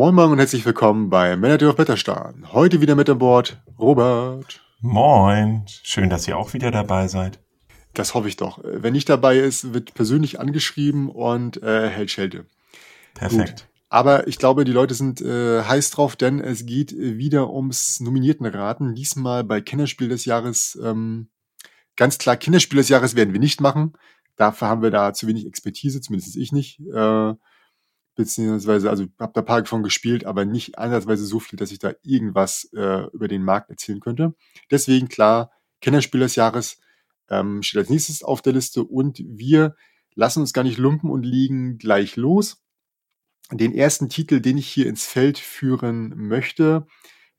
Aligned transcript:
Moin 0.00 0.14
Moin 0.14 0.30
und 0.30 0.38
herzlich 0.38 0.64
willkommen 0.64 1.10
bei 1.10 1.36
Manager 1.36 1.68
of 1.68 1.76
Betterstarn. 1.76 2.54
Heute 2.54 2.80
wieder 2.80 2.94
mit 2.94 3.10
an 3.10 3.18
Bord 3.18 3.62
Robert. 3.78 4.64
Moin, 4.80 5.66
schön, 5.66 6.08
dass 6.08 6.26
ihr 6.26 6.38
auch 6.38 6.54
wieder 6.54 6.70
dabei 6.70 7.06
seid. 7.06 7.38
Das 7.92 8.14
hoffe 8.14 8.26
ich 8.26 8.36
doch. 8.38 8.60
Wenn 8.64 8.94
nicht 8.94 9.10
dabei 9.10 9.36
ist, 9.36 9.74
wird 9.74 9.92
persönlich 9.92 10.40
angeschrieben 10.40 11.10
und 11.10 11.62
äh, 11.62 11.90
hält 11.90 12.10
Schelte. 12.10 12.46
Perfekt. 13.12 13.50
Gut. 13.50 13.68
Aber 13.90 14.26
ich 14.26 14.38
glaube, 14.38 14.64
die 14.64 14.72
Leute 14.72 14.94
sind 14.94 15.20
äh, 15.20 15.64
heiß 15.64 15.90
drauf, 15.90 16.16
denn 16.16 16.40
es 16.40 16.64
geht 16.64 16.96
wieder 16.96 17.50
ums 17.50 18.00
Nominiertenraten. 18.00 18.94
Diesmal 18.94 19.44
bei 19.44 19.60
Kinderspiel 19.60 20.08
des 20.08 20.24
Jahres. 20.24 20.78
Ähm, 20.82 21.28
ganz 21.96 22.16
klar, 22.16 22.38
Kinderspiel 22.38 22.78
des 22.78 22.88
Jahres 22.88 23.16
werden 23.16 23.34
wir 23.34 23.40
nicht 23.40 23.60
machen. 23.60 23.92
Dafür 24.36 24.68
haben 24.68 24.80
wir 24.80 24.90
da 24.90 25.12
zu 25.12 25.26
wenig 25.26 25.46
Expertise, 25.46 26.00
zumindest 26.00 26.38
ich 26.38 26.52
nicht. 26.52 26.80
Äh, 26.90 27.34
beziehungsweise, 28.20 28.90
also 28.90 29.04
habe 29.18 29.32
da 29.32 29.40
ein 29.40 29.46
paar 29.46 29.64
von 29.64 29.82
gespielt, 29.82 30.26
aber 30.26 30.44
nicht 30.44 30.78
ansatzweise 30.78 31.24
so 31.24 31.40
viel, 31.40 31.58
dass 31.58 31.72
ich 31.72 31.78
da 31.78 31.92
irgendwas 32.02 32.68
äh, 32.74 33.06
über 33.14 33.28
den 33.28 33.42
Markt 33.42 33.70
erzählen 33.70 33.98
könnte. 33.98 34.34
Deswegen 34.70 35.08
klar, 35.08 35.52
Kennerspiel 35.80 36.20
des 36.20 36.36
Jahres 36.36 36.78
ähm, 37.30 37.62
steht 37.62 37.78
als 37.78 37.88
nächstes 37.88 38.22
auf 38.22 38.42
der 38.42 38.52
Liste 38.52 38.84
und 38.84 39.22
wir 39.24 39.74
lassen 40.14 40.40
uns 40.40 40.52
gar 40.52 40.64
nicht 40.64 40.76
lumpen 40.76 41.10
und 41.10 41.24
liegen 41.24 41.78
gleich 41.78 42.16
los. 42.16 42.62
Den 43.50 43.74
ersten 43.74 44.10
Titel, 44.10 44.40
den 44.40 44.58
ich 44.58 44.68
hier 44.68 44.86
ins 44.86 45.06
Feld 45.06 45.38
führen 45.38 46.12
möchte, 46.14 46.86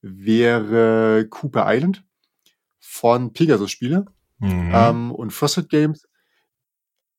wäre 0.02 1.28
Cooper 1.30 1.66
Island 1.68 2.04
von 2.80 3.34
Pegasus 3.34 3.70
Spiele 3.70 4.06
mhm. 4.40 4.72
ähm, 4.74 5.12
und 5.12 5.32
Frosted 5.32 5.70
Games. 5.70 6.08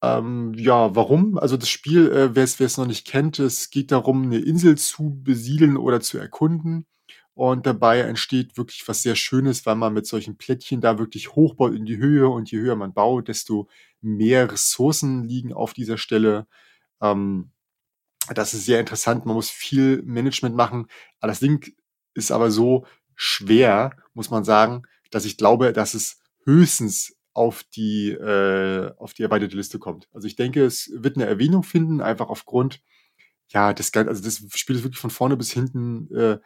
Ähm, 0.02 0.52
ja, 0.56 0.94
warum? 0.96 1.38
Also 1.38 1.56
das 1.56 1.68
Spiel, 1.68 2.10
äh, 2.10 2.34
wer 2.34 2.44
es 2.44 2.76
noch 2.76 2.86
nicht 2.86 3.06
kennt, 3.06 3.38
es 3.38 3.70
geht 3.70 3.92
darum, 3.92 4.24
eine 4.24 4.38
Insel 4.38 4.76
zu 4.76 5.20
besiedeln 5.22 5.76
oder 5.76 6.00
zu 6.00 6.18
erkunden. 6.18 6.86
Und 7.34 7.66
dabei 7.66 8.00
entsteht 8.00 8.58
wirklich 8.58 8.86
was 8.88 9.02
sehr 9.02 9.16
Schönes, 9.16 9.64
weil 9.64 9.76
man 9.76 9.94
mit 9.94 10.06
solchen 10.06 10.36
Plättchen 10.36 10.80
da 10.80 10.98
wirklich 10.98 11.34
hochbaut 11.34 11.74
in 11.74 11.86
die 11.86 11.96
Höhe. 11.98 12.28
Und 12.28 12.50
je 12.50 12.58
höher 12.58 12.76
man 12.76 12.92
baut, 12.92 13.28
desto 13.28 13.68
mehr 14.00 14.50
Ressourcen 14.50 15.24
liegen 15.24 15.52
auf 15.52 15.72
dieser 15.72 15.98
Stelle. 15.98 16.46
Ähm, 17.00 17.52
das 18.34 18.54
ist 18.54 18.66
sehr 18.66 18.80
interessant. 18.80 19.24
Man 19.26 19.36
muss 19.36 19.50
viel 19.50 20.02
Management 20.02 20.56
machen. 20.56 20.88
Aber 21.20 21.28
das 21.28 21.40
Ding 21.40 21.74
ist 22.14 22.32
aber 22.32 22.50
so 22.50 22.86
schwer, 23.14 23.92
muss 24.14 24.30
man 24.30 24.44
sagen, 24.44 24.82
dass 25.10 25.24
ich 25.24 25.36
glaube, 25.36 25.72
dass 25.72 25.94
es 25.94 26.20
höchstens 26.44 27.16
auf 27.34 27.64
die, 27.64 28.10
äh, 28.10 28.92
auf 28.98 29.14
die 29.14 29.22
erweiterte 29.22 29.56
Liste 29.56 29.78
kommt. 29.78 30.08
Also 30.12 30.26
ich 30.26 30.36
denke, 30.36 30.64
es 30.64 30.90
wird 30.94 31.16
eine 31.16 31.26
Erwähnung 31.26 31.62
finden, 31.62 32.00
einfach 32.00 32.28
aufgrund, 32.28 32.82
ja, 33.48 33.72
das, 33.72 33.92
also 33.94 34.22
das 34.22 34.42
Spiel 34.54 34.76
ist 34.76 34.84
wirklich 34.84 35.00
von 35.00 35.10
vorne 35.10 35.36
bis 35.36 35.52
hinten 35.52 36.14
äh, 36.14 36.38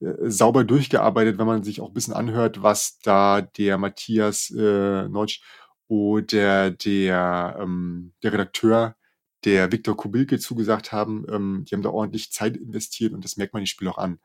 äh, 0.00 0.30
sauber 0.30 0.64
durchgearbeitet, 0.64 1.38
wenn 1.38 1.46
man 1.46 1.62
sich 1.64 1.80
auch 1.80 1.88
ein 1.88 1.94
bisschen 1.94 2.14
anhört, 2.14 2.62
was 2.62 2.98
da 3.00 3.40
der 3.40 3.78
Matthias 3.78 4.50
äh, 4.50 5.08
Neutsch 5.08 5.42
oder 5.88 6.70
der, 6.70 7.58
ähm, 7.60 8.12
der 8.22 8.32
Redakteur, 8.32 8.96
der 9.44 9.72
Viktor 9.72 9.96
Kubilke 9.96 10.38
zugesagt 10.38 10.92
haben. 10.92 11.26
Ähm, 11.30 11.64
die 11.68 11.74
haben 11.74 11.82
da 11.82 11.90
ordentlich 11.90 12.32
Zeit 12.32 12.56
investiert 12.56 13.12
und 13.12 13.24
das 13.24 13.36
merkt 13.36 13.54
man 13.54 13.62
im 13.62 13.66
Spiel 13.66 13.88
auch 13.88 13.98
an. 13.98 14.18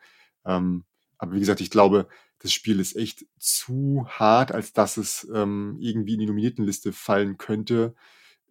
Ähm, 0.46 0.86
aber 1.18 1.34
wie 1.34 1.40
gesagt, 1.40 1.62
ich 1.62 1.72
glaube, 1.72 2.08
das 2.40 2.54
Spiel 2.54 2.80
ist 2.80 2.96
echt 2.96 3.26
zu 3.40 4.06
hart, 4.08 4.52
als 4.52 4.74
dass 4.74 4.98
es 4.98 5.28
ähm, 5.34 5.78
irgendwie 5.80 6.14
in 6.14 6.20
die 6.20 6.28
Nominiertenliste 6.28 6.94
fallen 6.94 7.38
könnte, 7.38 7.96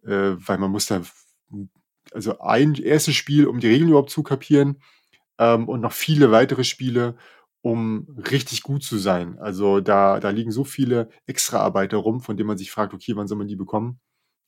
äh, 0.03 0.35
weil 0.37 0.57
man 0.57 0.71
muss 0.71 0.87
da 0.87 1.01
also 2.11 2.39
ein 2.39 2.75
erstes 2.75 3.15
Spiel, 3.15 3.47
um 3.47 3.59
die 3.59 3.67
Regeln 3.67 3.89
überhaupt 3.89 4.09
zu 4.09 4.23
kapieren 4.23 4.81
ähm, 5.37 5.67
und 5.67 5.81
noch 5.81 5.93
viele 5.93 6.31
weitere 6.31 6.63
Spiele, 6.63 7.17
um 7.61 8.07
richtig 8.31 8.63
gut 8.63 8.83
zu 8.83 8.97
sein. 8.97 9.39
Also 9.39 9.81
da, 9.81 10.19
da 10.19 10.29
liegen 10.29 10.51
so 10.51 10.63
viele 10.63 11.09
Extraarbeiter 11.25 11.97
rum, 11.97 12.21
von 12.21 12.37
denen 12.37 12.47
man 12.47 12.57
sich 12.57 12.71
fragt, 12.71 12.93
okay, 12.93 13.15
wann 13.15 13.27
soll 13.27 13.37
man 13.37 13.47
die 13.47 13.55
bekommen? 13.55 13.99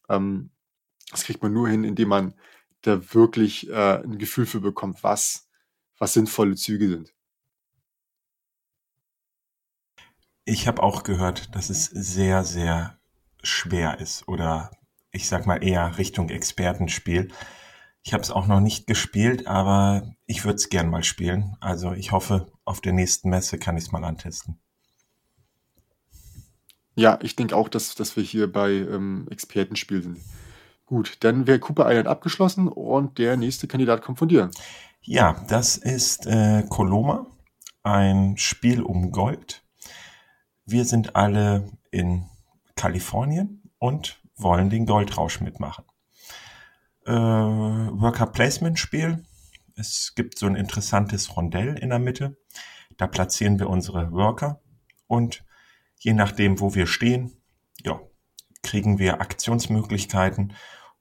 Ähm, 0.09 0.51
das 1.11 1.23
kriegt 1.23 1.41
man 1.41 1.53
nur 1.53 1.67
hin, 1.67 1.83
indem 1.83 2.09
man 2.09 2.33
da 2.81 3.13
wirklich 3.13 3.69
äh, 3.69 4.01
ein 4.03 4.17
Gefühl 4.17 4.45
für 4.45 4.61
bekommt, 4.61 5.03
was, 5.03 5.49
was 5.97 6.13
sinnvolle 6.13 6.55
Züge 6.55 6.87
sind. 6.87 7.13
Ich 10.49 10.67
habe 10.67 10.81
auch 10.81 11.03
gehört, 11.03 11.55
dass 11.55 11.69
es 11.69 11.85
sehr, 11.85 12.43
sehr 12.43 12.97
schwer 13.43 13.99
ist 13.99 14.27
oder 14.27 14.71
ich 15.11 15.29
sag 15.29 15.45
mal 15.45 15.63
eher 15.63 15.99
Richtung 15.99 16.29
Expertenspiel. 16.29 17.31
Ich 18.01 18.13
habe 18.13 18.23
es 18.23 18.31
auch 18.31 18.47
noch 18.47 18.59
nicht 18.59 18.87
gespielt, 18.87 19.45
aber 19.45 20.15
ich 20.25 20.45
würde 20.45 20.55
es 20.55 20.69
gern 20.69 20.89
mal 20.89 21.03
spielen. 21.03 21.55
Also 21.59 21.91
ich 21.91 22.11
hoffe, 22.11 22.51
auf 22.65 22.81
der 22.81 22.93
nächsten 22.93 23.29
Messe 23.29 23.59
kann 23.59 23.77
ich 23.77 23.83
es 23.83 23.91
mal 23.91 24.03
antesten. 24.03 24.59
Ja, 26.95 27.19
ich 27.21 27.35
denke 27.35 27.55
auch, 27.55 27.69
dass, 27.69 27.93
dass 27.93 28.15
wir 28.15 28.23
hier 28.23 28.51
bei 28.51 28.71
ähm, 28.71 29.27
Expertenspiel 29.29 30.01
sind. 30.01 30.17
Gut, 30.87 31.17
dann 31.19 31.45
wäre 31.45 31.59
Cooper 31.59 31.87
Island 31.87 32.07
abgeschlossen 32.07 32.69
und 32.69 33.19
der 33.19 33.37
nächste 33.37 33.67
Kandidat 33.67 34.01
kommt 34.01 34.17
von 34.17 34.29
dir. 34.29 34.49
Ja, 35.03 35.45
das 35.47 35.77
ist 35.77 36.25
äh, 36.25 36.63
Coloma, 36.67 37.27
ein 37.83 38.35
Spiel 38.37 38.81
um 38.81 39.11
Gold. 39.11 39.63
Wir 40.71 40.85
sind 40.85 41.15
alle 41.15 41.67
in 41.89 42.29
Kalifornien 42.75 43.71
und 43.79 44.21
wollen 44.35 44.69
den 44.69 44.85
Goldrausch 44.85 45.41
mitmachen. 45.41 45.83
Äh, 47.07 47.11
Worker 47.11 48.27
Placement 48.27 48.77
Spiel. 48.77 49.25
Es 49.75 50.13
gibt 50.13 50.37
so 50.37 50.45
ein 50.45 50.55
interessantes 50.55 51.35
Rondell 51.35 51.75
in 51.79 51.89
der 51.89 51.97
Mitte. 51.97 52.37
Da 52.97 53.07
platzieren 53.07 53.57
wir 53.57 53.67
unsere 53.67 54.11
Worker 54.11 54.61
und 55.07 55.43
je 55.97 56.13
nachdem, 56.13 56.59
wo 56.59 56.75
wir 56.75 56.85
stehen, 56.85 57.41
ja, 57.83 57.99
kriegen 58.61 58.99
wir 58.99 59.21
Aktionsmöglichkeiten 59.21 60.53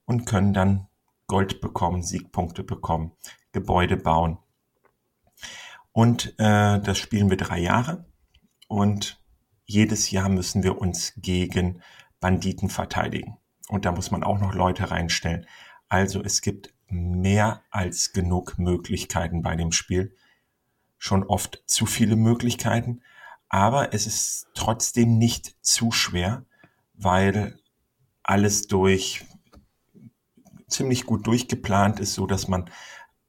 und 0.06 0.24
können 0.24 0.54
dann 0.54 0.88
Gold 1.26 1.60
bekommen, 1.60 2.02
Siegpunkte 2.02 2.64
bekommen, 2.64 3.12
Gebäude 3.52 3.98
bauen. 3.98 4.38
Und 5.92 6.28
äh, 6.38 6.80
das 6.80 6.96
spielen 6.96 7.28
wir 7.28 7.36
drei 7.36 7.58
Jahre 7.58 8.06
und 8.66 9.18
jedes 9.68 10.10
Jahr 10.10 10.30
müssen 10.30 10.62
wir 10.62 10.78
uns 10.78 11.12
gegen 11.18 11.82
Banditen 12.20 12.70
verteidigen. 12.70 13.36
Und 13.68 13.84
da 13.84 13.92
muss 13.92 14.10
man 14.10 14.24
auch 14.24 14.40
noch 14.40 14.54
Leute 14.54 14.90
reinstellen. 14.90 15.46
Also 15.88 16.22
es 16.24 16.40
gibt 16.40 16.72
mehr 16.88 17.62
als 17.70 18.12
genug 18.12 18.58
Möglichkeiten 18.58 19.42
bei 19.42 19.56
dem 19.56 19.70
Spiel. 19.72 20.16
Schon 20.96 21.22
oft 21.22 21.62
zu 21.66 21.84
viele 21.84 22.16
Möglichkeiten. 22.16 23.02
Aber 23.50 23.92
es 23.92 24.06
ist 24.06 24.48
trotzdem 24.54 25.18
nicht 25.18 25.54
zu 25.60 25.92
schwer, 25.92 26.46
weil 26.94 27.58
alles 28.22 28.68
durch 28.68 29.26
ziemlich 30.66 31.04
gut 31.04 31.26
durchgeplant 31.26 32.00
ist, 32.00 32.14
so 32.14 32.26
dass 32.26 32.48
man, 32.48 32.70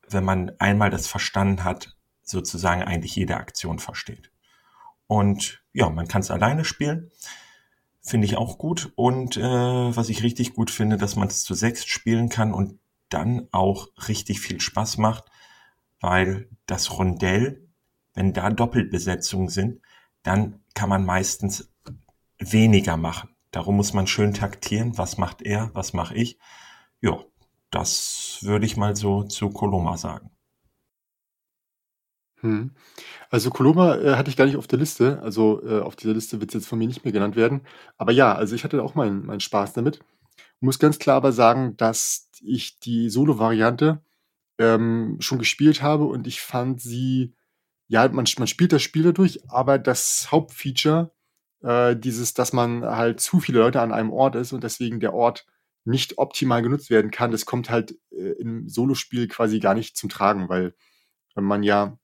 wenn 0.07 0.23
man 0.23 0.51
einmal 0.57 0.89
das 0.89 1.05
verstanden 1.07 1.65
hat, 1.65 1.97
sozusagen 2.23 2.83
eigentlich 2.83 3.15
jede 3.15 3.35
Aktion 3.35 3.79
versteht. 3.79 4.31
Und 5.09 5.63
ja, 5.73 5.89
man 5.89 6.07
kann 6.07 6.21
es 6.21 6.29
alleine 6.29 6.63
spielen. 6.63 7.09
Finde 7.99 8.25
ich 8.25 8.37
auch 8.37 8.59
gut. 8.59 8.93
Und 8.95 9.37
äh, 9.37 9.41
was 9.41 10.07
ich 10.07 10.21
richtig 10.21 10.53
gut 10.53 10.69
finde, 10.69 10.97
dass 10.97 11.15
man 11.15 11.27
es 11.27 11.43
zu 11.43 11.55
sechs 11.55 11.83
spielen 11.83 12.29
kann 12.29 12.53
und 12.53 12.79
dann 13.09 13.47
auch 13.51 13.87
richtig 14.07 14.39
viel 14.39 14.61
Spaß 14.61 14.99
macht, 14.99 15.25
weil 15.99 16.47
das 16.67 16.95
Rondell, 16.95 17.67
wenn 18.13 18.33
da 18.33 18.51
Doppelbesetzungen 18.51 19.49
sind, 19.49 19.81
dann 20.21 20.59
kann 20.75 20.89
man 20.89 21.03
meistens 21.05 21.73
weniger 22.37 22.95
machen. 22.95 23.35
Darum 23.49 23.77
muss 23.77 23.93
man 23.93 24.05
schön 24.05 24.35
taktieren. 24.35 24.95
Was 24.99 25.17
macht 25.17 25.41
er? 25.41 25.71
Was 25.73 25.93
mache 25.93 26.13
ich? 26.13 26.37
Ja, 27.01 27.17
das 27.71 28.37
würde 28.41 28.67
ich 28.67 28.77
mal 28.77 28.95
so 28.95 29.23
zu 29.23 29.49
Coloma 29.49 29.97
sagen. 29.97 30.29
Hm. 32.41 32.71
Also 33.29 33.49
Coloma 33.49 33.95
äh, 33.97 34.15
hatte 34.15 34.29
ich 34.29 34.37
gar 34.37 34.45
nicht 34.45 34.57
auf 34.57 34.67
der 34.67 34.79
Liste. 34.79 35.19
Also 35.21 35.61
äh, 35.65 35.81
auf 35.81 35.95
dieser 35.95 36.13
Liste 36.13 36.39
wird 36.39 36.51
es 36.51 36.55
jetzt 36.55 36.67
von 36.67 36.79
mir 36.79 36.87
nicht 36.87 37.03
mehr 37.03 37.13
genannt 37.13 37.35
werden. 37.35 37.61
Aber 37.97 38.11
ja, 38.11 38.33
also 38.33 38.55
ich 38.55 38.63
hatte 38.63 38.83
auch 38.83 38.95
meinen 38.95 39.25
meinen 39.25 39.41
Spaß 39.41 39.73
damit. 39.73 39.99
Muss 40.61 40.79
ganz 40.79 40.99
klar 40.99 41.17
aber 41.17 41.31
sagen, 41.33 41.77
dass 41.77 42.29
ich 42.41 42.79
die 42.79 43.09
Solo-Variante 43.09 44.01
ähm, 44.59 45.17
schon 45.21 45.39
gespielt 45.39 45.81
habe 45.83 46.05
und 46.05 46.27
ich 46.27 46.41
fand 46.41 46.81
sie, 46.81 47.35
ja, 47.87 48.07
man, 48.09 48.25
man 48.39 48.47
spielt 48.47 48.73
das 48.73 48.83
Spiel 48.83 49.03
dadurch, 49.03 49.41
aber 49.49 49.79
das 49.79 50.29
Hauptfeature, 50.31 51.11
äh, 51.63 51.95
dieses, 51.97 52.33
dass 52.35 52.53
man 52.53 52.85
halt 52.85 53.21
zu 53.21 53.39
viele 53.41 53.59
Leute 53.59 53.81
an 53.81 53.93
einem 53.93 54.11
Ort 54.11 54.35
ist 54.35 54.53
und 54.53 54.63
deswegen 54.63 54.99
der 55.01 55.13
Ort 55.13 55.47
nicht 55.85 56.17
optimal 56.19 56.61
genutzt 56.63 56.89
werden 56.91 57.11
kann, 57.11 57.31
das 57.31 57.45
kommt 57.45 57.69
halt 57.69 57.97
äh, 58.11 58.33
im 58.39 58.69
Solospiel 58.69 59.27
quasi 59.27 59.59
gar 59.59 59.75
nicht 59.75 59.97
zum 59.97 60.09
Tragen, 60.09 60.49
weil 60.49 60.75
man 61.35 61.63
ja 61.63 61.98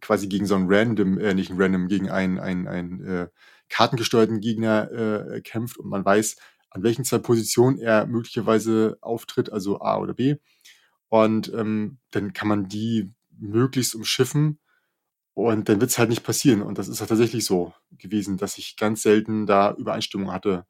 quasi 0.00 0.28
gegen 0.28 0.46
so 0.46 0.54
einen 0.54 0.66
random, 0.68 1.18
äh, 1.18 1.34
nicht 1.34 1.50
einen 1.50 1.60
random, 1.60 1.88
gegen 1.88 2.10
einen, 2.10 2.38
einen, 2.38 2.68
einen 2.68 3.04
äh, 3.04 3.28
kartengesteuerten 3.68 4.40
Gegner 4.40 4.90
äh, 4.90 5.40
kämpft 5.40 5.78
und 5.78 5.88
man 5.88 6.04
weiß, 6.04 6.36
an 6.70 6.82
welchen 6.82 7.04
zwei 7.04 7.18
Positionen 7.18 7.78
er 7.78 8.06
möglicherweise 8.06 8.96
auftritt, 9.00 9.52
also 9.52 9.80
A 9.80 9.98
oder 9.98 10.14
B. 10.14 10.36
Und 11.08 11.52
ähm, 11.52 11.98
dann 12.10 12.32
kann 12.32 12.48
man 12.48 12.68
die 12.68 13.12
möglichst 13.38 13.94
umschiffen. 13.94 14.58
Und 15.34 15.68
dann 15.68 15.80
wird 15.80 15.90
es 15.90 15.98
halt 15.98 16.10
nicht 16.10 16.24
passieren. 16.24 16.62
Und 16.62 16.78
das 16.78 16.88
ist 16.88 17.00
halt 17.00 17.10
tatsächlich 17.10 17.44
so 17.44 17.72
gewesen, 17.90 18.36
dass 18.36 18.58
ich 18.58 18.76
ganz 18.76 19.02
selten 19.02 19.46
da 19.46 19.74
Übereinstimmung 19.74 20.32
hatte 20.32 20.66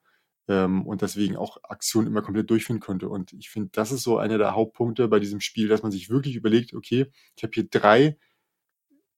ähm, 0.49 0.87
und 0.87 1.03
deswegen 1.03 1.37
auch 1.37 1.59
Aktionen 1.65 2.09
immer 2.09 2.23
komplett 2.23 2.51
durchführen 2.51 2.81
konnte. 2.81 3.09
Und 3.09 3.33
ich 3.33 3.51
finde, 3.51 3.71
das 3.73 3.93
ist 3.93 4.03
so 4.03 4.19
einer 4.19 4.39
der 4.39 4.55
Hauptpunkte 4.55 5.09
bei 5.09 5.21
diesem 5.21 5.41
Spiel, 5.41 5.69
dass 5.69 5.83
man 5.83 5.93
sich 5.93 6.11
wirklich 6.11 6.37
überlegt, 6.37 6.75
okay, 6.75 7.07
ich 7.37 7.43
habe 7.43 7.53
hier 7.55 7.69
drei 7.69 8.19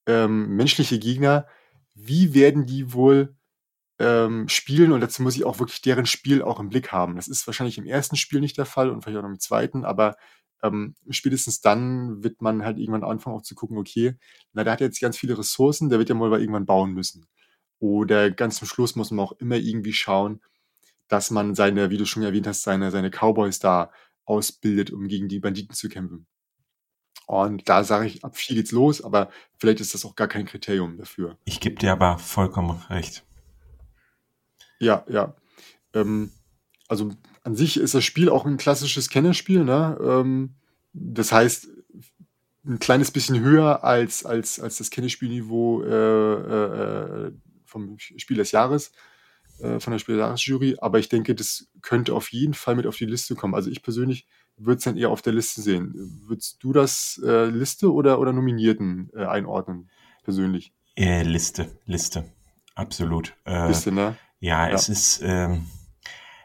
ähm, 0.07 0.57
menschliche 0.57 0.99
Gegner, 0.99 1.47
wie 1.95 2.35
werden 2.35 2.67
die 2.67 2.93
wohl 2.93 3.37
ähm, 3.99 4.49
spielen 4.49 4.93
und 4.93 5.01
dazu 5.01 5.23
muss 5.23 5.37
ich 5.37 5.45
auch 5.45 5.61
wirklich 5.61 5.83
deren 5.83 6.07
Spiel 6.07 6.43
auch 6.43 6.61
im 6.61 6.69
Blick 6.69 6.93
haben. 6.93 7.17
Das 7.17 7.29
ist 7.29 7.47
wahrscheinlich 7.47 7.79
im 7.79 7.87
ersten 7.87 8.17
Spiel 8.17 8.41
nicht 8.41 8.59
der 8.59 8.67
Fall 8.67 8.91
und 8.91 9.03
vielleicht 9.03 9.19
auch 9.19 9.23
noch 9.23 9.31
im 9.31 9.41
zweiten, 9.41 9.85
aber 9.85 10.17
ähm, 10.63 10.95
spätestens 11.11 11.61
dann 11.61 12.25
wird 12.25 12.43
man 12.43 12.65
halt 12.65 12.79
irgendwann 12.79 13.05
anfangen 13.05 13.37
auch 13.37 13.43
zu 13.43 13.55
gucken, 13.55 13.79
okay, 13.79 14.17
na, 14.53 14.65
der 14.65 14.73
hat 14.73 14.81
jetzt 14.81 15.01
ganz 15.01 15.17
viele 15.19 15.39
Ressourcen, 15.39 15.91
der 15.91 15.99
wird 15.99 16.09
ja 16.09 16.15
mal 16.15 16.33
irgendwann 16.41 16.67
bauen 16.67 16.93
müssen. 16.93 17.27
Oder 17.79 18.31
ganz 18.31 18.57
zum 18.57 18.69
Schluss 18.69 18.97
muss 18.97 19.11
man 19.11 19.25
auch 19.25 19.33
immer 19.33 19.57
irgendwie 19.57 19.93
schauen, 19.93 20.41
dass 21.09 21.31
man 21.31 21.55
seine, 21.55 21.91
wie 21.91 21.99
du 21.99 22.07
schon 22.07 22.23
erwähnt 22.23 22.47
hast, 22.47 22.63
seine, 22.63 22.91
seine 22.91 23.11
Cowboys 23.11 23.59
da 23.59 23.93
ausbildet, 24.25 24.91
um 24.91 25.09
gegen 25.09 25.29
die 25.29 25.41
Banditen 25.41 25.75
zu 25.75 25.89
kämpfen. 25.89 26.27
Und 27.27 27.69
da 27.69 27.85
sage 27.85 28.07
ich, 28.07 28.25
ab 28.25 28.37
viel 28.37 28.57
geht's 28.57 28.73
los, 28.73 29.03
aber 29.03 29.31
vielleicht 29.59 29.81
ist 29.81 29.95
das 29.95 30.05
auch 30.05 30.15
gar 30.15 30.29
kein 30.29 30.45
Kriterium 30.45 30.99
dafür. 30.99 31.39
Ich 31.45 31.61
gebe 31.61 31.77
dir 31.77 31.93
aber 31.93 32.19
vollkommen 32.19 32.83
recht. 32.91 33.25
Ja, 34.79 35.05
ja. 35.09 35.35
Ähm, 35.95 36.33
also 36.89 37.13
an 37.43 37.57
sich 37.57 37.79
ist 37.79 37.95
das 37.95 38.05
Spiel 38.05 38.29
auch 38.29 38.45
ein 38.45 38.59
klassisches 38.59 39.09
Kennerspiel, 39.09 39.65
ne? 39.65 39.99
Ähm, 40.03 40.55
das 40.93 41.33
heißt, 41.33 41.69
ein 42.67 42.79
kleines 42.79 43.11
bisschen 43.11 43.41
höher 43.41 43.85
als, 43.85 44.25
als, 44.25 44.61
als 44.61 44.79
das 44.79 44.91
Kennerspielniveau 44.91 45.83
äh, 45.83 47.27
äh, 47.27 47.33
vom 47.65 47.99
Spiel 47.99 48.37
des 48.37 48.53
Jahres, 48.53 48.93
äh, 49.59 49.81
von 49.81 49.93
der 49.93 49.99
Spiel 49.99 50.17
des 50.17 50.23
Jahres-Jury, 50.23 50.77
aber 50.81 50.99
ich 50.99 51.09
denke, 51.09 51.35
das 51.35 51.69
könnte 51.83 52.15
auf 52.15 52.33
jeden 52.33 52.55
Fall 52.55 52.77
mit 52.77 52.87
auf 52.87 52.97
die 52.97 53.07
Liste 53.07 53.35
kommen. 53.35 53.55
Also 53.55 53.71
ich 53.71 53.83
persönlich 53.83 54.27
würde 54.57 54.79
es 54.79 54.85
dann 54.85 54.97
eher 54.97 55.11
auf 55.11 55.23
der 55.23 55.33
Liste 55.33 55.63
sehen. 55.63 55.93
Würdest 56.27 56.63
du 56.63 56.73
das 56.73 57.21
äh, 57.25 57.47
Liste 57.47 57.93
oder, 57.93 58.19
oder 58.19 58.33
Nominierten 58.33 59.11
äh, 59.15 59.25
einordnen, 59.25 59.91
persönlich? 60.23 60.73
Äh, 60.97 61.23
Liste, 61.23 61.79
Liste, 61.87 62.33
absolut. 62.75 63.35
Äh, 63.45 63.69
Liste, 63.69 63.93
ne? 63.93 64.17
Ja, 64.41 64.69
ja. 64.69 64.75
es 64.75 64.89
ist, 64.89 65.21
ähm, 65.23 65.67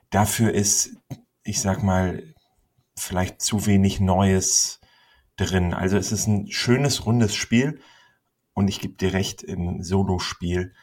dafür 0.10 0.54
ist, 0.54 0.96
ich 1.44 1.62
sag 1.62 1.84
mal, 1.84 2.24
vielleicht 2.96 3.42
zu 3.42 3.66
wenig 3.66 4.00
Neues 4.00 4.80
drin. 5.38 5.74
Also 5.74 5.98
es 5.98 6.12
ist 6.12 6.28
ein 6.28 6.52
schönes, 6.52 7.06
rundes 7.06 7.36
Spiel 7.36 7.80
und 8.54 8.68
ich 8.68 8.80
gebe 8.80 8.96
dir 8.96 9.14
recht, 9.14 9.44
im 9.44 9.84
Solo-Spiel, 9.84 10.74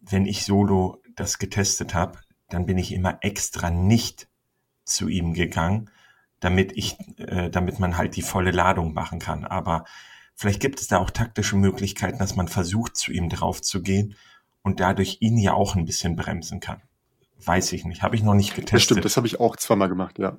wenn 0.00 0.26
ich 0.26 0.44
Solo 0.44 1.02
das 1.16 1.38
getestet 1.38 1.94
habe, 1.94 2.18
dann 2.48 2.66
bin 2.66 2.78
ich 2.78 2.92
immer 2.92 3.18
extra 3.22 3.70
nicht 3.70 4.28
zu 4.84 5.08
ihm 5.08 5.34
gegangen, 5.34 5.90
damit 6.40 6.72
ich, 6.76 6.96
äh, 7.18 7.50
damit 7.50 7.78
man 7.78 7.96
halt 7.96 8.16
die 8.16 8.22
volle 8.22 8.50
Ladung 8.50 8.92
machen 8.92 9.18
kann. 9.18 9.44
Aber 9.44 9.84
vielleicht 10.34 10.60
gibt 10.60 10.80
es 10.80 10.88
da 10.88 10.98
auch 10.98 11.10
taktische 11.10 11.56
Möglichkeiten, 11.56 12.18
dass 12.18 12.36
man 12.36 12.48
versucht, 12.48 12.96
zu 12.96 13.12
ihm 13.12 13.28
drauf 13.28 13.62
zu 13.62 13.82
gehen 13.82 14.16
und 14.62 14.80
dadurch 14.80 15.18
ihn 15.20 15.38
ja 15.38 15.54
auch 15.54 15.76
ein 15.76 15.84
bisschen 15.84 16.16
bremsen 16.16 16.60
kann. 16.60 16.82
Weiß 17.44 17.72
ich 17.72 17.84
nicht, 17.84 18.02
habe 18.02 18.16
ich 18.16 18.22
noch 18.22 18.34
nicht 18.34 18.54
getestet. 18.54 18.74
Das 18.74 18.82
stimmt, 18.82 19.04
das 19.04 19.16
habe 19.16 19.26
ich 19.26 19.40
auch 19.40 19.56
zweimal 19.56 19.88
gemacht, 19.88 20.18
ja. 20.18 20.38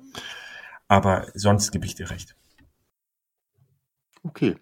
Aber 0.88 1.26
sonst 1.34 1.72
gebe 1.72 1.86
ich 1.86 1.94
dir 1.94 2.10
recht. 2.10 2.36
Okay. 4.22 4.56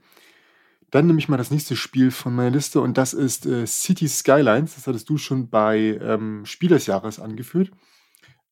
Dann 0.91 1.07
nehme 1.07 1.19
ich 1.19 1.29
mal 1.29 1.39
das 1.39 1.51
nächste 1.51 1.75
Spiel 1.75 2.11
von 2.11 2.35
meiner 2.35 2.51
Liste 2.51 2.81
und 2.81 2.97
das 2.97 3.15
ist 3.15 3.47
äh, 3.47 3.67
City 3.67 4.07
Skylines. 4.07 4.77
Das 4.77 4.87
hattest 4.87 5.09
du 5.09 5.19
schon 5.19 5.49
bei 5.49 5.99
ähm, 6.01 6.47
Spiel 6.47 6.69
des 6.69 6.87
Jahres 6.87 7.19
angeführt. 7.19 7.73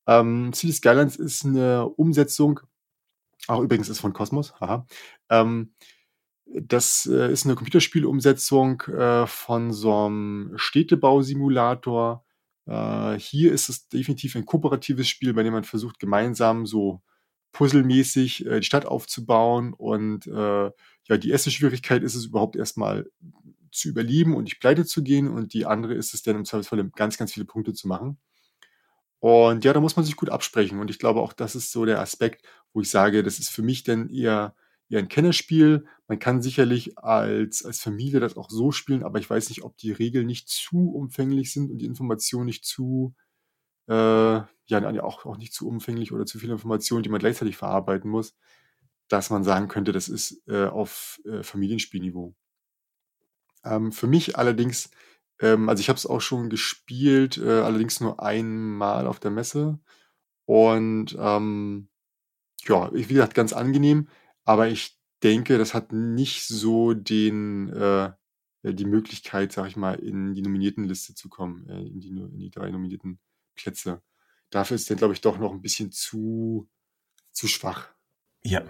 Ähm, 0.07 0.51
City 0.53 0.73
Skylines 0.73 1.15
ist 1.15 1.45
eine 1.45 1.87
Umsetzung 1.87 2.59
auch 3.47 3.61
übrigens 3.61 3.89
ist 3.89 3.99
von 3.99 4.13
Cosmos, 4.13 4.53
haha. 4.59 4.85
Ähm, 5.29 5.73
das 6.45 7.07
äh, 7.11 7.31
ist 7.31 7.45
eine 7.45 7.55
Computerspielumsetzung 7.55 8.81
äh, 8.81 9.27
von 9.27 9.71
so 9.71 10.05
einem 10.05 10.53
Städtebausimulator. 10.55 12.23
Äh, 12.65 13.17
hier 13.19 13.51
ist 13.51 13.69
es 13.69 13.87
definitiv 13.89 14.35
ein 14.35 14.45
kooperatives 14.45 15.07
Spiel, 15.07 15.33
bei 15.33 15.43
dem 15.43 15.53
man 15.53 15.63
versucht, 15.63 15.99
gemeinsam 15.99 16.65
so 16.65 17.01
puzzelmäßig 17.53 18.45
äh, 18.45 18.59
die 18.59 18.65
Stadt 18.65 18.85
aufzubauen. 18.85 19.73
Und 19.73 20.27
äh, 20.27 20.71
ja, 21.05 21.17
die 21.17 21.29
erste 21.29 21.51
Schwierigkeit 21.51 22.03
ist 22.03 22.15
es 22.15 22.25
überhaupt 22.25 22.55
erstmal 22.55 23.09
zu 23.71 23.89
überleben 23.89 24.35
und 24.35 24.43
nicht 24.43 24.59
pleite 24.59 24.85
zu 24.85 25.03
gehen. 25.03 25.29
Und 25.29 25.53
die 25.53 25.65
andere 25.65 25.93
ist 25.93 26.13
es 26.13 26.23
dann 26.23 26.35
im 26.35 26.45
Zweifelsfall 26.45 26.89
ganz, 26.95 27.17
ganz 27.17 27.33
viele 27.33 27.45
Punkte 27.45 27.73
zu 27.73 27.87
machen. 27.87 28.17
Und 29.23 29.63
ja, 29.63 29.71
da 29.71 29.79
muss 29.79 29.95
man 29.95 30.03
sich 30.03 30.17
gut 30.17 30.29
absprechen. 30.29 30.79
Und 30.79 30.89
ich 30.89 30.99
glaube 30.99 31.21
auch, 31.21 31.31
das 31.31 31.55
ist 31.55 31.71
so 31.71 31.85
der 31.85 32.01
Aspekt, 32.01 32.45
wo 32.73 32.81
ich 32.81 32.89
sage, 32.89 33.23
das 33.23 33.39
ist 33.39 33.47
für 33.47 33.61
mich 33.61 33.85
dann 33.85 34.09
eher, 34.09 34.53
eher 34.89 34.99
ein 34.99 35.07
Kennerspiel. 35.07 35.85
Man 36.09 36.19
kann 36.19 36.41
sicherlich 36.41 36.97
als, 36.97 37.63
als 37.63 37.79
Familie 37.79 38.19
das 38.19 38.35
auch 38.35 38.49
so 38.49 38.73
spielen, 38.73 39.01
aber 39.01 39.19
ich 39.19 39.29
weiß 39.29 39.47
nicht, 39.47 39.63
ob 39.63 39.77
die 39.77 39.93
Regeln 39.93 40.27
nicht 40.27 40.49
zu 40.49 40.91
umfänglich 40.93 41.53
sind 41.53 41.71
und 41.71 41.77
die 41.77 41.85
Informationen 41.85 42.47
nicht 42.47 42.65
zu, 42.65 43.15
äh, 43.87 43.93
ja, 43.93 45.03
auch, 45.03 45.25
auch 45.25 45.37
nicht 45.37 45.53
zu 45.53 45.69
umfänglich 45.69 46.11
oder 46.11 46.25
zu 46.25 46.37
viele 46.37 46.51
Informationen, 46.51 47.03
die 47.03 47.09
man 47.09 47.19
gleichzeitig 47.19 47.55
verarbeiten 47.55 48.11
muss, 48.11 48.35
dass 49.07 49.29
man 49.29 49.45
sagen 49.45 49.69
könnte, 49.69 49.93
das 49.93 50.09
ist 50.09 50.43
äh, 50.49 50.65
auf 50.65 51.21
äh, 51.23 51.43
Familienspielniveau. 51.43 52.35
Ähm, 53.63 53.93
für 53.93 54.07
mich 54.07 54.37
allerdings 54.37 54.89
ähm, 55.39 55.69
also 55.69 55.81
ich 55.81 55.89
habe 55.89 55.97
es 55.97 56.05
auch 56.05 56.21
schon 56.21 56.49
gespielt, 56.49 57.37
äh, 57.37 57.61
allerdings 57.61 57.99
nur 57.99 58.21
einmal 58.21 59.07
auf 59.07 59.19
der 59.19 59.31
Messe. 59.31 59.79
Und 60.45 61.15
ähm, 61.19 61.89
ja, 62.65 62.93
wie 62.93 63.03
gesagt, 63.05 63.33
ganz 63.33 63.53
angenehm, 63.53 64.09
aber 64.45 64.67
ich 64.67 64.99
denke, 65.21 65.57
das 65.57 65.73
hat 65.73 65.91
nicht 65.91 66.47
so 66.47 66.93
den, 66.93 67.69
äh, 67.69 68.11
die 68.63 68.85
Möglichkeit, 68.85 69.51
sag 69.51 69.67
ich 69.67 69.75
mal, 69.75 69.95
in 69.95 70.33
die 70.33 70.41
Nominiertenliste 70.41 71.15
zu 71.15 71.29
kommen, 71.29 71.67
äh, 71.69 71.81
in, 71.81 71.99
die, 71.99 72.09
in 72.09 72.39
die 72.39 72.51
drei 72.51 72.69
nominierten 72.69 73.19
Plätze. 73.55 74.01
Dafür 74.49 74.75
ist 74.75 74.89
der, 74.89 74.97
glaube 74.97 75.13
ich, 75.13 75.21
doch 75.21 75.37
noch 75.37 75.51
ein 75.51 75.61
bisschen 75.61 75.91
zu, 75.91 76.69
zu 77.31 77.47
schwach. 77.47 77.89
Ja, 78.43 78.63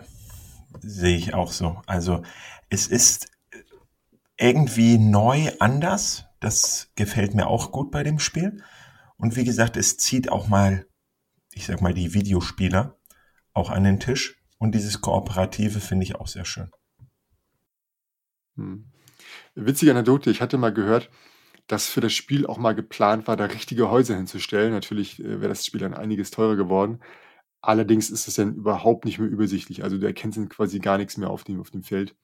sehe 0.81 1.17
ich 1.17 1.33
auch 1.33 1.51
so. 1.51 1.81
Also 1.85 2.23
es 2.69 2.87
ist 2.87 3.27
irgendwie 4.37 4.97
neu 4.97 5.51
anders. 5.59 6.25
Das 6.43 6.91
gefällt 6.95 7.35
mir 7.35 7.47
auch 7.47 7.71
gut 7.71 7.89
bei 7.89 8.03
dem 8.03 8.19
Spiel. 8.19 8.61
Und 9.15 9.37
wie 9.37 9.45
gesagt, 9.45 9.77
es 9.77 9.95
zieht 9.95 10.29
auch 10.29 10.49
mal, 10.49 10.85
ich 11.53 11.65
sag 11.65 11.81
mal, 11.81 11.93
die 11.93 12.13
Videospieler 12.13 12.99
auch 13.53 13.69
an 13.69 13.85
den 13.85 14.01
Tisch. 14.01 14.43
Und 14.57 14.75
dieses 14.75 14.99
Kooperative 14.99 15.79
finde 15.79 16.03
ich 16.03 16.15
auch 16.15 16.27
sehr 16.27 16.43
schön. 16.43 16.69
Hm. 18.57 18.91
Witzige 19.55 19.91
Anekdote, 19.91 20.31
ich 20.31 20.41
hatte 20.41 20.57
mal 20.57 20.73
gehört, 20.73 21.09
dass 21.67 21.87
für 21.87 22.01
das 22.01 22.11
Spiel 22.11 22.45
auch 22.45 22.57
mal 22.57 22.75
geplant 22.75 23.25
war, 23.25 23.37
da 23.37 23.45
richtige 23.45 23.89
Häuser 23.89 24.17
hinzustellen. 24.17 24.73
Natürlich 24.73 25.21
äh, 25.21 25.39
wäre 25.39 25.47
das 25.47 25.65
Spiel 25.65 25.79
dann 25.79 25.93
einiges 25.93 26.29
teurer 26.29 26.57
geworden. 26.57 26.99
Allerdings 27.61 28.09
ist 28.09 28.27
es 28.27 28.35
dann 28.35 28.55
überhaupt 28.55 29.05
nicht 29.05 29.17
mehr 29.17 29.29
übersichtlich. 29.29 29.85
Also 29.85 29.97
du 29.97 30.05
erkennst 30.05 30.37
dann 30.37 30.49
quasi 30.49 30.79
gar 30.79 30.97
nichts 30.97 31.15
mehr 31.15 31.29
auf 31.29 31.45
dem, 31.45 31.61
auf 31.61 31.71
dem 31.71 31.83
Feld. 31.83 32.17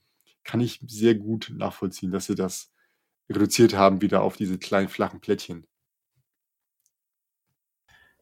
Kann 0.44 0.60
ich 0.60 0.82
sehr 0.86 1.16
gut 1.16 1.54
nachvollziehen, 1.56 2.12
dass 2.12 2.26
sie 2.26 2.36
das 2.36 2.74
reduziert 3.30 3.74
haben 3.74 4.02
wieder 4.02 4.22
auf 4.22 4.38
diese 4.38 4.58
kleinen 4.58 4.90
flachen 4.90 5.20
Plättchen. 5.20 5.66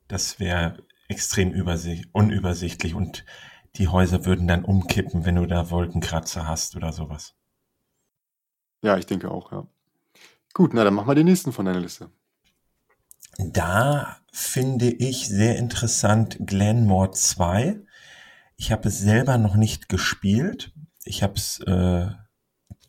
Das 0.07 0.39
wäre 0.39 0.83
extrem 1.09 1.51
unübersichtlich 2.11 2.95
und 2.95 3.25
die 3.75 3.87
Häuser 3.87 4.25
würden 4.25 4.47
dann 4.47 4.65
umkippen, 4.65 5.25
wenn 5.25 5.35
du 5.35 5.45
da 5.45 5.69
Wolkenkratzer 5.69 6.47
hast 6.47 6.75
oder 6.75 6.91
sowas. 6.91 7.35
Ja, 8.81 8.97
ich 8.97 9.05
denke 9.05 9.31
auch, 9.31 9.51
ja. 9.51 9.67
Gut, 10.53 10.73
na 10.73 10.83
dann 10.83 10.93
mach 10.93 11.05
mal 11.05 11.15
den 11.15 11.25
nächsten 11.25 11.51
von 11.51 11.65
deiner 11.65 11.79
Liste. 11.79 12.09
Da 13.37 14.17
finde 14.31 14.89
ich 14.89 15.27
sehr 15.27 15.57
interessant 15.57 16.37
Glenmore 16.39 17.11
2. 17.11 17.79
Ich 18.55 18.71
habe 18.71 18.87
es 18.87 18.99
selber 18.99 19.37
noch 19.37 19.55
nicht 19.55 19.89
gespielt. 19.89 20.73
Ich 21.03 21.21
habe 21.21 21.33
es 21.35 21.59
äh, 21.59 22.07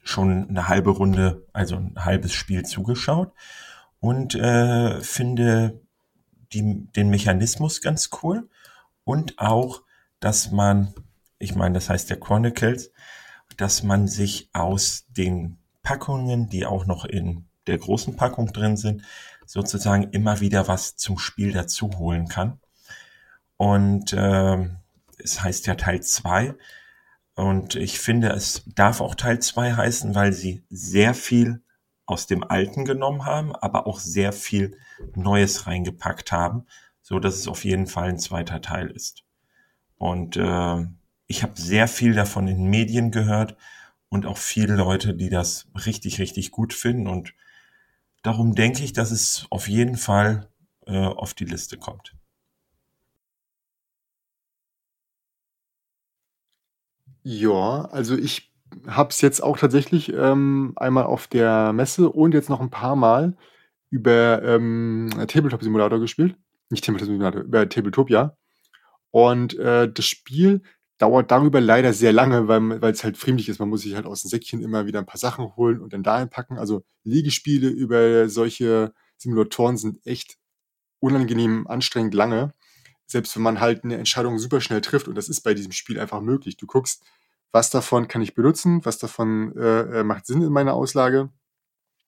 schon 0.08 0.48
eine 0.48 0.68
halbe 0.68 0.90
Runde, 0.90 1.46
also 1.52 1.76
ein 1.76 1.94
halbes 1.98 2.32
Spiel 2.32 2.64
zugeschaut 2.64 3.32
und 4.00 4.34
äh, 4.34 5.00
finde 5.02 5.82
die, 6.52 6.86
den 6.96 7.10
Mechanismus 7.10 7.82
ganz 7.82 8.08
cool 8.22 8.48
und 9.04 9.38
auch, 9.38 9.82
dass 10.18 10.50
man, 10.50 10.94
ich 11.38 11.54
meine, 11.54 11.74
das 11.74 11.90
heißt 11.90 12.08
der 12.08 12.18
Chronicles, 12.18 12.90
dass 13.58 13.82
man 13.82 14.08
sich 14.08 14.48
aus 14.54 15.04
den 15.08 15.58
Packungen, 15.82 16.48
die 16.48 16.64
auch 16.64 16.86
noch 16.86 17.04
in 17.04 17.46
der 17.66 17.76
großen 17.76 18.16
Packung 18.16 18.52
drin 18.52 18.78
sind, 18.78 19.02
sozusagen 19.44 20.10
immer 20.10 20.40
wieder 20.40 20.68
was 20.68 20.96
zum 20.96 21.18
Spiel 21.18 21.52
dazu 21.52 21.90
holen 21.98 22.28
kann. 22.28 22.60
Und 23.58 24.14
äh, 24.14 24.68
es 25.18 25.42
heißt 25.42 25.66
ja 25.66 25.74
Teil 25.74 26.02
2 26.02 26.54
Und 27.38 27.76
ich 27.76 28.00
finde, 28.00 28.30
es 28.30 28.64
darf 28.66 29.00
auch 29.00 29.14
Teil 29.14 29.38
2 29.38 29.74
heißen, 29.74 30.16
weil 30.16 30.32
sie 30.32 30.64
sehr 30.70 31.14
viel 31.14 31.62
aus 32.04 32.26
dem 32.26 32.42
Alten 32.42 32.84
genommen 32.84 33.26
haben, 33.26 33.54
aber 33.54 33.86
auch 33.86 34.00
sehr 34.00 34.32
viel 34.32 34.76
Neues 35.14 35.68
reingepackt 35.68 36.32
haben, 36.32 36.66
so 37.00 37.20
dass 37.20 37.36
es 37.36 37.46
auf 37.46 37.64
jeden 37.64 37.86
Fall 37.86 38.08
ein 38.08 38.18
zweiter 38.18 38.60
Teil 38.60 38.90
ist. 38.90 39.22
Und 39.98 40.36
äh, 40.36 40.84
ich 41.28 41.44
habe 41.44 41.52
sehr 41.54 41.86
viel 41.86 42.12
davon 42.14 42.48
in 42.48 42.64
Medien 42.64 43.12
gehört 43.12 43.56
und 44.08 44.26
auch 44.26 44.38
viele 44.38 44.74
Leute, 44.74 45.14
die 45.14 45.30
das 45.30 45.68
richtig, 45.86 46.18
richtig 46.18 46.50
gut 46.50 46.74
finden. 46.74 47.06
Und 47.06 47.34
darum 48.24 48.56
denke 48.56 48.82
ich, 48.82 48.94
dass 48.94 49.12
es 49.12 49.46
auf 49.50 49.68
jeden 49.68 49.96
Fall 49.96 50.48
äh, 50.88 51.06
auf 51.06 51.34
die 51.34 51.44
Liste 51.44 51.76
kommt. 51.76 52.17
Ja, 57.30 57.84
also 57.92 58.16
ich 58.16 58.50
habe 58.86 59.10
es 59.10 59.20
jetzt 59.20 59.42
auch 59.42 59.58
tatsächlich 59.58 60.10
ähm, 60.14 60.72
einmal 60.76 61.04
auf 61.04 61.26
der 61.26 61.74
Messe 61.74 62.08
und 62.08 62.32
jetzt 62.32 62.48
noch 62.48 62.62
ein 62.62 62.70
paar 62.70 62.96
Mal 62.96 63.36
über 63.90 64.42
ähm, 64.42 65.10
Tabletop 65.28 65.62
Simulator 65.62 66.00
gespielt. 66.00 66.36
Nicht 66.70 66.86
Tabletop 66.86 67.08
Simulator, 67.08 67.42
über 67.42 67.68
Tabletopia. 67.68 68.34
Und 69.10 69.58
äh, 69.58 69.92
das 69.92 70.06
Spiel 70.06 70.62
dauert 70.96 71.30
darüber 71.30 71.60
leider 71.60 71.92
sehr 71.92 72.14
lange, 72.14 72.48
weil 72.48 72.92
es 72.92 73.04
halt 73.04 73.18
friemlich 73.18 73.50
ist. 73.50 73.58
Man 73.58 73.68
muss 73.68 73.82
sich 73.82 73.94
halt 73.94 74.06
aus 74.06 74.22
dem 74.22 74.30
Säckchen 74.30 74.62
immer 74.62 74.86
wieder 74.86 74.98
ein 74.98 75.06
paar 75.06 75.20
Sachen 75.20 75.54
holen 75.54 75.82
und 75.82 75.92
dann 75.92 76.02
da 76.02 76.16
einpacken. 76.16 76.56
Also 76.56 76.82
Liegespiele 77.04 77.68
über 77.68 78.30
solche 78.30 78.94
Simulatoren 79.18 79.76
sind 79.76 79.98
echt 80.06 80.38
unangenehm 80.98 81.66
anstrengend 81.66 82.14
lange. 82.14 82.54
Selbst 83.06 83.36
wenn 83.36 83.42
man 83.42 83.60
halt 83.60 83.84
eine 83.84 83.98
Entscheidung 83.98 84.38
super 84.38 84.62
schnell 84.62 84.80
trifft 84.80 85.08
und 85.08 85.14
das 85.14 85.28
ist 85.28 85.42
bei 85.42 85.52
diesem 85.52 85.72
Spiel 85.72 86.00
einfach 86.00 86.22
möglich. 86.22 86.56
Du 86.56 86.66
guckst, 86.66 87.04
was 87.52 87.70
davon 87.70 88.08
kann 88.08 88.22
ich 88.22 88.34
benutzen, 88.34 88.84
was 88.84 88.98
davon 88.98 89.56
äh, 89.56 90.00
äh 90.00 90.04
macht 90.04 90.26
Sinn 90.26 90.42
in 90.42 90.52
meiner 90.52 90.74
Auslage. 90.74 91.30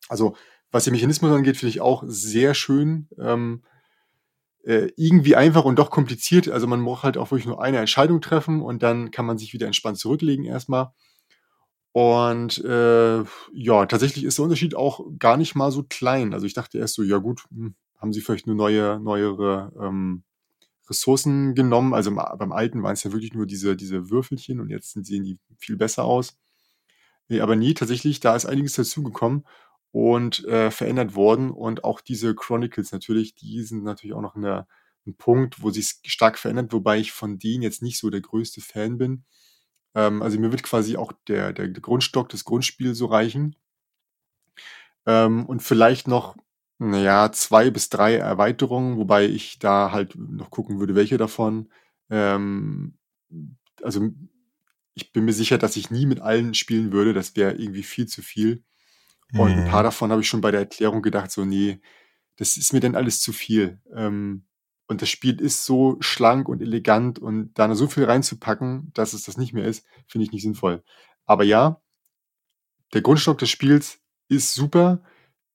Also 0.08 0.36
was 0.70 0.84
den 0.84 0.92
Mechanismus 0.92 1.32
angeht, 1.32 1.56
finde 1.56 1.70
ich 1.70 1.80
auch 1.80 2.04
sehr 2.06 2.54
schön. 2.54 3.08
Ähm, 3.18 3.62
äh, 4.64 4.90
irgendwie 4.96 5.36
einfach 5.36 5.64
und 5.64 5.78
doch 5.78 5.90
kompliziert. 5.90 6.48
Also 6.48 6.66
man 6.66 6.80
muss 6.80 7.02
halt 7.02 7.16
auch 7.16 7.30
wirklich 7.30 7.46
nur 7.46 7.62
eine 7.62 7.78
Entscheidung 7.78 8.20
treffen 8.20 8.62
und 8.62 8.82
dann 8.82 9.10
kann 9.10 9.26
man 9.26 9.38
sich 9.38 9.52
wieder 9.52 9.66
entspannt 9.66 9.98
zurücklegen 9.98 10.44
erstmal. 10.44 10.92
Und 11.92 12.62
äh, 12.64 13.24
ja, 13.52 13.86
tatsächlich 13.86 14.24
ist 14.24 14.38
der 14.38 14.44
Unterschied 14.44 14.76
auch 14.76 15.00
gar 15.18 15.36
nicht 15.36 15.54
mal 15.54 15.72
so 15.72 15.82
klein. 15.82 16.34
Also 16.34 16.46
ich 16.46 16.54
dachte 16.54 16.78
erst 16.78 16.94
so, 16.94 17.02
ja 17.02 17.18
gut, 17.18 17.44
hm, 17.50 17.74
haben 17.98 18.12
sie 18.12 18.20
vielleicht 18.20 18.46
nur 18.46 18.56
neue, 18.56 19.00
neuere 19.00 19.72
ähm, 19.80 20.22
Ressourcen 20.90 21.54
genommen. 21.54 21.94
Also 21.94 22.14
beim 22.14 22.52
alten 22.52 22.82
waren 22.82 22.92
es 22.92 23.04
ja 23.04 23.12
wirklich 23.12 23.32
nur 23.32 23.46
diese, 23.46 23.76
diese 23.76 24.10
Würfelchen 24.10 24.60
und 24.60 24.68
jetzt 24.68 24.92
sehen 24.92 25.24
die 25.24 25.38
viel 25.58 25.76
besser 25.76 26.04
aus. 26.04 26.38
Nee, 27.28 27.40
aber 27.40 27.56
nie, 27.56 27.74
tatsächlich, 27.74 28.20
da 28.20 28.36
ist 28.36 28.46
einiges 28.46 28.74
dazugekommen 28.74 29.46
und 29.92 30.44
äh, 30.46 30.70
verändert 30.70 31.14
worden. 31.14 31.50
Und 31.50 31.84
auch 31.84 32.00
diese 32.00 32.34
Chronicles 32.34 32.92
natürlich, 32.92 33.34
die 33.36 33.62
sind 33.62 33.84
natürlich 33.84 34.14
auch 34.14 34.20
noch 34.20 34.36
in 34.36 34.42
der, 34.42 34.66
ein 35.06 35.16
Punkt, 35.16 35.62
wo 35.62 35.70
sich 35.70 36.00
stark 36.04 36.38
verändert, 36.38 36.72
wobei 36.72 36.98
ich 36.98 37.12
von 37.12 37.38
denen 37.38 37.62
jetzt 37.62 37.82
nicht 37.82 37.98
so 37.98 38.10
der 38.10 38.20
größte 38.20 38.60
Fan 38.60 38.98
bin. 38.98 39.24
Ähm, 39.94 40.22
also 40.22 40.38
mir 40.38 40.50
wird 40.50 40.62
quasi 40.62 40.96
auch 40.96 41.12
der, 41.28 41.52
der, 41.52 41.68
Grundstock 41.70 42.28
des 42.28 42.44
Grundspiels 42.44 42.98
so 42.98 43.06
reichen. 43.06 43.56
Ähm, 45.06 45.46
und 45.46 45.62
vielleicht 45.62 46.08
noch, 46.08 46.36
naja, 46.80 47.30
zwei 47.30 47.70
bis 47.70 47.90
drei 47.90 48.16
Erweiterungen, 48.16 48.96
wobei 48.96 49.26
ich 49.26 49.58
da 49.58 49.92
halt 49.92 50.14
noch 50.16 50.50
gucken 50.50 50.80
würde, 50.80 50.94
welche 50.94 51.18
davon. 51.18 51.68
Ähm, 52.08 52.96
also 53.82 54.08
ich 54.94 55.12
bin 55.12 55.26
mir 55.26 55.34
sicher, 55.34 55.58
dass 55.58 55.76
ich 55.76 55.90
nie 55.90 56.06
mit 56.06 56.20
allen 56.20 56.54
spielen 56.54 56.90
würde. 56.90 57.12
Das 57.12 57.36
wäre 57.36 57.52
irgendwie 57.52 57.82
viel 57.82 58.06
zu 58.06 58.22
viel. 58.22 58.64
Und 59.34 59.52
ein 59.52 59.68
paar 59.68 59.82
mhm. 59.82 59.84
davon 59.84 60.10
habe 60.10 60.22
ich 60.22 60.28
schon 60.28 60.40
bei 60.40 60.50
der 60.50 60.60
Erklärung 60.60 61.02
gedacht, 61.02 61.30
so, 61.30 61.44
nee, 61.44 61.80
das 62.36 62.56
ist 62.56 62.72
mir 62.72 62.80
denn 62.80 62.96
alles 62.96 63.20
zu 63.20 63.34
viel. 63.34 63.78
Ähm, 63.94 64.46
und 64.88 65.02
das 65.02 65.10
Spiel 65.10 65.38
ist 65.38 65.66
so 65.66 65.98
schlank 66.00 66.48
und 66.48 66.62
elegant 66.62 67.18
und 67.18 67.52
da 67.54 67.72
so 67.74 67.88
viel 67.88 68.04
reinzupacken, 68.04 68.90
dass 68.94 69.12
es 69.12 69.24
das 69.24 69.36
nicht 69.36 69.52
mehr 69.52 69.66
ist, 69.66 69.86
finde 70.06 70.24
ich 70.24 70.32
nicht 70.32 70.42
sinnvoll. 70.42 70.82
Aber 71.26 71.44
ja, 71.44 71.80
der 72.94 73.02
Grundstock 73.02 73.36
des 73.36 73.50
Spiels 73.50 74.00
ist 74.28 74.54
super, 74.54 75.02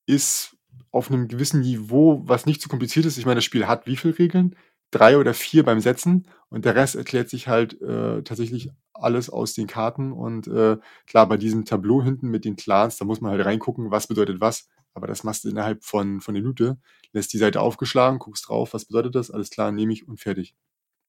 ist 0.06 0.55
auf 0.90 1.10
einem 1.10 1.28
gewissen 1.28 1.60
Niveau, 1.60 2.22
was 2.26 2.46
nicht 2.46 2.60
zu 2.62 2.68
kompliziert 2.68 3.06
ist. 3.06 3.18
Ich 3.18 3.26
meine, 3.26 3.36
das 3.36 3.44
Spiel 3.44 3.66
hat 3.66 3.86
wie 3.86 3.96
viele 3.96 4.18
Regeln? 4.18 4.56
drei 4.90 5.18
oder 5.18 5.34
vier 5.34 5.64
beim 5.64 5.80
Setzen 5.80 6.28
und 6.48 6.64
der 6.64 6.74
Rest 6.74 6.94
erklärt 6.96 7.28
sich 7.28 7.48
halt 7.48 7.80
äh, 7.80 8.22
tatsächlich 8.22 8.70
alles 8.94 9.28
aus 9.30 9.54
den 9.54 9.66
Karten 9.66 10.12
und 10.12 10.46
äh, 10.46 10.78
klar, 11.06 11.28
bei 11.28 11.36
diesem 11.36 11.64
Tableau 11.64 12.02
hinten 12.02 12.28
mit 12.28 12.44
den 12.44 12.56
Clans, 12.56 12.96
da 12.96 13.04
muss 13.04 13.20
man 13.20 13.32
halt 13.32 13.44
reingucken, 13.44 13.90
was 13.90 14.06
bedeutet 14.06 14.40
was, 14.40 14.68
aber 14.94 15.06
das 15.06 15.24
machst 15.24 15.44
du 15.44 15.48
innerhalb 15.48 15.84
von, 15.84 16.20
von 16.20 16.34
der 16.34 16.42
Minute, 16.42 16.78
lässt 17.12 17.32
die 17.32 17.38
Seite 17.38 17.60
aufgeschlagen, 17.60 18.18
guckst 18.18 18.48
drauf, 18.48 18.74
was 18.74 18.86
bedeutet 18.86 19.14
das, 19.14 19.30
alles 19.30 19.50
klar, 19.50 19.72
nehme 19.72 19.92
ich 19.92 20.06
und 20.08 20.20
fertig. 20.20 20.54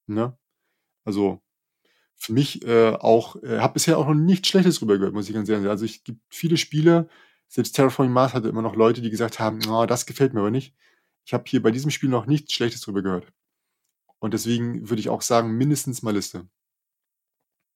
Ne? 0.07 0.37
Also 1.05 1.41
für 2.15 2.33
mich 2.33 2.65
äh, 2.65 2.91
auch, 2.93 3.35
äh, 3.43 3.59
habe 3.59 3.73
bisher 3.75 3.97
auch 3.97 4.07
noch 4.07 4.15
nichts 4.15 4.47
Schlechtes 4.49 4.79
drüber 4.79 4.97
gehört, 4.97 5.13
muss 5.13 5.29
ich 5.29 5.35
ganz 5.35 5.47
ehrlich 5.49 5.63
sagen. 5.63 5.71
Also 5.71 5.85
ich 5.85 6.03
gibt 6.03 6.21
viele 6.29 6.57
Spiele, 6.57 7.09
selbst 7.47 7.75
Terraforming 7.75 8.13
Mars 8.13 8.33
hatte 8.33 8.49
immer 8.49 8.61
noch 8.61 8.75
Leute, 8.75 9.01
die 9.01 9.09
gesagt 9.09 9.39
haben, 9.39 9.59
oh, 9.69 9.85
das 9.85 10.05
gefällt 10.05 10.33
mir 10.33 10.41
aber 10.41 10.51
nicht. 10.51 10.75
Ich 11.25 11.33
habe 11.33 11.43
hier 11.47 11.61
bei 11.61 11.71
diesem 11.71 11.91
Spiel 11.91 12.09
noch 12.09 12.25
nichts 12.25 12.53
Schlechtes 12.53 12.81
drüber 12.81 13.01
gehört. 13.01 13.31
Und 14.19 14.33
deswegen 14.33 14.89
würde 14.89 14.99
ich 14.99 15.09
auch 15.09 15.21
sagen, 15.21 15.57
mindestens 15.57 16.01
mal 16.01 16.13
Liste. 16.13 16.47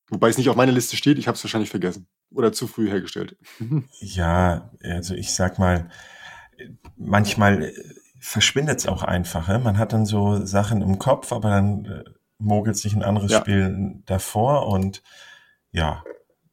Wobei 0.09 0.29
es 0.29 0.37
nicht 0.37 0.49
auf 0.49 0.55
meiner 0.55 0.71
Liste 0.71 0.97
steht, 0.97 1.17
ich 1.17 1.27
habe 1.27 1.35
es 1.35 1.43
wahrscheinlich 1.43 1.69
vergessen 1.69 2.07
oder 2.31 2.51
zu 2.51 2.67
früh 2.67 2.89
hergestellt. 2.89 3.37
ja, 3.99 4.71
also 4.83 5.13
ich 5.13 5.33
sag 5.33 5.59
mal, 5.59 5.89
manchmal 6.97 7.63
äh, 7.63 7.73
verschwindet 8.19 8.79
es 8.79 8.87
auch 8.87 9.03
einfach. 9.03 9.47
Ja? 9.47 9.59
Man 9.59 9.77
hat 9.77 9.93
dann 9.93 10.05
so 10.05 10.45
Sachen 10.45 10.81
im 10.81 10.99
Kopf, 10.99 11.31
aber 11.31 11.49
dann 11.49 11.85
äh, 11.85 12.03
mogelt 12.37 12.77
sich 12.77 12.93
ein 12.93 13.03
anderes 13.03 13.31
ja. 13.31 13.39
Spiel 13.39 14.01
davor 14.05 14.67
und 14.67 15.01
ja, 15.71 16.03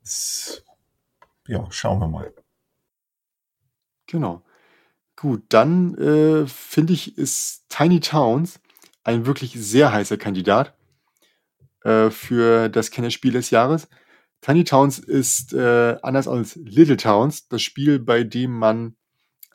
es, 0.03 0.65
ja, 1.47 1.67
schauen 1.71 2.01
wir 2.01 2.09
mal. 2.09 2.33
Genau. 4.09 4.43
Gut, 5.17 5.43
dann 5.51 5.95
äh, 5.97 6.47
finde 6.47 6.93
ich, 6.95 7.19
ist 7.19 7.67
Tiny 7.69 8.01
Towns 8.01 8.61
ein 9.05 9.27
wirklich 9.27 9.53
sehr 9.55 9.93
heißer 9.93 10.17
Kandidat 10.17 10.75
äh, 11.85 12.11
für 12.11 12.69
das 12.69 12.91
Kennerspiel 12.91 13.33
des 13.33 13.51
Jahres. 13.51 13.89
Tiny 14.41 14.65
Towns 14.65 14.99
ist 14.99 15.53
äh, 15.53 15.97
anders 16.03 16.29
als 16.29 16.57
Little 16.57 16.97
Towns 16.97 17.49
das 17.49 17.63
Spiel, 17.63 17.99
bei 17.99 18.25
dem 18.25 18.53
man 18.53 18.97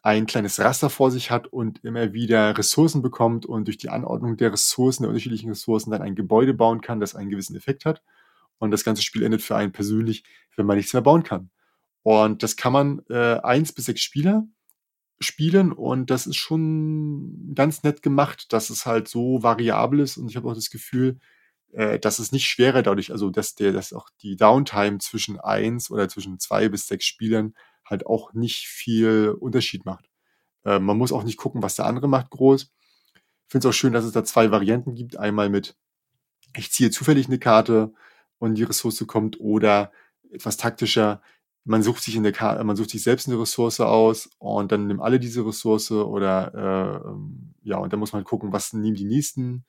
ein 0.04 0.26
kleines 0.26 0.60
Raster 0.60 0.90
vor 0.90 1.12
sich 1.12 1.32
hat 1.32 1.48
und 1.48 1.84
immer 1.86 2.14
wieder 2.14 2.58
Ressourcen 2.58 3.02
bekommt 3.02 3.46
und 3.46 3.68
durch 3.68 3.78
die 3.78 3.90
Anordnung 3.90 4.38
der 4.38 4.52
Ressourcen, 4.54 5.04
der 5.04 5.10
unterschiedlichen 5.10 5.50
Ressourcen, 5.50 5.92
dann 5.92 6.02
ein 6.02 6.16
Gebäude 6.16 6.54
bauen 6.54 6.82
kann, 6.82 7.00
das 7.00 7.16
einen 7.16 7.30
gewissen 7.30 7.56
Effekt 7.56 7.86
hat. 7.86 8.04
Und 8.60 8.72
das 8.72 8.84
ganze 8.84 9.02
Spiel 9.02 9.24
endet 9.24 9.42
für 9.42 9.56
einen 9.56 9.72
persönlich, 9.72 10.26
wenn 10.58 10.66
man 10.66 10.78
nichts 10.78 10.94
mehr 10.94 11.02
bauen 11.02 11.24
kann. 11.24 11.50
Und 12.04 12.44
das 12.44 12.56
kann 12.58 12.74
man 12.74 13.02
äh, 13.10 13.40
eins 13.42 13.72
bis 13.72 13.86
sechs 13.86 14.02
Spieler 14.02 14.46
spielen 15.20 15.72
und 15.72 16.10
das 16.10 16.28
ist 16.28 16.36
schon 16.36 17.54
ganz 17.56 17.84
nett 17.84 18.02
gemacht, 18.02 18.52
dass 18.52 18.70
es 18.70 18.86
halt 18.86 19.08
so 19.08 19.42
variabel 19.42 20.02
ist 20.02 20.18
und 20.18 20.30
ich 20.30 20.36
habe 20.36 20.50
auch 20.50 20.56
das 20.56 20.70
Gefühl, 20.70 21.20
äh, 21.72 21.98
dass 22.00 22.20
es 22.20 22.32
nicht 22.32 22.46
schwerer 22.46 22.84
dadurch, 22.84 23.12
also 23.12 23.30
dass 23.30 23.56
der, 23.56 23.72
dass 23.72 23.94
auch 23.94 24.10
die 24.22 24.36
Downtime 24.36 25.00
zwischen 25.00 25.40
eins 25.40 25.90
oder 25.90 26.10
zwischen 26.10 26.40
zwei 26.40 26.70
bis 26.70 26.88
sechs 26.88 27.06
Spielern 27.06 27.54
halt 27.86 28.06
auch 28.06 28.34
nicht 28.34 28.68
viel 28.68 29.36
Unterschied 29.40 29.86
macht. 29.86 30.10
Äh, 30.66 30.80
man 30.80 30.98
muss 30.98 31.12
auch 31.12 31.24
nicht 31.24 31.38
gucken, 31.38 31.64
was 31.64 31.76
der 31.76 31.86
andere 31.86 32.08
macht, 32.08 32.30
groß. 32.30 32.64
Ich 32.64 33.22
finde 33.48 33.68
es 33.68 33.74
auch 33.74 33.78
schön, 33.78 33.94
dass 33.94 34.06
es 34.06 34.12
da 34.12 34.24
zwei 34.24 34.52
Varianten 34.52 34.96
gibt. 34.96 35.18
Einmal 35.18 35.50
mit, 35.50 35.76
ich 36.56 36.72
ziehe 36.72 36.92
zufällig 36.92 37.28
eine 37.28 37.40
Karte 37.40 37.94
und 38.40 38.56
die 38.56 38.64
Ressource 38.64 39.06
kommt 39.08 39.40
oder 39.40 39.92
etwas 40.32 40.58
taktischer, 40.58 41.22
man 41.66 41.84
sucht 41.84 42.04
sich 42.04 42.16
in 42.16 42.24
der 42.24 42.32
Karte, 42.34 42.64
man 42.64 42.76
sucht 42.76 42.90
sich 42.90 43.04
selbst 43.04 43.28
eine 43.28 43.40
Ressource 43.40 43.80
aus 43.80 44.30
und 44.40 44.72
dann 44.72 44.88
nehmen 44.88 45.02
alle 45.02 45.20
diese 45.20 45.46
Ressource 45.46 45.92
oder 45.92 46.54
äh, 46.54 47.08
ähm, 47.10 47.54
ja, 47.64 47.78
und 47.78 47.94
dann 47.94 48.00
muss 48.00 48.14
man 48.14 48.24
gucken, 48.24 48.52
was 48.52 48.74
nehmen 48.74 48.96
die 48.96 49.06
nächsten. 49.06 49.66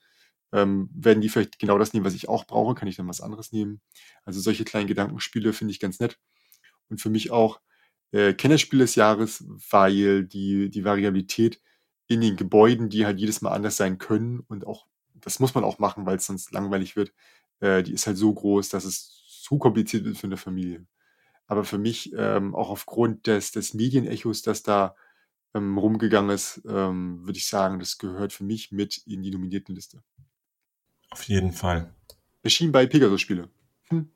Ähm, 0.51 0.89
werden 0.93 1.21
die 1.21 1.29
vielleicht 1.29 1.59
genau 1.59 1.77
das 1.77 1.93
nehmen, 1.93 2.05
was 2.05 2.13
ich 2.13 2.29
auch 2.29 2.45
brauche? 2.45 2.75
Kann 2.75 2.87
ich 2.87 2.97
dann 2.97 3.07
was 3.07 3.21
anderes 3.21 3.51
nehmen? 3.51 3.81
Also 4.25 4.39
solche 4.41 4.65
kleinen 4.65 4.87
Gedankenspiele 4.87 5.53
finde 5.53 5.71
ich 5.71 5.79
ganz 5.79 5.99
nett. 5.99 6.19
Und 6.89 7.01
für 7.01 7.09
mich 7.09 7.31
auch 7.31 7.59
äh, 8.11 8.33
Kennerspiel 8.33 8.79
des 8.79 8.95
Jahres, 8.95 9.45
weil 9.71 10.25
die, 10.25 10.69
die 10.69 10.85
Variabilität 10.85 11.61
in 12.07 12.21
den 12.21 12.35
Gebäuden, 12.37 12.89
die 12.89 13.05
halt 13.05 13.19
jedes 13.19 13.41
Mal 13.41 13.51
anders 13.51 13.77
sein 13.77 13.97
können 13.97 14.41
und 14.47 14.67
auch, 14.67 14.85
das 15.15 15.39
muss 15.39 15.55
man 15.55 15.63
auch 15.63 15.79
machen, 15.79 16.05
weil 16.05 16.17
es 16.17 16.27
sonst 16.27 16.51
langweilig 16.51 16.95
wird, 16.95 17.13
äh, 17.61 17.83
die 17.83 17.93
ist 17.93 18.07
halt 18.07 18.17
so 18.17 18.33
groß, 18.33 18.69
dass 18.69 18.85
es 18.85 19.23
zu 19.41 19.57
kompliziert 19.57 20.05
wird 20.05 20.17
für 20.17 20.27
eine 20.27 20.37
Familie. 20.37 20.85
Aber 21.47 21.63
für 21.63 21.77
mich, 21.77 22.13
ähm, 22.17 22.55
auch 22.55 22.69
aufgrund 22.69 23.27
des, 23.27 23.51
des 23.51 23.73
Medienechos, 23.73 24.41
das 24.41 24.63
da 24.63 24.95
ähm, 25.53 25.77
rumgegangen 25.77 26.31
ist, 26.31 26.61
ähm, 26.67 27.25
würde 27.25 27.37
ich 27.37 27.47
sagen, 27.47 27.79
das 27.79 27.97
gehört 27.97 28.33
für 28.33 28.43
mich 28.43 28.71
mit 28.71 28.97
in 29.05 29.21
die 29.21 29.31
nominierten 29.31 29.75
Liste. 29.75 30.03
Auf 31.11 31.23
jeden 31.23 31.53
Fall. 31.53 31.93
Erschien 32.43 32.71
bei 32.71 32.85
Pegasus-Spiele. 32.85 33.49
Hm. 33.89 34.09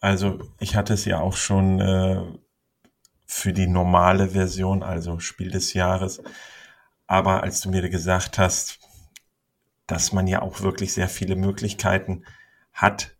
Also 0.00 0.40
ich 0.58 0.76
hatte 0.76 0.94
es 0.94 1.04
ja 1.04 1.20
auch 1.20 1.36
schon 1.36 1.80
äh, 1.80 2.22
für 3.26 3.52
die 3.52 3.66
normale 3.66 4.30
Version, 4.30 4.82
also 4.82 5.18
Spiel 5.18 5.50
des 5.50 5.72
Jahres. 5.72 6.22
Aber 7.06 7.42
als 7.42 7.60
du 7.60 7.70
mir 7.70 7.88
gesagt 7.88 8.38
hast, 8.38 8.78
dass 9.86 10.12
man 10.12 10.26
ja 10.26 10.42
auch 10.42 10.60
wirklich 10.60 10.92
sehr 10.92 11.08
viele 11.08 11.36
Möglichkeiten 11.36 12.24
hat, 12.72 13.16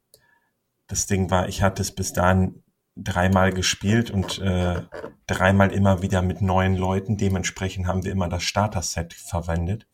das 0.93 1.07
Ding 1.07 1.31
war, 1.31 1.49
ich 1.49 1.63
hatte 1.63 1.81
es 1.81 1.91
bis 1.91 2.13
dahin 2.13 2.63
dreimal 2.97 3.51
gespielt 3.51 4.11
und 4.11 4.39
äh, 4.41 4.83
dreimal 5.27 5.73
immer 5.73 6.03
wieder 6.03 6.21
mit 6.21 6.43
neuen 6.43 6.77
Leuten. 6.77 7.17
Dementsprechend 7.17 7.87
haben 7.87 8.05
wir 8.05 8.13
immer 8.13 8.29
das 8.29 8.43
Starter-Set 8.43 9.15
verwendet, 9.15 9.87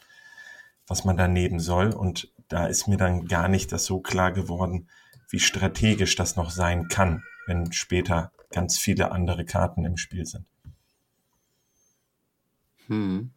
was 0.89 1.05
man 1.05 1.17
daneben 1.17 1.61
soll. 1.61 1.93
Und 1.93 2.33
da 2.49 2.67
ist 2.67 2.89
mir 2.89 2.97
dann 2.97 3.27
gar 3.27 3.47
nicht 3.47 3.71
das 3.71 3.85
so 3.85 4.01
klar 4.01 4.33
geworden, 4.33 4.89
wie 5.31 5.39
strategisch 5.39 6.17
das 6.17 6.35
noch 6.35 6.51
sein 6.51 6.89
kann, 6.89 7.23
wenn 7.47 7.71
später 7.71 8.33
ganz 8.51 8.77
viele 8.77 9.13
andere 9.13 9.45
Karten 9.45 9.85
im 9.85 9.99
Spiel 9.99 10.27
sind. 10.27 10.47
Hm. 12.89 13.31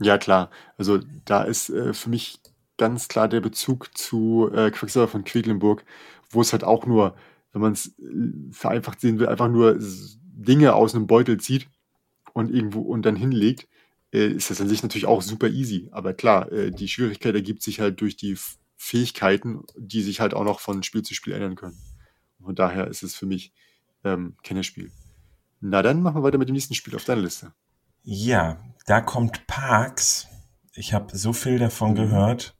Ja, 0.00 0.18
klar. 0.18 0.50
Also 0.76 0.98
da 1.24 1.44
ist 1.44 1.70
äh, 1.70 1.94
für 1.94 2.10
mich 2.10 2.40
ganz 2.78 3.08
klar 3.08 3.28
der 3.28 3.40
Bezug 3.40 3.96
zu 3.96 4.50
äh, 4.52 4.70
Quacksilber 4.70 5.08
von 5.08 5.24
Quedlinburg, 5.24 5.84
wo 6.30 6.40
es 6.40 6.52
halt 6.52 6.64
auch 6.64 6.86
nur, 6.86 7.16
wenn 7.52 7.62
man 7.62 7.72
es 7.72 7.98
äh, 7.98 8.52
vereinfacht 8.52 9.00
sehen 9.00 9.18
will, 9.18 9.28
einfach 9.28 9.48
nur 9.48 9.78
Dinge 9.80 10.74
aus 10.74 10.94
einem 10.94 11.06
Beutel 11.06 11.38
zieht 11.38 11.68
und 12.32 12.50
irgendwo 12.50 12.80
und 12.80 13.02
dann 13.02 13.16
hinlegt, 13.16 13.68
äh, 14.12 14.26
ist 14.28 14.50
das 14.50 14.60
an 14.60 14.68
sich 14.68 14.82
natürlich 14.82 15.06
auch 15.06 15.22
super 15.22 15.48
easy. 15.48 15.88
Aber 15.92 16.14
klar, 16.14 16.50
äh, 16.52 16.70
die 16.70 16.88
Schwierigkeit 16.88 17.34
ergibt 17.34 17.62
sich 17.62 17.80
halt 17.80 18.00
durch 18.00 18.16
die 18.16 18.36
Fähigkeiten, 18.76 19.64
die 19.76 20.02
sich 20.02 20.20
halt 20.20 20.34
auch 20.34 20.44
noch 20.44 20.60
von 20.60 20.82
Spiel 20.82 21.02
zu 21.02 21.14
Spiel 21.14 21.32
ändern 21.32 21.56
können. 21.56 21.78
Und 22.38 22.46
von 22.46 22.54
daher 22.54 22.86
ist 22.88 23.02
es 23.02 23.14
für 23.14 23.26
mich 23.26 23.52
ähm, 24.04 24.36
Kennerspiel. 24.42 24.92
Na 25.60 25.82
dann 25.82 26.02
machen 26.02 26.16
wir 26.16 26.22
weiter 26.22 26.38
mit 26.38 26.48
dem 26.48 26.52
nächsten 26.54 26.74
Spiel 26.74 26.94
auf 26.94 27.04
deiner 27.04 27.22
Liste. 27.22 27.52
Ja, 28.02 28.60
da 28.86 29.00
kommt 29.00 29.46
Parks. 29.46 30.28
Ich 30.74 30.92
habe 30.92 31.16
so 31.16 31.32
viel 31.32 31.58
davon 31.58 31.92
mhm. 31.92 31.96
gehört. 31.96 32.56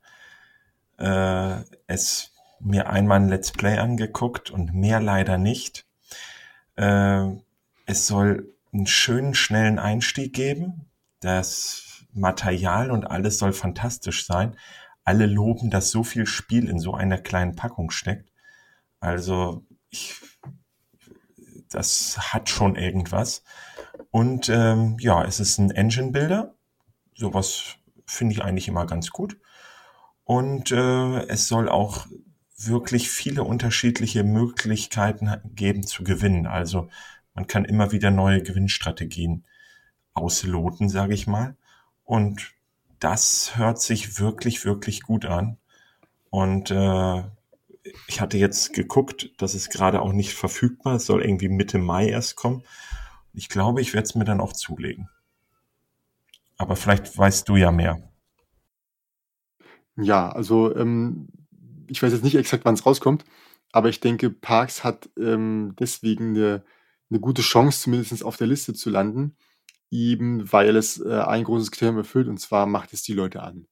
Äh, 0.99 1.63
es 1.87 2.33
mir 2.61 2.89
einmal 2.91 3.21
ein 3.21 3.29
Let's 3.29 3.53
Play 3.53 3.79
angeguckt 3.79 4.51
und 4.51 4.75
mehr 4.75 5.01
leider 5.01 5.39
nicht. 5.39 5.87
Äh, 6.77 7.29
es 7.87 8.07
soll 8.07 8.55
einen 8.73 8.87
schönen, 8.87 9.35
schnellen 9.35 9.79
Einstieg 9.79 10.33
geben. 10.35 10.91
Das 11.21 12.05
Material 12.13 12.91
und 12.91 13.05
alles 13.05 13.39
soll 13.39 13.53
fantastisch 13.53 14.27
sein. 14.27 14.57
Alle 15.05 15.27
loben, 15.27 15.71
dass 15.71 15.91
so 15.91 16.03
viel 16.03 16.27
Spiel 16.27 16.69
in 16.69 16.79
so 16.79 16.95
einer 16.95 17.19
kleinen 17.19 17.57
Packung 17.57 17.91
steckt. 17.91 18.33
Also 19.01 19.65
ich, 19.91 20.15
das 21.71 22.19
hat 22.33 22.49
schon 22.49 22.77
irgendwas. 22.77 23.45
Und 24.11 24.49
ähm, 24.49 24.97
ja, 24.99 25.25
es 25.25 25.41
ist 25.41 25.59
ein 25.59 25.71
Engine-Builder. 25.71 26.55
Sowas 27.15 27.77
finde 28.07 28.35
ich 28.35 28.43
eigentlich 28.43 28.69
immer 28.69 28.87
ganz 28.87 29.11
gut. 29.11 29.39
Und 30.25 30.73
äh, 30.73 31.27
es 31.29 31.47
soll 31.47 31.69
auch 31.69 32.07
wirklich 32.57 33.11
viele 33.11 33.43
unterschiedliche 33.43 34.25
Möglichkeiten 34.25 35.31
geben 35.55 35.87
zu 35.87 36.05
gewinnen. 36.05 36.47
Also 36.47 36.89
man 37.35 37.47
kann 37.47 37.65
immer 37.65 37.93
wieder 37.93 38.11
neue 38.11 38.43
Gewinnstrategien 38.43 39.45
ausloten, 40.15 40.89
sage 40.89 41.15
ich 41.15 41.27
mal. 41.27 41.57
Und 42.05 42.55
das 42.99 43.57
hört 43.57 43.81
sich 43.81 44.19
wirklich, 44.19 44.65
wirklich 44.65 45.03
gut 45.03 45.27
an. 45.27 45.59
Und 46.31 46.71
äh, 46.71 47.23
ich 48.09 48.21
hatte 48.21 48.39
jetzt 48.39 48.73
geguckt, 48.73 49.31
dass 49.39 49.55
es 49.55 49.69
gerade 49.69 50.01
auch 50.01 50.13
nicht 50.13 50.33
verfügbar 50.33 50.97
ist, 50.97 51.07
soll 51.07 51.23
irgendwie 51.23 51.49
Mitte 51.49 51.79
Mai 51.79 52.09
erst 52.09 52.37
kommen. 52.37 52.63
Ich 53.33 53.49
glaube, 53.49 53.83
ich 53.83 53.93
werde 53.93 54.07
es 54.07 54.15
mir 54.15 54.25
dann 54.25 54.41
auch 54.41 54.55
zulegen. 54.55 55.11
Aber 56.57 56.75
vielleicht 56.75 57.17
weißt 57.17 57.49
du 57.49 57.57
ja 57.57 57.71
mehr. 57.71 58.03
Ja, 59.97 60.31
also 60.31 60.75
ähm, 60.75 61.29
ich 61.89 62.03
weiß 62.03 62.13
jetzt 62.13 62.25
nicht 62.25 62.37
exakt, 62.37 62.65
wann 62.65 62.75
es 62.75 62.87
rauskommt, 62.87 63.25
aber 63.73 63.89
ich 63.89 64.01
denke, 64.01 64.31
Parks 64.31 64.85
hat 64.85 65.11
ähm, 65.19 65.75
deswegen 65.79 66.31
eine, 66.31 66.65
eine 67.11 67.21
gute 67.21 67.43
Chance, 67.43 67.83
zumindest 67.83 68.25
auf 68.25 68.37
der 68.37 68.47
Liste 68.47 68.75
zu 68.75 68.91
landen, 68.91 69.37
eben 69.91 70.51
weil 70.53 70.77
es 70.77 71.01
äh, 71.01 71.21
ein 71.21 71.45
großes 71.45 71.71
Kriterium 71.71 71.99
erfüllt, 71.99 72.29
und 72.29 72.39
zwar 72.39 72.67
macht 72.67 72.93
es 72.93 73.03
die 73.03 73.15
Leute 73.15 73.43
an. 73.43 73.67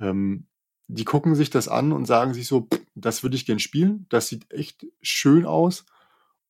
Ähm, 0.00 0.46
die 0.88 1.04
gucken 1.04 1.34
sich 1.34 1.50
das 1.50 1.68
an 1.68 1.92
und 1.92 2.06
sagen 2.06 2.34
sich 2.34 2.46
so, 2.46 2.68
das 2.94 3.22
würde 3.22 3.36
ich 3.36 3.46
gern 3.46 3.58
spielen, 3.58 4.06
das 4.10 4.28
sieht 4.28 4.50
echt 4.52 4.86
schön 5.00 5.46
aus. 5.46 5.86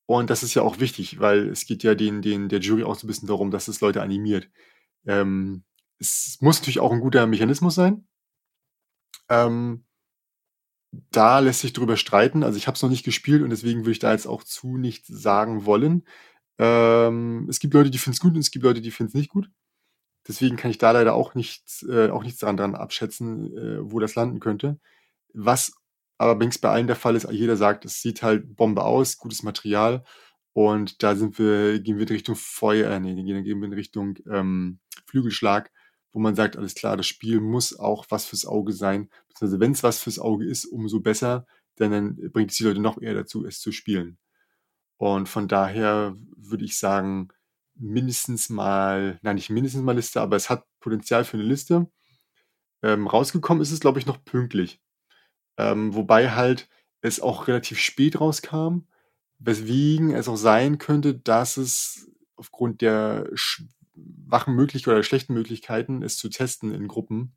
Und 0.06 0.28
das 0.28 0.42
ist 0.42 0.54
ja 0.54 0.62
auch 0.62 0.80
wichtig, 0.80 1.20
weil 1.20 1.48
es 1.48 1.66
geht 1.66 1.82
ja 1.82 1.94
den, 1.94 2.20
den, 2.20 2.48
der 2.48 2.60
Jury 2.60 2.84
auch 2.84 2.94
so 2.94 3.06
ein 3.06 3.08
bisschen 3.08 3.28
darum, 3.28 3.50
dass 3.50 3.68
es 3.68 3.80
Leute 3.80 4.02
animiert. 4.02 4.50
Ähm, 5.06 5.64
es 5.98 6.38
muss 6.40 6.58
natürlich 6.58 6.80
auch 6.80 6.92
ein 6.92 7.00
guter 7.00 7.26
Mechanismus 7.26 7.74
sein. 7.74 8.06
Ähm, 9.30 9.84
da 11.10 11.38
lässt 11.40 11.60
sich 11.60 11.72
drüber 11.72 11.96
streiten. 11.96 12.42
Also 12.42 12.58
ich 12.58 12.66
habe 12.66 12.76
es 12.76 12.82
noch 12.82 12.90
nicht 12.90 13.04
gespielt 13.04 13.42
und 13.42 13.50
deswegen 13.50 13.80
würde 13.80 13.92
ich 13.92 13.98
da 13.98 14.12
jetzt 14.12 14.26
auch 14.26 14.42
zu 14.44 14.76
nichts 14.76 15.08
sagen 15.08 15.64
wollen. 15.66 16.04
Ähm, 16.58 17.46
es 17.48 17.60
gibt 17.60 17.74
Leute, 17.74 17.90
die 17.90 17.98
finden 17.98 18.14
es 18.14 18.20
gut 18.20 18.34
und 18.34 18.40
es 18.40 18.50
gibt 18.50 18.64
Leute, 18.64 18.80
die 18.80 18.90
finden 18.90 19.08
es 19.08 19.14
nicht 19.14 19.30
gut. 19.30 19.50
Deswegen 20.26 20.56
kann 20.56 20.70
ich 20.70 20.78
da 20.78 20.92
leider 20.92 21.14
auch 21.14 21.34
nichts, 21.34 21.82
äh, 21.88 22.10
auch 22.10 22.22
nichts 22.22 22.40
daran 22.40 22.56
dran 22.56 22.74
abschätzen, 22.74 23.56
äh, 23.56 23.90
wo 23.90 24.00
das 24.00 24.14
landen 24.14 24.40
könnte. 24.40 24.78
Was 25.34 25.72
allerdings 26.18 26.58
bei 26.58 26.70
allen 26.70 26.86
der 26.86 26.96
Fall 26.96 27.16
ist, 27.16 27.28
jeder 27.30 27.56
sagt, 27.56 27.84
es 27.84 28.00
sieht 28.00 28.22
halt 28.22 28.56
Bombe 28.56 28.84
aus, 28.84 29.18
gutes 29.18 29.42
Material. 29.42 30.04
Und 30.52 31.02
da 31.02 31.16
sind 31.16 31.38
wir, 31.38 31.80
gehen 31.80 31.96
wir 31.96 32.02
in 32.02 32.14
Richtung 32.14 32.36
Feuer, 32.36 32.90
äh, 32.90 33.00
nee, 33.00 33.14
gehen 33.14 33.60
wir 33.60 33.66
in 33.66 33.72
Richtung 33.72 34.16
ähm, 34.30 34.78
Flügelschlag 35.06 35.70
wo 36.14 36.20
man 36.20 36.36
sagt, 36.36 36.56
alles 36.56 36.76
klar, 36.76 36.96
das 36.96 37.06
Spiel 37.06 37.40
muss 37.40 37.76
auch 37.76 38.06
was 38.08 38.24
fürs 38.24 38.46
Auge 38.46 38.72
sein. 38.72 39.10
Beziehungsweise 39.28 39.60
wenn 39.60 39.72
es 39.72 39.82
was 39.82 39.98
fürs 39.98 40.20
Auge 40.20 40.46
ist, 40.46 40.64
umso 40.64 41.00
besser, 41.00 41.44
denn 41.80 41.90
dann 41.90 42.30
bringt 42.32 42.52
es 42.52 42.56
die 42.56 42.62
Leute 42.62 42.80
noch 42.80 43.02
eher 43.02 43.14
dazu, 43.14 43.44
es 43.44 43.58
zu 43.60 43.72
spielen. 43.72 44.16
Und 44.96 45.28
von 45.28 45.48
daher 45.48 46.16
würde 46.36 46.64
ich 46.64 46.78
sagen, 46.78 47.28
mindestens 47.74 48.48
mal, 48.48 49.18
nein, 49.22 49.34
nicht 49.34 49.50
mindestens 49.50 49.82
mal 49.82 49.96
Liste, 49.96 50.20
aber 50.20 50.36
es 50.36 50.48
hat 50.48 50.64
Potenzial 50.78 51.24
für 51.24 51.36
eine 51.36 51.46
Liste. 51.46 51.90
Ähm, 52.84 53.08
rausgekommen 53.08 53.60
ist 53.60 53.72
es, 53.72 53.80
glaube 53.80 53.98
ich, 53.98 54.06
noch 54.06 54.24
pünktlich. 54.24 54.80
Ähm, 55.56 55.94
wobei 55.94 56.30
halt 56.30 56.68
es 57.00 57.18
auch 57.18 57.48
relativ 57.48 57.80
spät 57.80 58.20
rauskam, 58.20 58.86
weswegen 59.40 60.14
es 60.14 60.28
auch 60.28 60.36
sein 60.36 60.78
könnte, 60.78 61.16
dass 61.16 61.56
es 61.56 62.08
aufgrund 62.36 62.82
der 62.82 63.28
wachen 63.94 64.54
Möglichkeiten 64.54 64.94
oder 64.94 65.02
schlechten 65.02 65.34
Möglichkeiten, 65.34 66.02
es 66.02 66.16
zu 66.16 66.28
testen 66.28 66.72
in 66.72 66.88
Gruppen. 66.88 67.36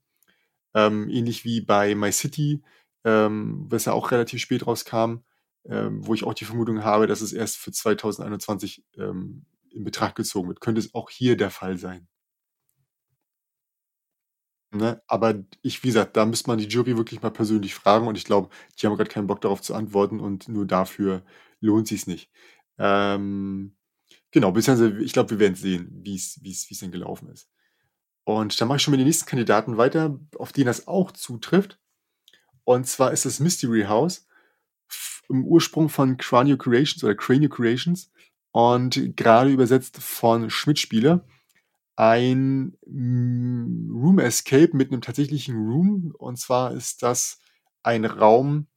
Ähm, 0.74 1.10
ähnlich 1.10 1.46
wie 1.46 1.62
bei 1.62 1.96
MyCity, 1.96 2.64
ähm, 3.06 3.66
was 3.70 3.86
ja 3.86 3.94
auch 3.94 4.12
relativ 4.12 4.42
spät 4.42 4.68
rauskam, 4.68 5.20
ähm, 5.66 6.06
wo 6.06 6.14
ich 6.14 6.24
auch 6.24 6.34
die 6.34 6.46
Vermutung 6.46 6.84
habe, 6.84 7.08
dass 7.08 7.22
es 7.22 7.34
erst 7.34 7.58
für 7.58 7.72
2021 7.72 8.84
ähm, 8.98 9.46
in 9.72 9.84
Betracht 9.84 10.16
gezogen 10.16 10.48
wird. 10.50 10.62
Könnte 10.62 10.80
es 10.80 10.94
auch 10.94 11.10
hier 11.10 11.38
der 11.38 11.52
Fall 11.52 11.78
sein. 11.78 12.08
Ne? 14.72 15.02
Aber 15.08 15.36
ich, 15.62 15.82
wie 15.84 15.88
gesagt, 15.88 16.18
da 16.18 16.26
müsste 16.26 16.50
man 16.50 16.58
die 16.60 16.68
Jury 16.68 16.98
wirklich 16.98 17.22
mal 17.22 17.32
persönlich 17.32 17.74
fragen 17.74 18.08
und 18.08 18.18
ich 18.18 18.26
glaube, 18.26 18.50
die 18.80 18.86
haben 18.86 18.96
gerade 18.98 19.10
keinen 19.10 19.28
Bock 19.28 19.40
darauf 19.42 19.62
zu 19.62 19.74
antworten 19.74 20.20
und 20.20 20.50
nur 20.50 20.66
dafür 20.66 21.24
lohnt 21.62 21.88
sich 21.88 22.06
nicht. 22.06 22.30
Ähm, 22.78 23.77
Genau, 24.32 24.52
beziehungsweise 24.52 25.00
ich 25.00 25.14
glaube, 25.14 25.32
wir 25.32 25.40
werden 25.40 25.56
sehen, 25.56 25.90
wie 26.04 26.16
es 26.16 26.80
denn 26.80 26.92
gelaufen 26.92 27.30
ist. 27.30 27.50
Und 28.26 28.60
dann 28.60 28.68
mache 28.68 28.76
ich 28.78 28.84
schon 28.84 28.92
mit 28.92 29.00
den 29.00 29.08
nächsten 29.08 29.26
Kandidaten 29.26 29.78
weiter, 29.78 30.20
auf 30.38 30.52
den 30.52 30.66
das 30.66 30.88
auch 30.88 31.12
zutrifft. 31.12 31.80
Und 32.66 32.86
zwar 32.88 33.14
ist 33.14 33.26
das 33.26 33.40
Mystery 33.40 33.84
House 33.84 34.28
im 35.30 35.46
Ursprung 35.46 35.90
von 35.90 36.18
Cranio 36.18 36.58
Creations 36.58 37.04
oder 37.04 37.16
Cranio 37.16 37.50
Creations 37.50 38.12
und 38.52 39.16
gerade 39.16 39.50
übersetzt 39.50 39.98
von 39.98 40.50
Schmidt 40.50 40.80
Spieler. 40.80 41.26
Ein 41.96 42.78
Room 42.86 44.20
Escape 44.20 44.76
mit 44.76 44.92
einem 44.92 45.02
tatsächlichen 45.02 45.56
Room. 45.56 46.14
Und 46.18 46.38
zwar 46.38 46.74
ist 46.74 47.04
das 47.04 47.40
ein 47.84 48.06
Raum, 48.06 48.68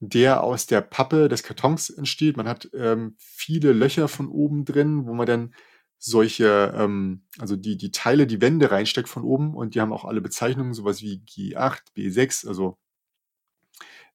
der 0.00 0.42
aus 0.42 0.66
der 0.66 0.80
Pappe 0.82 1.28
des 1.28 1.42
Kartons 1.42 1.90
entsteht. 1.90 2.36
Man 2.36 2.48
hat 2.48 2.68
ähm, 2.74 3.16
viele 3.18 3.72
Löcher 3.72 4.08
von 4.08 4.28
oben 4.28 4.64
drin, 4.64 5.06
wo 5.06 5.14
man 5.14 5.26
dann 5.26 5.54
solche, 5.98 6.74
ähm, 6.76 7.24
also 7.38 7.56
die, 7.56 7.76
die 7.76 7.90
Teile, 7.90 8.26
die 8.26 8.40
Wände 8.40 8.70
reinsteckt 8.70 9.08
von 9.08 9.24
oben 9.24 9.54
und 9.54 9.74
die 9.74 9.80
haben 9.80 9.92
auch 9.92 10.04
alle 10.04 10.20
Bezeichnungen, 10.20 10.74
sowas 10.74 11.00
wie 11.02 11.22
G8, 11.26 11.80
B6, 11.96 12.46
also 12.46 12.78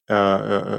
äh, 0.07 0.13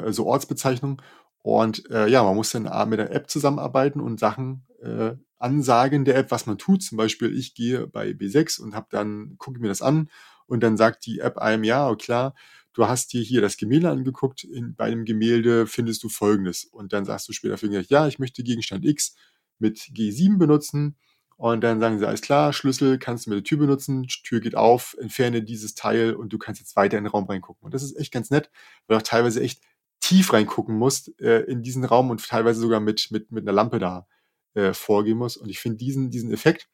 äh, 0.08 0.12
so 0.12 0.26
Ortsbezeichnungen. 0.26 1.02
Und 1.42 1.90
äh, 1.90 2.06
ja, 2.06 2.22
man 2.22 2.36
muss 2.36 2.50
dann 2.50 2.88
mit 2.88 3.00
der 3.00 3.10
App 3.12 3.28
zusammenarbeiten 3.28 4.00
und 4.00 4.20
Sachen 4.20 4.64
äh, 4.80 5.16
ansagen 5.38 6.04
der 6.04 6.16
App, 6.16 6.30
was 6.30 6.46
man 6.46 6.58
tut. 6.58 6.84
Zum 6.84 6.96
Beispiel, 6.96 7.36
ich 7.36 7.54
gehe 7.54 7.88
bei 7.88 8.10
B6 8.10 8.60
und 8.60 8.76
habe 8.76 8.86
dann, 8.90 9.34
gucke 9.38 9.58
mir 9.58 9.68
das 9.68 9.82
an 9.82 10.08
und 10.46 10.62
dann 10.62 10.76
sagt 10.76 11.04
die 11.06 11.18
App 11.18 11.38
einem, 11.38 11.64
ja, 11.64 11.92
klar, 11.96 12.34
du 12.72 12.86
hast 12.86 13.12
dir 13.12 13.22
hier 13.22 13.40
das 13.40 13.56
Gemälde 13.56 13.90
angeguckt, 13.90 14.44
in, 14.44 14.74
bei 14.74 14.84
einem 14.84 15.04
Gemälde 15.04 15.66
findest 15.66 16.02
du 16.02 16.08
folgendes. 16.08 16.64
Und 16.64 16.92
dann 16.92 17.04
sagst 17.04 17.28
du 17.28 17.32
später 17.32 17.58
vielleicht, 17.58 17.90
ja, 17.90 18.06
ich 18.06 18.18
möchte 18.18 18.42
Gegenstand 18.42 18.84
X 18.84 19.14
mit 19.58 19.78
G7 19.78 20.38
benutzen. 20.38 20.96
Und 21.36 21.62
dann 21.62 21.80
sagen 21.80 21.98
sie, 21.98 22.06
alles 22.06 22.22
klar, 22.22 22.52
Schlüssel 22.52 22.98
kannst 22.98 23.26
du 23.26 23.30
mit 23.30 23.38
der 23.38 23.44
Tür 23.44 23.58
benutzen, 23.58 24.06
Tür 24.06 24.40
geht 24.40 24.54
auf, 24.54 24.96
entferne 25.00 25.42
dieses 25.42 25.74
Teil 25.74 26.14
und 26.14 26.32
du 26.32 26.38
kannst 26.38 26.60
jetzt 26.60 26.76
weiter 26.76 26.98
in 26.98 27.04
den 27.04 27.10
Raum 27.10 27.24
reingucken. 27.24 27.64
Und 27.64 27.74
das 27.74 27.82
ist 27.82 27.96
echt 27.96 28.12
ganz 28.12 28.30
nett, 28.30 28.50
weil 28.86 28.96
du 28.96 29.02
auch 29.02 29.06
teilweise 29.06 29.42
echt 29.42 29.60
tief 29.98 30.32
reingucken 30.32 30.76
musst 30.76 31.18
äh, 31.20 31.40
in 31.40 31.62
diesen 31.62 31.84
Raum 31.84 32.10
und 32.10 32.24
teilweise 32.24 32.60
sogar 32.60 32.80
mit, 32.80 33.08
mit, 33.10 33.32
mit 33.32 33.44
einer 33.44 33.52
Lampe 33.52 33.78
da 33.78 34.06
äh, 34.54 34.72
vorgehen 34.72 35.18
musst. 35.18 35.36
Und 35.36 35.48
ich 35.48 35.58
finde 35.58 35.78
diesen, 35.78 36.10
diesen 36.10 36.32
Effekt 36.32 36.68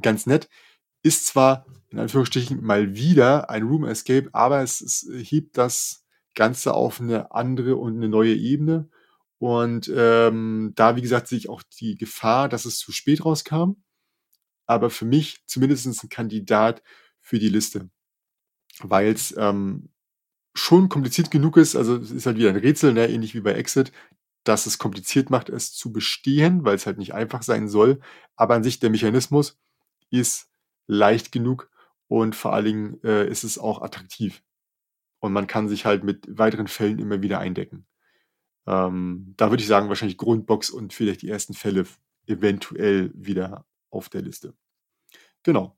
ganz 0.00 0.26
nett. 0.26 0.48
Ist 1.02 1.26
zwar 1.26 1.66
in 1.90 1.98
Anführungsstrichen 1.98 2.62
mal 2.62 2.94
wieder 2.94 3.50
ein 3.50 3.64
Room 3.64 3.84
Escape, 3.84 4.28
aber 4.32 4.62
es, 4.62 4.80
es 4.80 5.06
hebt 5.10 5.58
das 5.58 6.04
Ganze 6.34 6.74
auf 6.74 7.00
eine 7.00 7.32
andere 7.32 7.76
und 7.76 7.96
eine 7.96 8.08
neue 8.08 8.34
Ebene. 8.34 8.88
Und 9.38 9.90
ähm, 9.94 10.72
da, 10.76 10.96
wie 10.96 11.02
gesagt, 11.02 11.28
sehe 11.28 11.38
ich 11.38 11.48
auch 11.48 11.62
die 11.62 11.96
Gefahr, 11.96 12.48
dass 12.48 12.64
es 12.64 12.78
zu 12.78 12.92
spät 12.92 13.24
rauskam. 13.24 13.72
Aber 14.66 14.90
für 14.90 15.04
mich 15.04 15.38
zumindest 15.46 15.86
ein 15.86 16.08
Kandidat 16.08 16.82
für 17.20 17.38
die 17.38 17.48
Liste. 17.48 17.90
Weil 18.80 19.12
es 19.12 19.34
ähm, 19.36 19.90
schon 20.54 20.88
kompliziert 20.88 21.30
genug 21.30 21.56
ist, 21.56 21.74
also 21.74 21.96
es 21.96 22.10
ist 22.10 22.26
halt 22.26 22.36
wieder 22.36 22.50
ein 22.50 22.56
Rätsel, 22.56 22.92
ne, 22.92 23.08
ähnlich 23.08 23.34
wie 23.34 23.40
bei 23.40 23.52
Exit, 23.52 23.92
dass 24.44 24.66
es 24.66 24.78
kompliziert 24.78 25.30
macht, 25.30 25.48
es 25.48 25.72
zu 25.72 25.92
bestehen, 25.92 26.64
weil 26.64 26.76
es 26.76 26.86
halt 26.86 26.98
nicht 26.98 27.14
einfach 27.14 27.42
sein 27.42 27.68
soll. 27.68 28.00
Aber 28.36 28.54
an 28.54 28.62
sich 28.62 28.78
der 28.78 28.90
Mechanismus 28.90 29.58
ist 30.10 30.49
leicht 30.90 31.32
genug 31.32 31.70
und 32.08 32.34
vor 32.34 32.52
allen 32.52 32.64
Dingen 32.64 33.04
äh, 33.04 33.28
ist 33.28 33.44
es 33.44 33.58
auch 33.58 33.80
attraktiv. 33.82 34.42
Und 35.20 35.32
man 35.32 35.46
kann 35.46 35.68
sich 35.68 35.84
halt 35.84 36.02
mit 36.02 36.26
weiteren 36.38 36.66
Fällen 36.66 36.98
immer 36.98 37.22
wieder 37.22 37.38
eindecken. 37.38 37.86
Ähm, 38.66 39.34
da 39.36 39.50
würde 39.50 39.62
ich 39.62 39.68
sagen, 39.68 39.88
wahrscheinlich 39.88 40.18
Grundbox 40.18 40.70
und 40.70 40.92
vielleicht 40.92 41.22
die 41.22 41.30
ersten 41.30 41.54
Fälle 41.54 41.86
eventuell 42.26 43.12
wieder 43.14 43.64
auf 43.90 44.08
der 44.08 44.22
Liste. 44.22 44.54
Genau. 45.42 45.76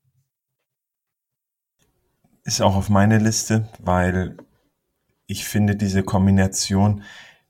Ist 2.45 2.61
auch 2.61 2.75
auf 2.75 2.89
meine 2.89 3.19
Liste, 3.19 3.69
weil 3.79 4.37
ich 5.27 5.45
finde 5.45 5.77
diese 5.77 6.03
Kombination, 6.03 7.03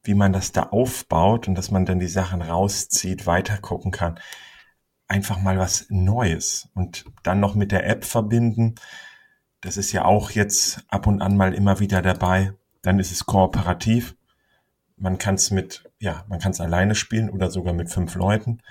wie 0.02 0.14
man 0.14 0.32
das 0.32 0.52
da 0.52 0.64
aufbaut 0.64 1.48
und 1.48 1.54
dass 1.54 1.70
man 1.70 1.86
dann 1.86 2.00
die 2.00 2.08
Sachen 2.08 2.42
rauszieht, 2.42 3.26
weitergucken 3.26 3.90
kann, 3.92 4.18
einfach 5.08 5.40
mal 5.40 5.58
was 5.58 5.86
Neues 5.90 6.68
und 6.74 7.04
dann 7.22 7.40
noch 7.40 7.54
mit 7.54 7.72
der 7.72 7.86
App 7.86 8.04
verbinden. 8.04 8.76
Das 9.60 9.76
ist 9.76 9.92
ja 9.92 10.04
auch 10.04 10.30
jetzt 10.30 10.84
ab 10.88 11.06
und 11.06 11.22
an 11.22 11.36
mal 11.36 11.54
immer 11.54 11.80
wieder 11.80 12.02
dabei. 12.02 12.52
Dann 12.82 12.98
ist 12.98 13.12
es 13.12 13.26
kooperativ. 13.26 14.16
Man 14.96 15.18
kann 15.18 15.36
es 15.36 15.50
mit, 15.50 15.84
ja, 15.98 16.24
man 16.28 16.40
kann 16.40 16.52
es 16.52 16.60
alleine 16.60 16.94
spielen 16.94 17.30
oder 17.30 17.50
sogar 17.50 17.74
mit 17.74 17.90
fünf 17.90 18.14
Leuten. 18.14 18.62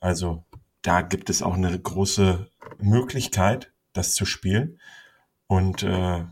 Also 0.00 0.44
da 0.82 1.02
gibt 1.02 1.28
es 1.28 1.42
auch 1.42 1.54
eine 1.54 1.78
große 1.78 2.48
Möglichkeit, 2.78 3.72
das 3.92 4.14
zu 4.14 4.24
spielen. 4.24 4.80
Und 5.46 5.82
äh, 5.82 6.24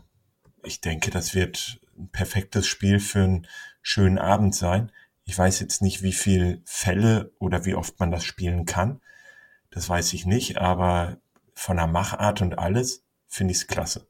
ich 0.63 0.81
denke, 0.81 1.11
das 1.11 1.35
wird 1.35 1.79
ein 1.97 2.09
perfektes 2.09 2.67
Spiel 2.67 2.99
für 2.99 3.23
einen 3.23 3.47
schönen 3.81 4.17
Abend 4.17 4.55
sein. 4.55 4.91
Ich 5.25 5.37
weiß 5.37 5.59
jetzt 5.59 5.81
nicht, 5.81 6.01
wie 6.01 6.13
viel 6.13 6.61
Fälle 6.65 7.31
oder 7.39 7.65
wie 7.65 7.75
oft 7.75 7.99
man 7.99 8.11
das 8.11 8.23
spielen 8.23 8.65
kann. 8.65 9.01
Das 9.71 9.89
weiß 9.89 10.13
ich 10.13 10.25
nicht, 10.25 10.57
aber 10.57 11.17
von 11.53 11.77
der 11.77 11.87
Machart 11.87 12.41
und 12.41 12.57
alles 12.57 13.05
finde 13.27 13.51
ich 13.51 13.59
es 13.59 13.67
klasse. 13.67 14.07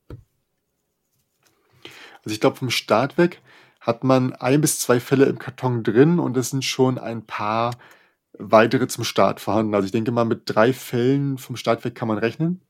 Also 2.24 2.34
ich 2.34 2.40
glaube, 2.40 2.58
vom 2.58 2.70
Start 2.70 3.18
weg 3.18 3.42
hat 3.80 4.04
man 4.04 4.34
ein 4.34 4.62
bis 4.62 4.80
zwei 4.80 5.00
Fälle 5.00 5.26
im 5.26 5.40
Karton 5.40 5.84
drin 5.84 6.20
und 6.20 6.38
es 6.38 6.50
sind 6.50 6.66
schon 6.66 6.98
ein 6.98 7.26
paar 7.26 7.78
weitere 8.34 8.88
zum 8.88 9.04
Start 9.04 9.40
vorhanden. 9.40 9.74
Also 9.74 9.86
ich 9.86 9.92
denke 9.92 10.12
mal, 10.12 10.26
mit 10.26 10.44
drei 10.46 10.74
Fällen 10.74 11.38
vom 11.38 11.56
Start 11.56 11.84
weg 11.84 11.96
kann 11.96 12.08
man 12.08 12.18
rechnen. 12.18 12.62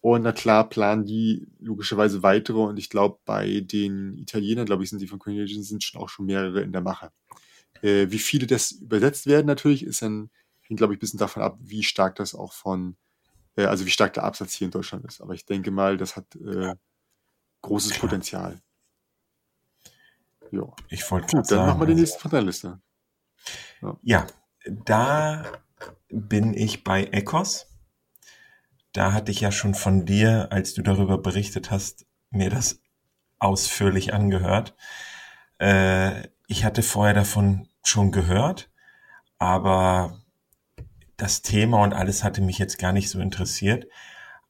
Und 0.00 0.22
na 0.22 0.32
klar 0.32 0.68
planen 0.68 1.06
die 1.06 1.48
logischerweise 1.60 2.22
weitere 2.22 2.58
und 2.58 2.78
ich 2.78 2.90
glaube, 2.90 3.20
bei 3.24 3.60
den 3.60 4.18
Italienern, 4.18 4.66
glaube 4.66 4.84
ich, 4.84 4.90
sind 4.90 5.00
die 5.00 5.06
von 5.06 5.18
Coronation, 5.18 5.62
sind 5.62 5.82
schon 5.82 6.00
auch 6.00 6.10
schon 6.10 6.26
mehrere 6.26 6.60
in 6.60 6.72
der 6.72 6.82
Mache. 6.82 7.10
Äh, 7.80 8.10
wie 8.10 8.18
viele 8.18 8.46
das 8.46 8.72
übersetzt 8.72 9.26
werden 9.26 9.46
natürlich, 9.46 9.82
ist 9.82 10.02
dann, 10.02 10.30
hängt 10.64 10.78
glaube 10.78 10.94
ich 10.94 10.98
ein 10.98 11.00
bisschen 11.00 11.18
davon 11.18 11.42
ab, 11.42 11.56
wie 11.60 11.82
stark 11.82 12.16
das 12.16 12.34
auch 12.34 12.52
von, 12.52 12.96
äh, 13.56 13.64
also 13.64 13.86
wie 13.86 13.90
stark 13.90 14.14
der 14.14 14.24
Absatz 14.24 14.54
hier 14.54 14.66
in 14.66 14.72
Deutschland 14.72 15.04
ist. 15.04 15.20
Aber 15.20 15.34
ich 15.34 15.46
denke 15.46 15.70
mal, 15.70 15.96
das 15.96 16.16
hat 16.16 16.34
äh, 16.36 16.74
großes 17.62 17.92
klar. 17.92 18.00
Potenzial. 18.00 18.60
Ja. 20.50 20.72
Ich 20.88 21.10
wollte 21.10 21.26
Gut, 21.26 21.34
dann 21.34 21.44
sagen, 21.44 21.66
machen 21.66 21.80
wir 21.80 21.86
die 21.86 21.94
nächste 22.00 22.18
von 22.18 22.30
der 22.30 22.42
Liste. 22.42 22.80
Ja. 23.82 23.96
ja, 24.02 24.26
da 24.84 25.44
bin 26.08 26.54
ich 26.54 26.84
bei 26.84 27.04
Ecos 27.04 27.66
da 28.94 29.12
hatte 29.12 29.32
ich 29.32 29.40
ja 29.40 29.50
schon 29.50 29.74
von 29.74 30.06
dir, 30.06 30.48
als 30.50 30.72
du 30.72 30.80
darüber 30.80 31.18
berichtet 31.18 31.70
hast, 31.70 32.06
mir 32.30 32.48
das 32.48 32.80
ausführlich 33.40 34.14
angehört. 34.14 34.76
Äh, 35.58 36.28
ich 36.46 36.64
hatte 36.64 36.82
vorher 36.82 37.12
davon 37.12 37.68
schon 37.82 38.12
gehört, 38.12 38.70
aber 39.38 40.20
das 41.16 41.42
Thema 41.42 41.82
und 41.82 41.92
alles 41.92 42.22
hatte 42.24 42.40
mich 42.40 42.58
jetzt 42.58 42.78
gar 42.78 42.92
nicht 42.92 43.10
so 43.10 43.20
interessiert. 43.20 43.86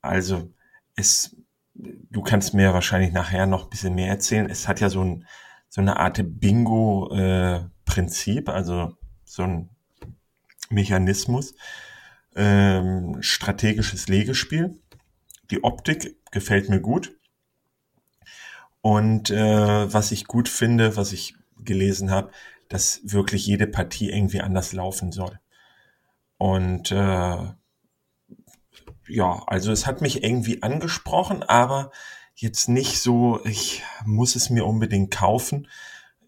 Also 0.00 0.50
es, 0.96 1.36
du 1.74 2.22
kannst 2.22 2.54
mir 2.54 2.72
wahrscheinlich 2.72 3.12
nachher 3.12 3.46
noch 3.46 3.64
ein 3.64 3.70
bisschen 3.70 3.94
mehr 3.94 4.08
erzählen. 4.08 4.48
Es 4.48 4.66
hat 4.68 4.80
ja 4.80 4.88
so, 4.90 5.02
ein, 5.02 5.26
so 5.68 5.80
eine 5.80 5.98
Art 5.98 6.20
Bingo-Prinzip, 6.22 8.48
äh, 8.48 8.52
also 8.52 8.96
so 9.24 9.42
ein 9.42 9.70
Mechanismus, 10.70 11.54
ähm, 12.36 13.18
strategisches 13.20 14.08
Legespiel. 14.08 14.80
Die 15.50 15.62
Optik 15.62 16.16
gefällt 16.30 16.68
mir 16.68 16.80
gut. 16.80 17.16
Und 18.80 19.30
äh, 19.30 19.92
was 19.92 20.12
ich 20.12 20.26
gut 20.26 20.48
finde, 20.48 20.96
was 20.96 21.12
ich 21.12 21.34
gelesen 21.58 22.10
habe, 22.10 22.30
dass 22.68 23.00
wirklich 23.04 23.46
jede 23.46 23.66
Partie 23.66 24.10
irgendwie 24.10 24.40
anders 24.40 24.72
laufen 24.72 25.12
soll. 25.12 25.38
Und 26.44 26.90
äh, 26.90 27.38
ja, 29.08 29.42
also 29.46 29.72
es 29.72 29.86
hat 29.86 30.02
mich 30.02 30.22
irgendwie 30.22 30.62
angesprochen, 30.62 31.42
aber 31.42 31.90
jetzt 32.34 32.68
nicht 32.68 33.00
so, 33.00 33.42
ich 33.46 33.82
muss 34.04 34.36
es 34.36 34.50
mir 34.50 34.66
unbedingt 34.66 35.10
kaufen. 35.10 35.68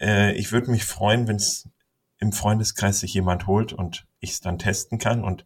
Äh, 0.01 0.33
ich 0.33 0.53
würde 0.53 0.71
mich 0.71 0.87
freuen, 0.87 1.29
wenn 1.29 1.37
es 1.37 1.69
im 2.17 2.33
Freundeskreis 2.33 3.01
sich 3.01 3.13
jemand 3.13 3.47
holt 3.47 3.75
und 3.75 4.07
ich 4.21 4.31
es 4.31 4.41
dann 4.41 4.59
testen 4.59 4.97
kann. 4.99 5.23
Und 5.23 5.45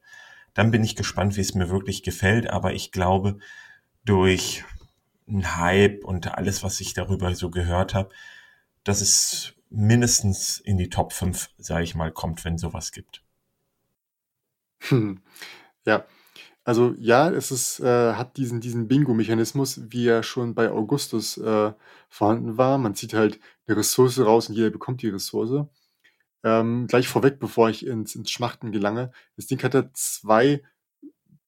dann 0.54 0.70
bin 0.70 0.84
ich 0.84 0.94
gespannt, 0.94 1.36
wie 1.36 1.40
es 1.40 1.56
mir 1.56 1.68
wirklich 1.68 2.04
gefällt. 2.04 2.48
Aber 2.48 2.72
ich 2.72 2.92
glaube, 2.92 3.38
durch 4.04 4.62
einen 5.26 5.56
Hype 5.56 6.04
und 6.04 6.38
alles, 6.38 6.62
was 6.62 6.80
ich 6.80 6.94
darüber 6.94 7.34
so 7.34 7.50
gehört 7.50 7.94
habe, 7.94 8.10
dass 8.84 9.00
es 9.00 9.52
mindestens 9.68 10.60
in 10.60 10.78
die 10.78 10.90
Top 10.90 11.12
5, 11.12 11.50
sage 11.58 11.82
ich 11.82 11.96
mal, 11.96 12.12
kommt, 12.12 12.44
wenn 12.44 12.56
sowas 12.56 12.92
gibt. 12.92 13.24
Ja, 15.86 16.04
also 16.64 16.94
ja, 16.98 17.30
es 17.30 17.50
ist, 17.50 17.80
äh, 17.80 18.12
hat 18.14 18.36
diesen, 18.36 18.60
diesen 18.60 18.86
Bingo-Mechanismus, 18.86 19.80
wie 19.90 20.06
er 20.06 20.22
schon 20.22 20.54
bei 20.54 20.70
Augustus 20.70 21.38
äh, 21.38 21.72
vorhanden 22.10 22.58
war. 22.58 22.78
Man 22.78 22.94
zieht 22.94 23.14
halt 23.14 23.40
eine 23.66 23.78
Ressource 23.78 24.18
raus 24.20 24.48
und 24.50 24.56
jeder 24.56 24.70
bekommt 24.70 25.00
die 25.02 25.08
Ressource. 25.08 25.66
Ähm, 26.44 26.86
gleich 26.86 27.08
vorweg, 27.08 27.40
bevor 27.40 27.70
ich 27.70 27.86
ins, 27.86 28.14
ins 28.14 28.30
Schmachten 28.30 28.72
gelange. 28.72 29.10
Das 29.36 29.46
Ding 29.46 29.62
hat 29.62 29.74
da 29.74 29.90
zwei 29.94 30.62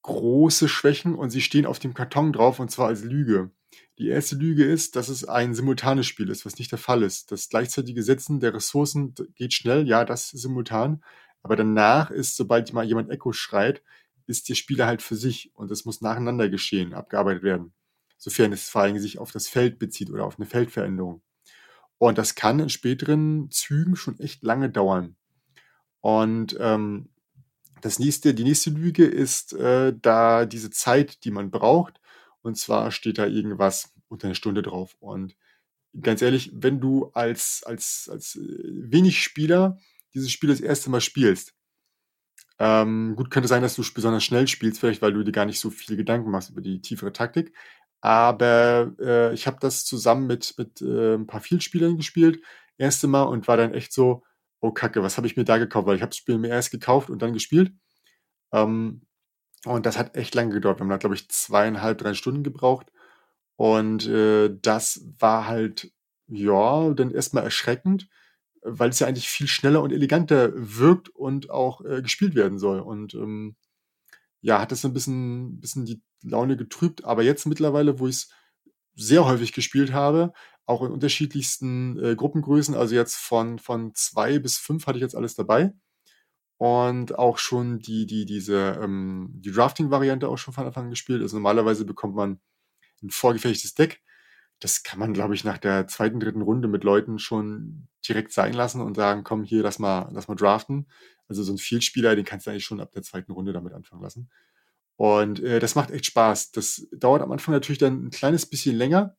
große 0.03 0.68
Schwächen 0.68 1.14
und 1.14 1.31
sie 1.31 1.40
stehen 1.40 1.66
auf 1.66 1.79
dem 1.79 1.95
Karton 1.95 2.33
drauf 2.33 2.59
und 2.59 2.71
zwar 2.71 2.88
als 2.88 3.05
Lüge. 3.05 3.51
Die 3.99 4.09
erste 4.09 4.37
Lüge 4.37 4.64
ist, 4.64 4.97
dass 4.97 5.09
es 5.09 5.25
ein 5.25 5.55
simultanes 5.55 6.07
Spiel 6.07 6.29
ist, 6.29 6.45
was 6.45 6.59
nicht 6.59 6.73
der 6.73 6.79
Fall 6.79 7.03
ist. 7.03 7.31
Das 7.33 7.49
gleichzeitige 7.49 8.03
Setzen 8.03 8.40
der 8.40 8.55
Ressourcen 8.55 9.14
geht 9.35 9.55
schnell, 9.55 9.87
ja, 9.87 10.05
das 10.05 10.33
ist 10.33 10.42
simultan. 10.42 11.03
Aber 11.42 11.57
danach 11.57 12.11
ist, 12.11 12.37
sobald 12.37 12.72
mal 12.72 12.85
jemand 12.85 13.11
Echo 13.11 13.33
schreit, 13.33 13.83
ist 14.26 14.48
der 14.48 14.55
Spieler 14.55 14.87
halt 14.87 15.02
für 15.02 15.16
sich 15.16 15.50
und 15.55 15.70
es 15.70 15.85
muss 15.85 16.00
nacheinander 16.00 16.48
geschehen, 16.48 16.94
abgearbeitet 16.94 17.42
werden. 17.42 17.72
Sofern 18.16 18.52
es 18.52 18.68
vor 18.68 18.83
allem 18.83 18.98
sich 18.98 19.18
auf 19.18 19.33
das 19.33 19.48
Feld 19.48 19.78
bezieht 19.78 20.11
oder 20.11 20.24
auf 20.24 20.38
eine 20.38 20.46
Feldveränderung. 20.46 21.22
Und 21.98 22.18
das 22.18 22.35
kann 22.35 22.61
in 22.61 22.68
späteren 22.68 23.50
Zügen 23.50 23.96
schon 23.96 24.18
echt 24.20 24.42
lange 24.42 24.70
dauern. 24.70 25.16
Und 26.00 26.57
ähm, 26.61 27.09
das 27.81 27.98
nächste, 27.98 28.33
die 28.35 28.44
nächste 28.44 28.70
Lüge 28.70 29.05
ist 29.05 29.52
äh, 29.55 29.92
da 30.00 30.46
diese 30.46 30.70
Zeit, 30.70 31.24
die 31.24 31.31
man 31.31 31.50
braucht. 31.50 32.00
Und 32.42 32.57
zwar 32.57 32.90
steht 32.90 33.18
da 33.18 33.26
irgendwas 33.26 33.92
unter 34.09 34.26
einer 34.26 34.35
Stunde 34.35 34.62
drauf. 34.62 34.96
Und 35.00 35.37
ganz 36.00 36.22
ehrlich, 36.22 36.50
wenn 36.55 36.81
du 36.81 37.11
als, 37.12 37.62
als, 37.64 38.09
als 38.11 38.37
äh, 38.37 38.40
wenig 38.40 39.22
Spieler 39.22 39.78
dieses 40.14 40.31
Spiel 40.31 40.51
das 40.51 40.61
erste 40.61 40.90
Mal 40.90 41.01
spielst, 41.01 41.55
ähm, 42.59 43.16
gut, 43.16 43.31
könnte 43.31 43.48
sein, 43.48 43.62
dass 43.62 43.75
du 43.75 43.83
besonders 43.94 44.25
schnell 44.25 44.46
spielst, 44.46 44.81
vielleicht 44.81 45.03
weil 45.03 45.12
du 45.12 45.25
dir 45.25 45.33
gar 45.33 45.46
nicht 45.46 45.59
so 45.59 45.70
viel 45.70 45.96
Gedanken 45.96 46.31
machst 46.31 46.51
über 46.51 46.61
die 46.61 46.81
tiefere 46.81 47.12
Taktik. 47.12 47.53
Aber 48.01 48.92
äh, 49.01 49.35
ich 49.35 49.46
habe 49.46 49.59
das 49.61 49.85
zusammen 49.85 50.27
mit, 50.27 50.55
mit 50.59 50.81
äh, 50.83 51.14
ein 51.14 51.27
paar 51.27 51.40
Vielspielern 51.40 51.96
gespielt, 51.96 52.40
erste 52.79 53.07
Mal 53.09 53.25
und 53.25 53.48
war 53.48 53.57
dann 53.57 53.75
echt 53.75 53.92
so, 53.92 54.25
oh 54.61 54.72
Kacke, 54.72 55.03
was 55.03 55.16
habe 55.16 55.27
ich 55.27 55.37
mir 55.37 55.44
da 55.44 55.59
gekauft? 55.59 55.87
Weil 55.87 55.96
ich 55.96 56.03
habe 56.03 56.11
das 56.11 56.16
Spiel 56.18 56.38
mir 56.38 56.48
erst 56.48 56.70
gekauft 56.70 57.11
und 57.11 57.22
dann 57.22 57.33
gespielt. 57.33 57.72
Ähm, 58.53 59.03
und 59.64 59.87
das 59.87 59.98
hat 59.98 60.16
echt 60.16 60.35
lange 60.35 60.55
gedauert. 60.55 60.79
Wir 60.79 60.83
haben 60.85 60.90
da, 60.90 60.96
glaube 60.98 61.14
ich, 61.14 61.29
zweieinhalb, 61.31 61.98
drei 61.98 62.14
Stunden 62.14 62.42
gebraucht. 62.44 62.92
Und 63.57 64.07
äh, 64.09 64.51
das 64.62 65.07
war 65.18 65.46
halt, 65.46 65.92
ja, 66.29 66.90
dann 66.94 67.11
erstmal 67.12 67.44
erschreckend, 67.44 68.09
weil 68.62 68.90
es 68.90 68.98
ja 68.98 69.07
eigentlich 69.07 69.29
viel 69.29 69.48
schneller 69.48 69.83
und 69.83 69.92
eleganter 69.92 70.53
wirkt 70.55 71.09
und 71.09 71.51
auch 71.51 71.85
äh, 71.85 72.03
gespielt 72.03 72.35
werden 72.35 72.59
soll. 72.59 72.81
Und 72.81 73.14
ähm, 73.14 73.57
ja, 74.40 74.61
hat 74.61 74.72
das 74.72 74.85
ein 74.85 74.92
bisschen, 74.92 75.61
bisschen 75.61 75.85
die 75.85 76.03
Laune 76.22 76.57
getrübt. 76.57 77.05
Aber 77.05 77.22
jetzt 77.22 77.46
mittlerweile, 77.46 77.98
wo 77.98 78.09
ich 78.09 78.16
es 78.16 78.31
sehr 78.94 79.25
häufig 79.25 79.53
gespielt 79.53 79.92
habe, 79.92 80.33
auch 80.66 80.83
in 80.83 80.92
unterschiedlichsten 80.92 81.98
äh, 82.03 82.14
Gruppengrößen, 82.14 82.75
also 82.75 82.94
jetzt 82.94 83.16
von, 83.16 83.59
von 83.59 83.94
zwei 83.94 84.38
bis 84.38 84.59
fünf 84.59 84.87
hatte 84.87 84.98
ich 84.98 85.03
jetzt 85.03 85.16
alles 85.16 85.35
dabei. 85.35 85.72
Und 86.57 87.18
auch 87.18 87.38
schon 87.38 87.81
die, 87.81 88.07
die, 88.07 88.25
diese, 88.25 88.79
ähm, 88.81 89.31
die 89.35 89.51
Drafting-Variante 89.51 90.29
auch 90.29 90.38
schon 90.38 90.55
von 90.55 90.64
Anfang 90.66 90.85
an 90.85 90.90
gespielt. 90.90 91.20
Also 91.20 91.37
normalerweise 91.37 91.85
bekommt 91.85 92.14
man 92.14 92.40
ein 93.03 93.11
vorgefertigtes 93.11 93.75
Deck. 93.75 94.01
Das 94.62 94.85
kann 94.85 95.01
man, 95.01 95.12
glaube 95.12 95.35
ich, 95.35 95.42
nach 95.42 95.59
der 95.59 95.88
zweiten, 95.88 96.20
dritten 96.20 96.40
Runde 96.40 96.68
mit 96.68 96.85
Leuten 96.85 97.18
schon 97.18 97.88
direkt 98.07 98.33
sein 98.33 98.53
lassen 98.53 98.81
und 98.81 98.94
sagen, 98.94 99.25
komm 99.25 99.42
hier, 99.42 99.61
lass 99.62 99.81
mal, 99.81 100.09
lass 100.12 100.29
mal 100.29 100.37
draften. 100.37 100.87
Also 101.27 101.42
so 101.42 101.53
ein 101.53 101.59
Vielspieler, 101.59 102.14
den 102.14 102.25
kannst 102.25 102.46
du 102.46 102.51
eigentlich 102.51 102.64
schon 102.64 102.81
ab 102.81 102.92
der 102.92 103.03
zweiten 103.03 103.33
Runde 103.33 103.53
damit 103.53 103.72
anfangen 103.72 104.03
lassen. 104.03 104.31
Und 104.94 105.40
äh, 105.40 105.59
das 105.59 105.75
macht 105.75 105.90
echt 105.90 106.07
Spaß. 106.07 106.53
Das 106.53 106.87
dauert 106.92 107.22
am 107.22 107.33
Anfang 107.33 107.53
natürlich 107.53 107.81
dann 107.81 108.07
ein 108.07 108.11
kleines 108.11 108.46
bisschen 108.46 108.77
länger 108.77 109.16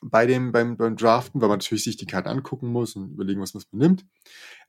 bei 0.00 0.24
dem, 0.24 0.52
beim, 0.52 0.76
beim 0.76 0.96
Draften, 0.96 1.40
weil 1.40 1.48
man 1.48 1.58
natürlich 1.58 1.82
sich 1.82 1.96
die 1.96 2.06
Karten 2.06 2.28
angucken 2.28 2.68
muss 2.68 2.94
und 2.94 3.10
überlegen, 3.10 3.40
was 3.40 3.54
man 3.54 3.64
nimmt. 3.72 4.06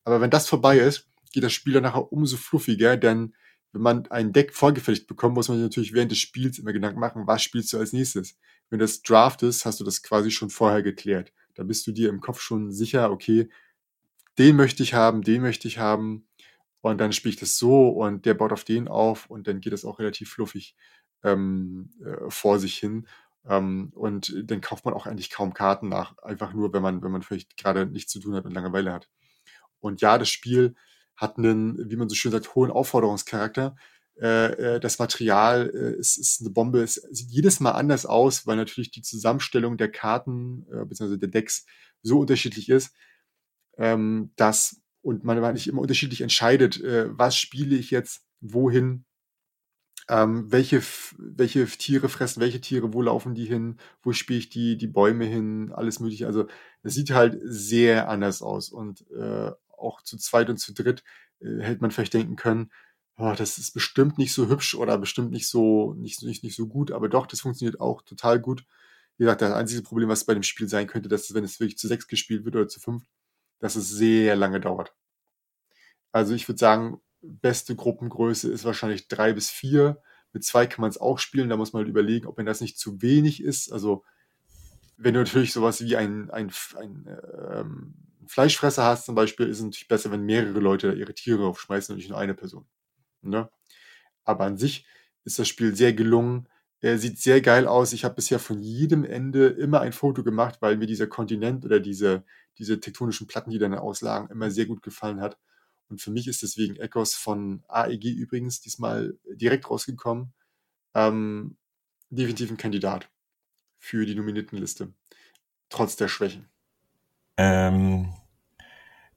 Aber 0.04 0.19
wenn 0.19 0.32
das 0.32 0.50
vorbei 0.50 0.80
ist, 0.80 1.08
geht 1.32 1.43
das 1.43 1.54
Spiel 1.54 1.74
dann 1.74 1.84
nachher 1.84 2.12
umso 2.12 2.38
fluffiger, 2.38 2.98
denn 2.98 3.36
wenn 3.76 3.82
man 3.82 4.08
ein 4.08 4.32
Deck 4.32 4.54
vorgefertigt 4.54 5.06
bekommt, 5.06 5.36
muss 5.36 5.50
man 5.50 5.58
sich 5.58 5.66
natürlich 5.66 5.94
während 5.94 6.10
des 6.10 6.20
Spiels 6.20 6.58
immer 6.60 6.72
Gedanken 6.72 7.00
machen, 7.00 7.28
was 7.28 7.44
spielst 7.44 7.74
du 7.74 7.78
als 7.78 7.92
nächstes. 7.92 8.38
Wenn 8.70 8.80
das 8.80 9.02
draftest, 9.02 9.66
hast 9.66 9.82
du 9.82 9.84
das 9.84 10.02
quasi 10.02 10.32
schon 10.32 10.50
vorher 10.50 10.82
geklärt. 10.82 11.34
Da 11.56 11.64
bist 11.64 11.86
du 11.86 11.92
dir 11.92 12.08
im 12.08 12.22
Kopf 12.22 12.40
schon 12.40 12.72
sicher, 12.72 13.12
okay, 13.12 13.50
den 14.38 14.56
möchte 14.56 14.82
ich 14.82 14.94
haben, 14.94 15.24
den 15.24 15.42
möchte 15.42 15.68
ich 15.68 15.78
haben. 15.78 16.26
Und 16.80 17.00
dann 17.00 17.12
spiele 17.12 17.34
ich 17.34 17.40
das 17.40 17.58
so 17.58 17.90
und 17.90 18.26
der 18.26 18.34
baut 18.34 18.54
auf 18.54 18.64
den 18.64 18.88
auf 18.88 19.30
und 19.30 19.46
dann 19.48 19.60
geht 19.60 19.74
das 19.74 19.84
auch 19.84 20.00
relativ 20.00 20.30
fluffig 20.30 20.78
ähm, 21.24 21.90
äh, 22.02 22.30
vor 22.30 22.60
sich 22.60 22.78
hin. 22.78 23.08
Ähm, 23.46 23.92
und 23.94 24.34
dann 24.46 24.62
kauft 24.62 24.86
man 24.86 24.94
auch 24.94 25.06
eigentlich 25.06 25.32
kaum 25.32 25.54
Karten 25.54 25.90
nach, 25.90 26.18
einfach 26.20 26.54
nur, 26.54 26.72
wenn 26.72 26.82
man, 26.82 27.04
wenn 27.04 27.12
man 27.12 27.24
vielleicht 27.24 27.58
gerade 27.58 27.86
nichts 27.88 28.14
zu 28.14 28.22
tun 28.22 28.36
hat 28.36 28.46
und 28.46 28.54
Langeweile 28.54 28.94
hat. 28.94 29.10
Und 29.82 30.00
ja, 30.00 30.18
das 30.18 30.30
Spiel 30.30 30.76
hat 31.15 31.38
einen, 31.38 31.89
wie 31.89 31.95
man 31.95 32.10
so 32.10 32.15
schön 32.15 32.32
sagt, 32.32 32.56
hohen 32.56 32.71
Aufforderungscharakter. 32.71 33.75
Äh, 34.19 34.75
äh, 34.75 34.80
das 34.80 34.99
Material 34.99 35.71
äh, 35.73 35.99
ist, 35.99 36.17
ist 36.17 36.41
eine 36.41 36.49
Bombe. 36.49 36.82
Es 36.82 36.95
sieht 37.12 37.32
jedes 37.32 37.60
Mal 37.60 37.71
anders 37.71 38.06
aus, 38.06 38.47
weil 38.47 38.56
natürlich 38.56 38.91
die 38.91 39.01
Zusammenstellung 39.01 39.78
der 39.78 39.91
Karten 39.91 40.65
äh, 40.71 40.86
bzw. 40.86 41.17
der 41.17 41.30
Decks 41.30 41.65
so 42.01 42.19
unterschiedlich 42.19 42.69
ist, 42.69 42.93
ähm, 43.78 44.32
dass 44.36 44.82
und 45.01 45.23
man 45.23 45.43
eigentlich 45.43 45.67
immer 45.67 45.82
unterschiedlich 45.82 46.21
entscheidet, 46.21 46.82
äh, 46.82 47.08
was 47.10 47.38
spiele 47.38 47.75
ich 47.75 47.91
jetzt 47.91 48.25
wohin, 48.41 49.06
ähm, 50.10 50.51
welche, 50.51 50.82
welche 51.17 51.65
Tiere 51.65 52.10
fressen 52.10 52.41
welche 52.41 52.62
Tiere, 52.62 52.93
wo 52.93 53.01
laufen 53.01 53.36
die 53.36 53.45
hin, 53.45 53.78
wo 54.04 54.13
spiele 54.13 54.39
ich 54.39 54.49
die, 54.49 54.78
die 54.78 54.88
Bäume 54.88 55.25
hin, 55.25 55.71
alles 55.73 55.99
mögliche. 55.99 56.28
Also 56.28 56.47
es 56.84 56.93
sieht 56.93 57.12
halt 57.12 57.39
sehr 57.43 58.10
anders 58.10 58.41
aus 58.41 58.69
und 58.69 59.06
äh, 59.12 59.51
auch 59.78 60.02
zu 60.02 60.18
zweit 60.18 60.50
und 60.50 60.58
zu 60.58 60.74
dritt 60.74 61.04
äh, 61.40 61.62
hätte 61.62 61.82
man 61.82 61.92
vielleicht 61.92 62.14
denken 62.14 62.36
können, 62.36 62.72
oh, 63.18 63.34
das 63.38 63.58
ist 63.58 63.74
bestimmt 63.74 64.18
nicht 64.18 64.34
so 64.34 64.50
hübsch 64.50 64.76
oder 64.76 64.98
bestimmt 64.98 65.32
nicht 65.32 65.48
so, 65.48 65.94
nicht, 65.94 66.22
nicht, 66.24 66.44
nicht 66.44 66.56
so 66.56 66.68
gut, 66.68 66.92
aber 66.92 67.10
doch, 67.10 67.28
das 67.28 67.42
funktioniert 67.42 67.80
auch 67.80 68.02
total 68.02 68.40
gut. 68.40 68.66
Wie 69.18 69.24
gesagt, 69.24 69.42
das 69.42 69.54
einzige 69.54 69.82
Problem, 69.82 70.10
was 70.10 70.26
bei 70.26 70.34
dem 70.34 70.44
Spiel 70.44 70.68
sein 70.68 70.88
könnte, 70.88 71.08
dass 71.10 71.34
wenn 71.34 71.44
es 71.46 71.60
wirklich 71.60 71.78
zu 71.78 71.88
sechs 71.88 72.08
gespielt 72.08 72.44
wird 72.44 72.56
oder 72.56 72.68
zu 72.68 72.80
fünf, 72.80 73.06
dass 73.60 73.76
es 73.76 73.90
sehr 73.90 74.36
lange 74.36 74.60
dauert. 74.60 74.94
Also 76.12 76.34
ich 76.34 76.48
würde 76.48 76.60
sagen, 76.60 77.02
beste 77.22 77.76
Gruppengröße 77.76 78.52
ist 78.52 78.66
wahrscheinlich 78.66 79.08
drei 79.08 79.34
bis 79.34 79.50
vier. 79.50 80.02
Mit 80.34 80.44
zwei 80.44 80.68
kann 80.68 80.82
man 80.82 80.90
es 80.90 80.98
auch 80.98 81.20
spielen, 81.20 81.50
da 81.50 81.58
muss 81.58 81.72
man 81.72 81.82
halt 81.82 81.90
überlegen, 81.90 82.28
ob 82.28 82.38
mir 82.38 82.44
das 82.44 82.62
nicht 82.62 82.78
zu 82.78 83.02
wenig 83.02 83.42
ist. 83.42 83.72
Also 83.72 84.04
wenn 84.98 85.14
du 85.14 85.22
natürlich 85.22 85.54
sowas 85.54 85.82
wie 85.82 85.96
ein, 85.96 86.30
ein, 86.32 86.52
ein 86.78 87.20
ähm, 87.52 87.94
Fleischfresser 88.28 88.84
hast 88.84 89.06
zum 89.06 89.16
Beispiel, 89.16 89.48
ist 89.48 89.58
es 89.60 89.64
natürlich 89.64 89.88
besser, 89.88 90.12
wenn 90.12 90.24
mehrere 90.24 90.60
Leute 90.60 90.94
ihre 90.94 91.14
Tiere 91.14 91.46
aufschmeißen 91.46 91.94
und 91.94 91.98
nicht 91.98 92.10
nur 92.10 92.20
eine 92.20 92.34
Person. 92.34 92.66
Ne? 93.22 93.50
Aber 94.24 94.46
an 94.46 94.58
sich 94.58 94.86
ist 95.24 95.40
das 95.40 95.48
Spiel 95.48 95.76
sehr 95.76 95.94
gelungen. 95.94 96.48
Er 96.82 97.00
sieht 97.00 97.20
sehr 97.20 97.42
geil 97.42 97.68
aus. 97.68 97.94
Ich 97.94 98.06
habe 98.06 98.16
bisher 98.16 98.40
von 98.40 98.60
jedem 98.60 99.04
Ende 99.04 99.48
immer 99.48 99.82
ein 99.82 99.94
Foto 99.94 100.24
gemacht, 100.24 100.58
weil 100.62 100.78
mir 100.78 100.88
dieser 100.88 101.08
Kontinent 101.08 101.66
oder 101.66 101.80
diese, 101.80 102.24
diese 102.58 102.80
tektonischen 102.80 103.28
Platten, 103.28 103.50
die 103.50 103.60
dann 103.60 103.74
auslagen, 103.74 104.30
immer 104.30 104.52
sehr 104.52 104.66
gut 104.66 104.84
gefallen 104.84 105.22
hat. 105.22 105.38
Und 105.90 106.02
für 106.02 106.12
mich 106.12 106.28
ist 106.28 106.42
deswegen 106.44 106.76
Echos 106.78 107.14
von 107.14 107.64
AEG 107.68 108.06
übrigens 108.06 108.62
diesmal 108.62 109.18
direkt 109.26 109.70
rausgekommen. 109.70 110.34
Ähm, 110.94 111.58
definitiv 112.10 112.50
ein 112.52 112.58
Kandidat 112.58 113.10
für 113.78 114.06
die 114.06 114.16
Nominiertenliste. 114.16 114.94
Trotz 115.70 115.96
der 115.96 116.08
Schwächen. 116.08 116.50
Ähm, 117.38 118.13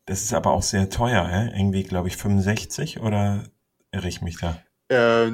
das 0.07 0.22
ist 0.22 0.33
aber 0.33 0.52
auch 0.52 0.62
sehr 0.62 0.90
teuer, 0.90 1.26
hä? 1.26 1.50
Irgendwie, 1.59 1.83
glaube 1.83 2.09
ich, 2.09 2.16
65 2.16 3.00
oder 3.00 3.44
irre 3.92 4.09
ich 4.09 4.22
mich 4.22 4.38
da? 4.38 4.62
Äh, 4.88 5.31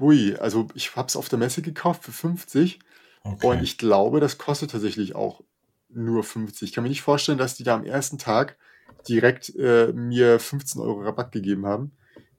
ui, 0.00 0.36
also 0.36 0.68
ich 0.74 0.96
habe 0.96 1.08
es 1.08 1.16
auf 1.16 1.28
der 1.28 1.38
Messe 1.38 1.62
gekauft 1.62 2.04
für 2.04 2.12
50 2.12 2.80
okay. 3.22 3.46
und 3.46 3.62
ich 3.62 3.78
glaube, 3.78 4.20
das 4.20 4.38
kostet 4.38 4.72
tatsächlich 4.72 5.14
auch 5.14 5.42
nur 5.88 6.24
50. 6.24 6.68
Ich 6.68 6.74
kann 6.74 6.82
mir 6.82 6.90
nicht 6.90 7.02
vorstellen, 7.02 7.38
dass 7.38 7.56
die 7.56 7.64
da 7.64 7.74
am 7.74 7.84
ersten 7.84 8.18
Tag 8.18 8.58
direkt 9.08 9.54
äh, 9.56 9.92
mir 9.92 10.38
15 10.38 10.80
Euro 10.80 11.02
Rabatt 11.02 11.32
gegeben 11.32 11.66
haben. 11.66 11.92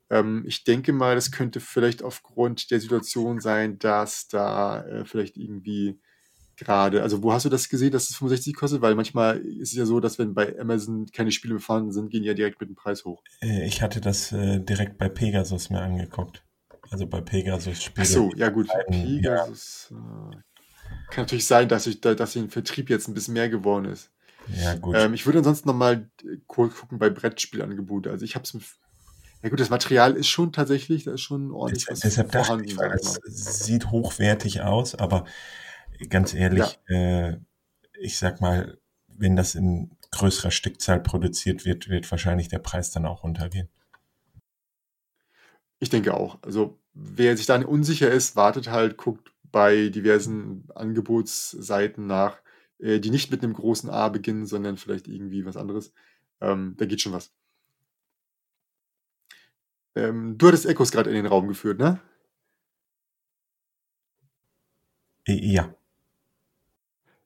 Ähm, 0.09 0.43
ich 0.45 0.63
denke 0.63 0.93
mal, 0.93 1.15
das 1.15 1.31
könnte 1.31 1.59
vielleicht 1.59 2.03
aufgrund 2.03 2.71
der 2.71 2.79
Situation 2.79 3.39
sein, 3.39 3.79
dass 3.79 4.27
da 4.27 4.83
äh, 4.85 5.05
vielleicht 5.05 5.37
irgendwie 5.37 5.99
gerade, 6.59 7.01
also 7.01 7.23
wo 7.23 7.33
hast 7.33 7.45
du 7.45 7.49
das 7.49 7.69
gesehen, 7.69 7.91
dass 7.91 8.09
es 8.09 8.15
65 8.17 8.53
kostet? 8.55 8.81
Weil 8.81 8.95
manchmal 8.95 9.39
ist 9.39 9.71
es 9.71 9.77
ja 9.77 9.85
so, 9.85 9.99
dass 9.99 10.19
wenn 10.19 10.33
bei 10.33 10.59
Amazon 10.59 11.07
keine 11.11 11.31
Spiele 11.31 11.55
mehr 11.55 11.61
vorhanden 11.61 11.91
sind, 11.91 12.09
gehen 12.09 12.21
die 12.21 12.27
ja 12.27 12.33
direkt 12.33 12.59
mit 12.59 12.69
dem 12.69 12.75
Preis 12.75 13.05
hoch. 13.05 13.23
Äh, 13.41 13.65
ich 13.65 13.81
hatte 13.81 14.01
das 14.01 14.31
äh, 14.31 14.59
direkt 14.59 14.97
bei 14.97 15.09
Pegasus 15.09 15.69
mir 15.69 15.81
angeguckt. 15.81 16.43
Also 16.91 17.07
bei 17.07 17.21
Pegasus 17.21 17.83
Spiele. 17.83 18.05
Ach 18.07 18.11
so, 18.11 18.31
ja 18.35 18.49
gut, 18.49 18.67
Pegasus. 18.89 19.87
Ja. 19.91 19.97
Äh, 19.97 20.35
kann 21.11 21.23
natürlich 21.23 21.45
sein, 21.45 21.69
dass 21.69 21.87
ich, 21.87 22.01
dass 22.01 22.33
der 22.33 22.49
Vertrieb 22.49 22.89
jetzt 22.89 23.07
ein 23.07 23.13
bisschen 23.13 23.33
mehr 23.33 23.49
geworden 23.49 23.85
ist. 23.85 24.11
Ja, 24.55 24.75
gut. 24.75 24.95
Ähm, 24.97 25.13
ich 25.13 25.25
würde 25.25 25.39
ansonsten 25.39 25.67
nochmal 25.69 26.09
gucken 26.47 26.97
bei 26.97 27.09
Brettspielangebote. 27.09 28.09
Also 28.09 28.25
ich 28.25 28.35
habe 28.35 28.43
es 28.43 28.53
ja 29.41 29.47
gut, 29.47 29.59
das 29.59 29.69
Material 29.69 30.17
ist 30.17 30.27
schon 30.27 30.51
tatsächlich, 30.51 31.05
da 31.05 31.13
ist 31.13 31.21
schon 31.21 31.51
ordentlich 31.51 31.87
was 31.87 32.01
Deshalb 32.01 32.33
vorhanden. 32.33 32.67
Ich, 32.67 32.77
weil 32.77 32.91
es 32.91 33.65
sieht 33.65 33.89
hochwertig 33.89 34.61
aus, 34.61 34.95
aber 34.95 35.23
ganz 36.07 36.33
ehrlich, 36.33 36.79
ja. 36.87 37.29
äh, 37.29 37.39
ich 37.99 38.17
sag 38.17 38.41
mal, 38.41 38.77
wenn 39.07 39.35
das 39.35 39.55
in 39.55 39.91
größerer 40.11 40.51
Stückzahl 40.51 41.01
produziert 41.01 41.65
wird, 41.65 41.89
wird 41.89 42.09
wahrscheinlich 42.09 42.47
der 42.47 42.59
Preis 42.59 42.91
dann 42.91 43.05
auch 43.05 43.23
runtergehen. 43.23 43.69
Ich 45.79 45.89
denke 45.89 46.13
auch. 46.13 46.39
Also 46.41 46.79
wer 46.93 47.35
sich 47.37 47.45
dann 47.45 47.63
unsicher 47.63 48.09
ist, 48.09 48.35
wartet 48.35 48.69
halt, 48.69 48.97
guckt 48.97 49.31
bei 49.51 49.89
diversen 49.89 50.67
Angebotsseiten 50.75 52.07
nach, 52.07 52.41
äh, 52.79 52.99
die 52.99 53.09
nicht 53.09 53.31
mit 53.31 53.43
einem 53.43 53.53
großen 53.53 53.89
A 53.89 54.09
beginnen, 54.09 54.45
sondern 54.45 54.77
vielleicht 54.77 55.07
irgendwie 55.07 55.45
was 55.45 55.57
anderes. 55.57 55.93
Ähm, 56.41 56.75
da 56.77 56.85
geht 56.85 57.01
schon 57.01 57.13
was. 57.13 57.31
Ähm, 59.95 60.37
du 60.37 60.47
hattest 60.47 60.65
Echos 60.65 60.91
gerade 60.91 61.09
in 61.09 61.15
den 61.15 61.25
Raum 61.25 61.47
geführt, 61.47 61.79
ne? 61.79 61.99
Ja. 65.27 65.73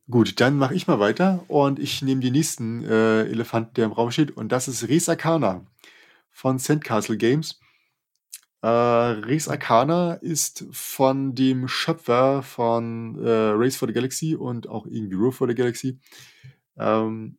Gut, 0.10 0.42
dann 0.42 0.58
mache 0.58 0.76
ich 0.76 0.88
mal 0.88 1.00
weiter 1.00 1.46
und 1.48 1.80
ich 1.80 2.02
nehme 2.02 2.20
den 2.20 2.34
nächsten 2.34 2.84
äh, 2.84 3.22
Elefant, 3.24 3.78
der 3.78 3.86
im 3.86 3.94
Raum 3.94 4.12
steht, 4.12 4.32
und 4.32 4.52
das 4.52 4.68
ist 4.68 4.90
Res 4.90 5.08
Arcana 5.08 5.66
von 6.30 6.60
Sandcastle 6.60 7.16
Games. 7.16 7.62
Äh, 8.62 8.68
Res 8.68 9.48
Arcana 9.48 10.16
ist 10.16 10.66
von 10.72 11.36
dem 11.36 11.70
Schöpfer 11.70 12.44
von 12.44 13.18
äh, 13.24 13.52
Race 13.56 13.78
for 13.78 13.88
the 13.88 13.94
Galaxy 13.94 14.36
und 14.36 14.68
auch 14.68 14.86
irgendwie 14.88 15.16
Row 15.16 15.34
for 15.34 15.48
the 15.48 15.56
Galaxy, 15.56 16.00
ähm, 16.78 17.38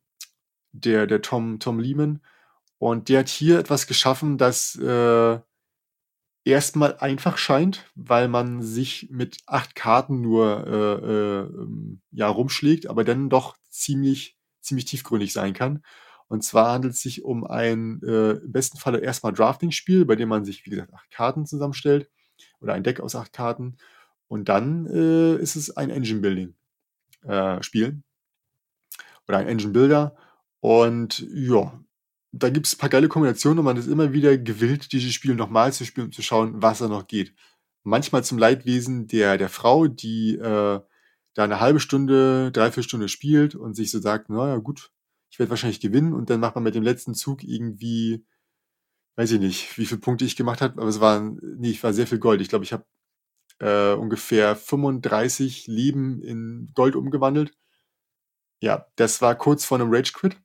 der, 0.71 1.05
der 1.05 1.21
Tom, 1.21 1.59
Tom 1.59 1.79
Lehman. 1.79 2.19
Und 2.79 3.09
der 3.09 3.19
hat 3.19 3.29
hier 3.29 3.59
etwas 3.59 3.85
geschaffen, 3.85 4.39
das 4.39 4.75
äh, 4.77 5.39
erstmal 6.45 6.97
einfach 6.99 7.37
scheint, 7.37 7.91
weil 7.95 8.29
man 8.29 8.61
sich 8.61 9.09
mit 9.11 9.39
acht 9.47 9.75
Karten 9.75 10.21
nur 10.21 10.65
äh, 10.65 10.93
äh, 11.05 11.41
ähm, 11.41 12.01
ja, 12.11 12.29
rumschlägt, 12.29 12.87
aber 12.87 13.03
dann 13.03 13.29
doch 13.29 13.57
ziemlich, 13.69 14.37
ziemlich 14.61 14.85
tiefgründig 14.85 15.33
sein 15.33 15.53
kann. 15.53 15.83
Und 16.27 16.43
zwar 16.43 16.71
handelt 16.73 16.93
es 16.93 17.01
sich 17.01 17.23
um 17.23 17.45
ein 17.45 18.01
äh, 18.03 18.33
im 18.33 18.51
besten 18.51 18.77
Falle 18.77 18.99
erstmal 18.99 19.33
Drafting-Spiel, 19.33 20.05
bei 20.05 20.15
dem 20.15 20.29
man 20.29 20.45
sich, 20.45 20.65
wie 20.65 20.69
gesagt, 20.69 20.93
acht 20.93 21.11
Karten 21.11 21.45
zusammenstellt 21.45 22.09
oder 22.61 22.73
ein 22.73 22.83
Deck 22.83 22.99
aus 22.99 23.15
acht 23.15 23.33
Karten. 23.33 23.77
Und 24.27 24.49
dann 24.49 24.85
äh, 24.87 25.35
ist 25.35 25.55
es 25.55 25.75
ein 25.75 25.89
Engine-Building-Spiel 25.89 27.87
äh, 27.87 27.93
oder 29.27 29.37
ein 29.37 29.47
Engine-Builder. 29.47 30.15
Und 30.61 31.19
ja, 31.31 31.79
da 32.37 32.49
gibt 32.49 32.67
es 32.67 32.75
ein 32.75 32.77
paar 32.79 32.89
geile 32.89 33.07
Kombinationen 33.07 33.59
und 33.59 33.65
man 33.65 33.77
ist 33.77 33.87
immer 33.87 34.11
wieder 34.13 34.37
gewillt, 34.37 34.91
dieses 34.91 35.13
Spiel 35.13 35.35
nochmal 35.35 35.71
zu 35.71 35.85
spielen, 35.85 36.07
um 36.07 36.11
zu 36.11 36.21
schauen, 36.21 36.61
was 36.61 36.79
da 36.79 36.87
noch 36.87 37.07
geht. 37.07 37.33
Manchmal 37.83 38.23
zum 38.23 38.37
Leidwesen 38.37 39.07
der, 39.07 39.37
der 39.37 39.49
Frau, 39.49 39.87
die 39.87 40.35
äh, 40.35 40.81
da 41.33 41.43
eine 41.43 41.59
halbe 41.59 41.79
Stunde, 41.79 42.51
dreiviertel 42.51 42.83
Stunde 42.83 43.09
spielt 43.09 43.55
und 43.55 43.75
sich 43.75 43.91
so 43.91 43.99
sagt, 43.99 44.29
naja 44.29 44.57
gut, 44.57 44.91
ich 45.29 45.39
werde 45.39 45.49
wahrscheinlich 45.49 45.79
gewinnen 45.79 46.13
und 46.13 46.29
dann 46.29 46.39
macht 46.39 46.55
man 46.55 46.63
mit 46.63 46.75
dem 46.75 46.83
letzten 46.83 47.13
Zug 47.13 47.43
irgendwie, 47.43 48.25
weiß 49.17 49.31
ich 49.31 49.39
nicht, 49.39 49.77
wie 49.77 49.85
viele 49.85 50.01
Punkte 50.01 50.25
ich 50.25 50.35
gemacht 50.35 50.61
habe, 50.61 50.81
aber 50.81 50.89
es 50.89 50.99
waren, 50.99 51.39
nee, 51.57 51.71
ich 51.71 51.83
war 51.83 51.93
sehr 51.93 52.07
viel 52.07 52.19
Gold. 52.19 52.41
Ich 52.41 52.49
glaube, 52.49 52.65
ich 52.65 52.73
habe 52.73 52.85
äh, 53.59 53.93
ungefähr 53.93 54.55
35 54.55 55.67
Leben 55.67 56.21
in 56.21 56.71
Gold 56.75 56.95
umgewandelt. 56.95 57.53
Ja, 58.61 58.87
das 58.95 59.21
war 59.21 59.35
kurz 59.35 59.65
vor 59.65 59.79
einem 59.79 59.93
Rage 59.93 60.13
Quit. 60.13 60.37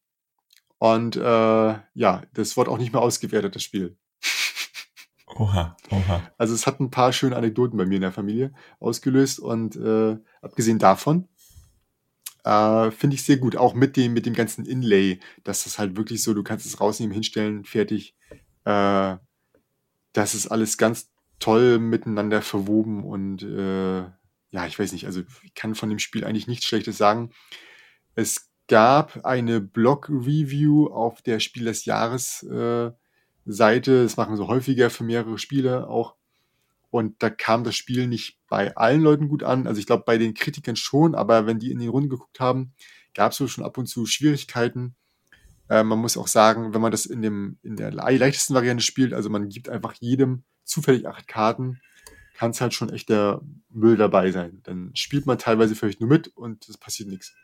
Und 0.80 1.14
äh, 1.16 1.20
ja, 1.20 2.22
das 2.32 2.56
wurde 2.56 2.70
auch 2.70 2.78
nicht 2.78 2.94
mehr 2.94 3.02
ausgewertet, 3.02 3.54
das 3.54 3.62
Spiel. 3.62 3.98
Oha, 5.26 5.76
oha. 5.90 6.22
Also 6.38 6.54
es 6.54 6.66
hat 6.66 6.80
ein 6.80 6.90
paar 6.90 7.12
schöne 7.12 7.36
Anekdoten 7.36 7.76
bei 7.76 7.84
mir 7.84 7.96
in 7.96 8.00
der 8.00 8.12
Familie 8.12 8.54
ausgelöst 8.80 9.40
und 9.40 9.76
äh, 9.76 10.16
abgesehen 10.40 10.78
davon 10.78 11.28
äh, 12.44 12.90
finde 12.92 13.14
ich 13.14 13.24
sehr 13.24 13.36
gut, 13.36 13.56
auch 13.56 13.74
mit 13.74 13.98
dem, 13.98 14.14
mit 14.14 14.24
dem 14.24 14.32
ganzen 14.32 14.64
Inlay, 14.64 15.20
dass 15.44 15.64
das 15.64 15.78
halt 15.78 15.98
wirklich 15.98 16.22
so, 16.22 16.32
du 16.32 16.42
kannst 16.42 16.64
es 16.64 16.80
rausnehmen, 16.80 17.12
hinstellen, 17.12 17.64
fertig. 17.64 18.16
Äh, 18.64 19.16
das 20.14 20.34
ist 20.34 20.46
alles 20.46 20.78
ganz 20.78 21.12
toll 21.40 21.78
miteinander 21.78 22.40
verwoben 22.40 23.04
und 23.04 23.42
äh, 23.42 24.00
ja, 24.52 24.66
ich 24.66 24.78
weiß 24.78 24.92
nicht, 24.92 25.04
also 25.04 25.22
ich 25.44 25.54
kann 25.54 25.74
von 25.74 25.90
dem 25.90 25.98
Spiel 25.98 26.24
eigentlich 26.24 26.48
nichts 26.48 26.64
Schlechtes 26.64 26.96
sagen. 26.96 27.32
Es 28.14 28.49
gab 28.70 29.24
eine 29.24 29.60
Blog-Review 29.60 30.86
auf 30.86 31.22
der 31.22 31.40
Spiel 31.40 31.64
des 31.64 31.84
Jahres 31.84 32.44
äh. 32.44 32.92
Das 33.44 34.16
machen 34.16 34.36
sie 34.36 34.46
häufiger 34.46 34.90
für 34.90 35.02
mehrere 35.02 35.38
Spiele 35.38 35.88
auch. 35.88 36.14
Und 36.90 37.20
da 37.20 37.30
kam 37.30 37.64
das 37.64 37.74
Spiel 37.74 38.06
nicht 38.06 38.38
bei 38.48 38.76
allen 38.76 39.00
Leuten 39.00 39.28
gut 39.28 39.42
an. 39.42 39.66
Also 39.66 39.80
ich 39.80 39.86
glaube 39.86 40.04
bei 40.06 40.18
den 40.18 40.34
Kritikern 40.34 40.76
schon, 40.76 41.16
aber 41.16 41.46
wenn 41.46 41.58
die 41.58 41.72
in 41.72 41.80
die 41.80 41.88
Runde 41.88 42.08
geguckt 42.08 42.38
haben, 42.38 42.72
gab 43.12 43.32
es 43.32 43.40
wohl 43.40 43.48
schon 43.48 43.64
ab 43.64 43.76
und 43.76 43.86
zu 43.86 44.06
Schwierigkeiten. 44.06 44.94
Äh, 45.68 45.82
man 45.82 45.98
muss 45.98 46.16
auch 46.16 46.28
sagen, 46.28 46.72
wenn 46.72 46.80
man 46.80 46.92
das 46.92 47.06
in, 47.06 47.22
dem, 47.22 47.58
in 47.62 47.74
der 47.74 47.90
leichtesten 47.90 48.54
Variante 48.54 48.84
spielt, 48.84 49.14
also 49.14 49.30
man 49.30 49.48
gibt 49.48 49.68
einfach 49.68 49.94
jedem 49.94 50.44
zufällig 50.62 51.08
acht 51.08 51.26
Karten, 51.26 51.80
kann 52.34 52.52
es 52.52 52.60
halt 52.60 52.74
schon 52.74 52.90
echt 52.90 53.08
der 53.08 53.40
Müll 53.68 53.96
dabei 53.96 54.30
sein. 54.30 54.60
Dann 54.62 54.92
spielt 54.94 55.26
man 55.26 55.38
teilweise 55.38 55.74
vielleicht 55.74 56.00
nur 56.00 56.10
mit 56.10 56.28
und 56.28 56.68
es 56.68 56.78
passiert 56.78 57.08
nichts. 57.08 57.34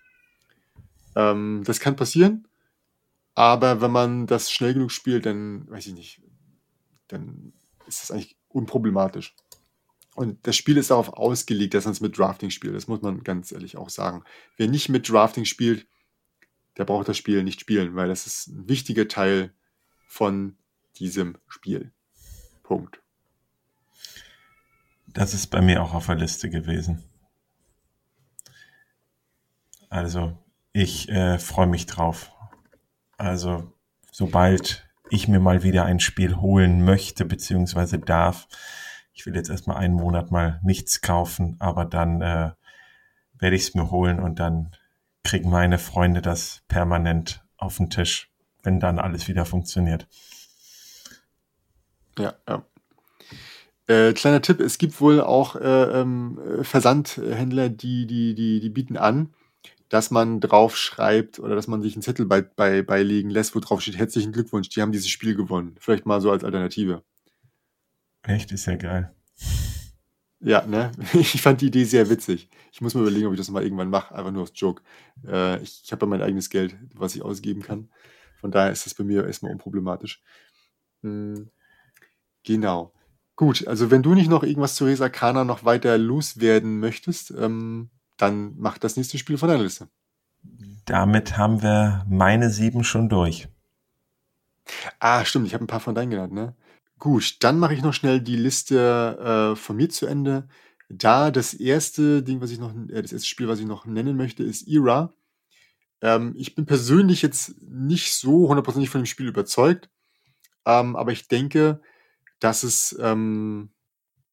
Ähm, 1.17 1.63
das 1.65 1.81
kann 1.81 1.97
passieren, 1.97 2.47
aber 3.35 3.81
wenn 3.81 3.91
man 3.91 4.27
das 4.27 4.53
schnell 4.53 4.75
genug 4.75 4.93
spielt, 4.93 5.27
dann 5.27 5.69
weiß 5.69 5.89
ich 5.89 5.95
nicht, 5.95 6.23
dann 7.09 7.53
ist 7.87 8.03
das 8.03 8.11
eigentlich 8.11 8.37
unproblematisch. 8.49 9.35
Und 10.15 10.47
das 10.47 10.57
Spiel 10.57 10.79
ist 10.79 10.91
darauf 10.91 11.11
ausgelegt, 11.11 11.75
dass 11.75 11.85
man 11.85 11.93
es 11.93 12.01
mit 12.01 12.17
Drafting 12.17 12.51
spielt. 12.51 12.75
Das 12.75 12.89
muss 12.89 13.03
man 13.03 13.23
ganz 13.23 13.53
ehrlich 13.53 13.77
auch 13.77 13.91
sagen. 13.91 14.25
Wer 14.57 14.69
nicht 14.69 14.89
mit 14.89 15.11
Drafting 15.11 15.45
spielt, 15.45 15.87
der 16.79 16.85
braucht 16.85 17.09
das 17.09 17.19
Spiel 17.19 17.43
nicht 17.43 17.61
spielen, 17.61 17.95
weil 17.95 18.09
das 18.09 18.27
ist 18.27 18.49
ein 18.49 18.69
wichtiger 18.69 19.09
Teil 19.09 19.53
von 20.07 20.57
diesem 20.97 21.37
Spiel. 21.49 21.93
Punkt. 22.63 23.01
Das 25.09 25.35
ist 25.35 25.49
bei 25.49 25.61
mir 25.61 25.83
auch 25.83 25.95
auf 25.95 26.07
der 26.07 26.17
Liste 26.17 26.49
gewesen. 26.49 27.03
Also 29.91 30.37
ich 30.77 31.09
äh, 31.09 31.39
freue 31.39 31.67
mich 31.67 31.87
drauf. 31.87 32.33
Also, 33.17 33.73
sobald 34.13 34.87
ich 35.09 35.27
mir 35.27 35.41
mal 35.41 35.63
wieder 35.63 35.87
ein 35.87 36.01
Spiel 36.01 36.37
holen 36.37 36.85
möchte, 36.85 37.25
beziehungsweise 37.25 37.99
darf, 37.99 38.47
ich 39.15 39.25
will 39.25 39.35
jetzt 39.35 39.49
erstmal 39.49 39.79
einen 39.79 39.95
Monat 39.95 40.31
mal 40.31 40.61
nichts 40.63 41.01
kaufen, 41.01 41.57
aber 41.61 41.87
dann 41.87 42.21
äh, 42.21 42.51
werde 43.39 43.57
ich 43.57 43.63
es 43.63 43.75
mir 43.75 43.91
holen 43.91 44.21
und 44.21 44.39
dann 44.39 44.73
kriegen 45.25 45.49
meine 45.49 45.79
Freunde 45.79 46.21
das 46.21 46.63
permanent 46.69 47.43
auf 47.57 47.79
den 47.79 47.89
Tisch, 47.89 48.31
wenn 48.63 48.79
dann 48.79 48.99
alles 48.99 49.29
wieder 49.29 49.47
funktioniert. 49.47 50.07
Ja, 52.19 52.35
ja. 52.47 52.67
Äh, 53.87 54.13
kleiner 54.13 54.43
Tipp, 54.43 54.61
es 54.61 54.77
gibt 54.77 55.01
wohl 55.01 55.23
auch 55.23 55.57
äh, 55.57 56.01
ähm, 56.01 56.39
Versandhändler, 56.63 57.71
die, 57.71 58.07
die, 58.07 58.35
die, 58.35 58.61
die 58.61 58.71
bieten 58.71 58.99
an, 58.99 59.33
dass 59.89 60.11
man 60.11 60.41
drauf 60.41 60.77
schreibt 60.77 61.39
oder 61.39 61.55
dass 61.55 61.69
man 61.69 61.83
sich 61.83 61.95
einen 61.95 62.03
Zettel 62.03 62.27
bei, 62.27 62.43
bei, 62.43 62.83
beilegen 62.83 63.31
lässt, 63.31 63.55
wo 63.55 63.61
drauf 63.61 63.81
steht, 63.81 63.97
herzlichen 63.99 64.33
Glückwunsch, 64.33 64.69
die 64.69 64.83
haben 64.83 64.93
dieses 64.93 65.09
Spiel 65.09 65.35
gewonnen. 65.35 65.77
Vielleicht 65.79 66.07
mal 66.07 66.21
so 66.21 66.31
als 66.31 66.45
Alternative. 66.45 67.03
Echt, 68.23 68.51
ist 68.51 68.67
ja 68.67 68.77
geil. 68.77 69.13
Ja, 70.41 70.67
ne? 70.67 70.93
Ich 71.15 71.41
fand 71.41 71.61
die 71.61 71.67
Idee 71.67 71.85
sehr 71.85 72.11
witzig. 72.11 72.49
Ich 72.73 72.81
muss 72.81 72.95
mir 72.95 73.01
überlegen, 73.01 73.27
ob 73.27 73.33
ich 73.33 73.39
das 73.39 73.51
mal 73.51 73.63
irgendwann 73.63 73.91
mache, 73.91 74.15
einfach 74.15 74.33
nur 74.33 74.43
als 74.43 74.53
Joke. 74.55 74.83
Äh, 75.27 75.63
ich 75.63 75.83
ich 75.85 75.93
habe 75.93 76.05
ja 76.05 76.11
mein 76.11 76.23
eigenes 76.23 76.51
Geld, 76.51 76.77
was 76.95 77.15
ich 77.15 77.23
ausgeben 77.23 77.63
kann. 77.63 77.89
Von 78.41 78.51
daher 78.51 78.73
ist 78.73 78.87
das 78.87 78.95
bei 78.95 79.05
mir 79.05 79.27
erstmal 79.27 79.53
unproblematisch. 79.53 80.23
Hm, 81.03 81.51
genau. 82.45 82.93
Gut, 83.37 83.67
also 83.67 83.91
wenn 83.91 84.03
du 84.03 84.15
nicht 84.15 84.31
noch 84.31 84.43
irgendwas 84.43 84.75
zu 84.77 84.85
Resa 84.87 85.09
Kana 85.09 85.45
noch 85.45 85.65
weiter 85.65 85.99
loswerden 85.99 86.81
möchtest, 86.81 87.31
ähm, 87.33 87.91
dann 88.17 88.55
mach 88.59 88.79
das 88.79 88.97
nächste 88.97 89.19
Spiel 89.19 89.39
von 89.39 89.49
der 89.49 89.59
Liste. 89.59 89.89
Damit 90.85 91.37
haben 91.37 91.63
wir 91.63 92.05
meine 92.09 92.51
sieben 92.51 92.85
schon 92.85 93.09
durch. 93.09 93.49
Ah, 94.99 95.25
stimmt, 95.25 95.47
ich 95.47 95.55
habe 95.55 95.65
ein 95.65 95.69
paar 95.69 95.81
von 95.81 95.95
deinen 95.95 96.11
genannt, 96.11 96.33
ne? 96.33 96.55
Gut, 96.99 97.37
dann 97.41 97.59
mache 97.59 97.75
ich 97.75 97.83
noch 97.83 97.93
schnell 97.93 98.21
die 98.21 98.37
Liste 98.37 99.53
äh, 99.55 99.57
von 99.57 99.77
mir 99.77 99.89
zu 99.91 100.07
Ende. 100.07 100.49
Da 100.89 101.31
das 101.31 101.53
erste 101.53 102.23
Ding, 102.23 102.41
was 102.41 102.51
ich 102.51 102.59
noch, 102.59 102.73
äh, 102.89 103.03
das 103.03 103.13
erste 103.13 103.29
Spiel, 103.29 103.49
was 103.49 103.59
ich 103.59 103.67
noch 103.67 103.87
nennen 103.87 104.17
möchte, 104.17 104.43
ist 104.43 104.67
Era. 104.67 105.13
Ähm, 106.01 106.35
ich 106.37 106.55
bin 106.55 106.67
persönlich 106.67 107.23
jetzt 107.23 107.61
nicht 107.63 108.15
so 108.15 108.49
hundertprozentig 108.49 108.91
von 108.91 109.03
dem 109.03 109.07
Spiel 109.07 109.29
überzeugt, 109.29 109.91
ähm, 110.65 110.97
aber 110.97 111.13
ich 111.13 111.29
denke, 111.29 111.81
dass 112.39 112.63
es 112.63 112.97
ähm, 113.01 113.71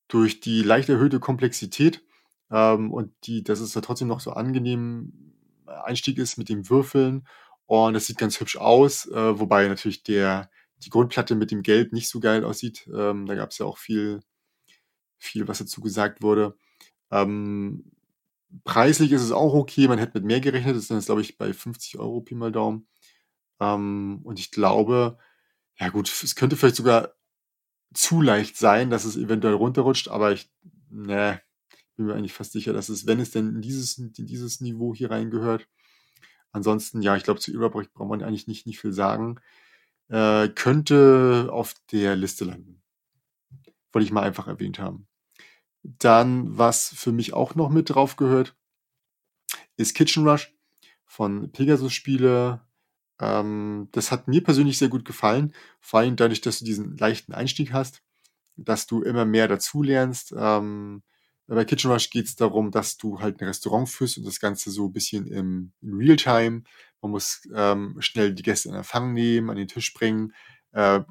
durch 0.07 0.39
die 0.39 0.61
leicht 0.61 0.89
erhöhte 0.89 1.19
Komplexität 1.19 2.03
ähm, 2.53 2.91
und 2.93 3.11
die, 3.23 3.43
dass 3.43 3.59
es 3.59 3.73
da 3.73 3.81
trotzdem 3.81 4.07
noch 4.07 4.19
so 4.19 4.31
angenehm 4.31 5.11
äh, 5.67 5.71
Einstieg 5.71 6.19
ist 6.19 6.37
mit 6.37 6.49
dem 6.49 6.69
Würfeln. 6.69 7.27
Und 7.65 7.93
das 7.95 8.05
sieht 8.05 8.17
ganz 8.19 8.39
hübsch 8.39 8.57
aus, 8.57 9.07
äh, 9.07 9.39
wobei 9.39 9.67
natürlich 9.67 10.03
der, 10.03 10.51
die 10.77 10.89
Grundplatte 10.91 11.35
mit 11.35 11.51
dem 11.51 11.63
Gelb 11.63 11.93
nicht 11.93 12.09
so 12.09 12.19
geil 12.19 12.45
aussieht. 12.45 12.87
Ähm, 12.93 13.25
da 13.25 13.35
gab 13.35 13.51
es 13.51 13.57
ja 13.57 13.65
auch 13.65 13.79
viel, 13.79 14.21
viel, 15.17 15.47
was 15.47 15.59
dazu 15.59 15.81
gesagt 15.81 16.21
wurde. 16.21 16.55
Ähm, 17.11 17.91
preislich 18.65 19.11
ist 19.11 19.23
es 19.23 19.31
auch 19.31 19.53
okay, 19.55 19.87
man 19.87 19.99
hätte 19.99 20.19
mit 20.19 20.25
mehr 20.25 20.41
gerechnet, 20.41 20.75
das 20.75 20.83
ist 20.83 20.91
dann, 20.91 21.01
glaube 21.01 21.21
ich, 21.21 21.37
bei 21.37 21.53
50 21.53 21.99
Euro 21.99 22.21
Pi 22.21 22.35
mal 22.35 22.51
Daumen. 22.51 22.87
Ähm, 23.59 24.21
und 24.23 24.39
ich 24.39 24.51
glaube, 24.51 25.17
ja 25.79 25.89
gut, 25.89 26.09
es 26.23 26.35
könnte 26.35 26.55
vielleicht 26.57 26.75
sogar 26.77 27.15
zu 27.93 28.21
leicht 28.21 28.57
sein, 28.57 28.89
dass 28.91 29.05
es 29.05 29.17
eventuell 29.17 29.55
runterrutscht, 29.55 30.09
aber 30.09 30.33
ich, 30.33 30.51
ne, 30.89 31.41
bin 31.95 32.05
mir 32.05 32.15
eigentlich 32.15 32.33
fast 32.33 32.51
sicher, 32.51 32.73
dass 32.73 32.89
es, 32.89 33.05
wenn 33.07 33.19
es 33.19 33.31
denn 33.31 33.49
in 33.55 33.61
dieses, 33.61 33.97
in 33.97 34.11
dieses 34.13 34.61
Niveau 34.61 34.93
hier 34.93 35.11
reingehört, 35.11 35.67
ansonsten, 36.51 37.01
ja, 37.01 37.15
ich 37.15 37.23
glaube, 37.23 37.39
zu 37.39 37.51
Überbrich 37.51 37.91
braucht 37.91 38.09
man 38.09 38.23
eigentlich 38.23 38.47
nicht, 38.47 38.65
nicht 38.65 38.79
viel 38.79 38.93
sagen, 38.93 39.39
äh, 40.09 40.49
könnte 40.49 41.49
auf 41.51 41.75
der 41.91 42.15
Liste 42.15 42.45
landen. 42.45 42.81
Wollte 43.91 44.05
ich 44.05 44.11
mal 44.11 44.23
einfach 44.23 44.47
erwähnt 44.47 44.79
haben. 44.79 45.07
Dann, 45.83 46.57
was 46.57 46.89
für 46.89 47.11
mich 47.11 47.33
auch 47.33 47.55
noch 47.55 47.69
mit 47.69 47.89
drauf 47.89 48.15
gehört, 48.15 48.55
ist 49.75 49.95
Kitchen 49.95 50.27
Rush 50.27 50.53
von 51.05 51.51
Pegasus 51.51 51.93
Spiele. 51.93 52.61
Ähm, 53.19 53.89
das 53.91 54.11
hat 54.11 54.27
mir 54.27 54.43
persönlich 54.43 54.77
sehr 54.77 54.89
gut 54.89 55.05
gefallen, 55.05 55.53
vor 55.79 55.99
allem 55.99 56.15
dadurch, 56.15 56.41
dass 56.41 56.59
du 56.59 56.65
diesen 56.65 56.97
leichten 56.97 57.33
Einstieg 57.33 57.73
hast, 57.73 58.01
dass 58.55 58.87
du 58.87 59.01
immer 59.01 59.25
mehr 59.25 59.47
dazulernst. 59.47 60.33
Ähm, 60.37 61.03
bei 61.55 61.65
Kitchen 61.65 61.91
Rush 61.91 62.09
geht 62.09 62.25
es 62.25 62.35
darum, 62.35 62.71
dass 62.71 62.97
du 62.97 63.19
halt 63.19 63.41
ein 63.41 63.47
Restaurant 63.47 63.89
führst 63.89 64.17
und 64.17 64.25
das 64.25 64.39
Ganze 64.39 64.71
so 64.71 64.87
ein 64.87 64.93
bisschen 64.93 65.27
im, 65.27 65.73
in 65.81 65.93
Realtime. 65.95 66.63
Man 67.01 67.11
muss 67.11 67.41
ähm, 67.55 67.95
schnell 67.99 68.33
die 68.33 68.43
Gäste 68.43 68.69
in 68.69 68.75
Empfang 68.75 69.13
nehmen, 69.13 69.49
an 69.49 69.57
den 69.57 69.67
Tisch 69.67 69.93
bringen. 69.93 70.33
äh, 70.73 71.01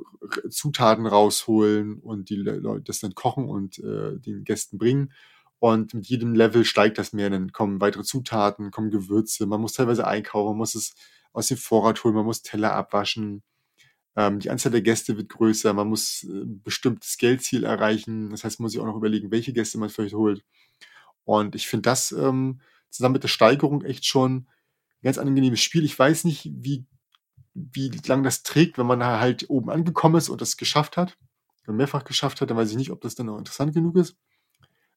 Zutaten 0.51 1.07
rausholen 1.07 1.99
und 2.01 2.31
die 2.31 2.37
Leute 2.37 2.83
das 2.85 3.01
dann 3.01 3.15
kochen 3.15 3.49
und 3.49 3.79
äh, 3.79 4.19
den 4.19 4.45
Gästen 4.45 4.79
bringen. 4.79 5.13
Und 5.59 5.95
mit 5.95 6.07
jedem 6.09 6.35
Level 6.35 6.65
steigt 6.65 6.99
das 6.99 7.13
mehr. 7.13 7.31
Dann 7.31 7.53
kommen 7.53 7.81
weitere 7.81 8.03
Zutaten, 8.03 8.71
kommen 8.73 8.91
Gewürze. 8.91 9.47
Man 9.47 9.61
muss 9.61 9.75
teilweise 9.75 10.07
einkaufen, 10.07 10.49
man 10.51 10.59
muss 10.59 10.75
es 10.75 10.95
aus 11.33 11.49
dem 11.49 11.57
Vorrat 11.57 12.03
holen, 12.05 12.15
man 12.17 12.25
muss 12.25 12.43
Teller 12.43 12.73
abwaschen. 12.75 13.43
Ähm, 14.17 14.41
die 14.41 14.51
Anzahl 14.51 14.73
der 14.73 14.83
Gäste 14.83 15.17
wird 15.17 15.31
größer, 15.31 15.73
man 15.73 15.89
muss 15.89 16.25
äh, 16.25 16.45
bestimmtes 16.45 17.17
Geldziel 17.17 17.65
erreichen. 17.65 18.31
Das 18.31 18.45
heißt, 18.45 18.61
man 18.61 18.65
muss 18.65 18.73
sich 18.73 18.81
auch 18.81 18.87
noch 18.87 18.97
überlegen, 18.97 19.31
welche 19.31 19.53
Gäste 19.53 19.79
man 19.79 19.89
vielleicht 19.89 20.15
holt. 20.15 20.45
Und 21.25 21.55
ich 21.55 21.69
finde 21.69 21.83
das 21.83 22.13
ähm, 22.13 22.61
zusammen 22.91 23.15
mit 23.15 23.23
der 23.23 23.29
Steigerung 23.29 23.85
echt 23.85 24.07
schon 24.07 24.33
ein 24.33 24.47
ganz 25.05 25.19
angenehmes 25.19 25.63
Spiel. 25.63 25.85
Ich 25.85 25.99
weiß 25.99 26.25
nicht, 26.25 26.51
wie, 26.53 26.85
wie 27.55 27.91
lang 28.07 28.23
das 28.23 28.43
trägt, 28.43 28.79
wenn 28.79 28.87
man 28.87 29.05
halt 29.05 29.49
oben 29.49 29.71
angekommen 29.71 30.17
ist 30.17 30.29
und 30.29 30.41
das 30.41 30.57
geschafft 30.57 30.97
hat, 30.97 31.17
mehrfach 31.67 32.05
geschafft 32.05 32.41
hat, 32.41 32.51
dann 32.51 32.57
weiß 32.57 32.71
ich 32.71 32.77
nicht, 32.77 32.91
ob 32.91 33.01
das 33.01 33.15
dann 33.15 33.27
noch 33.27 33.39
interessant 33.39 33.73
genug 33.73 33.97
ist. 33.97 34.17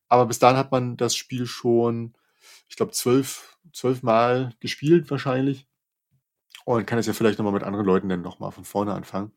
Aber 0.07 0.25
bis 0.25 0.39
dahin 0.39 0.57
hat 0.57 0.71
man 0.71 0.97
das 0.97 1.15
Spiel 1.15 1.45
schon, 1.45 2.13
ich 2.69 2.75
glaube, 2.75 2.91
zwölf, 2.91 3.57
zwölf 3.73 4.03
Mal 4.03 4.53
gespielt 4.59 5.09
wahrscheinlich. 5.09 5.67
Und 6.65 6.85
kann 6.85 6.99
es 6.99 7.05
ja 7.05 7.13
vielleicht 7.13 7.37
nochmal 7.37 7.53
mit 7.53 7.63
anderen 7.63 7.85
Leuten 7.85 8.09
dann 8.09 8.21
nochmal 8.21 8.51
von 8.51 8.65
vorne 8.65 8.93
anfangen. 8.93 9.31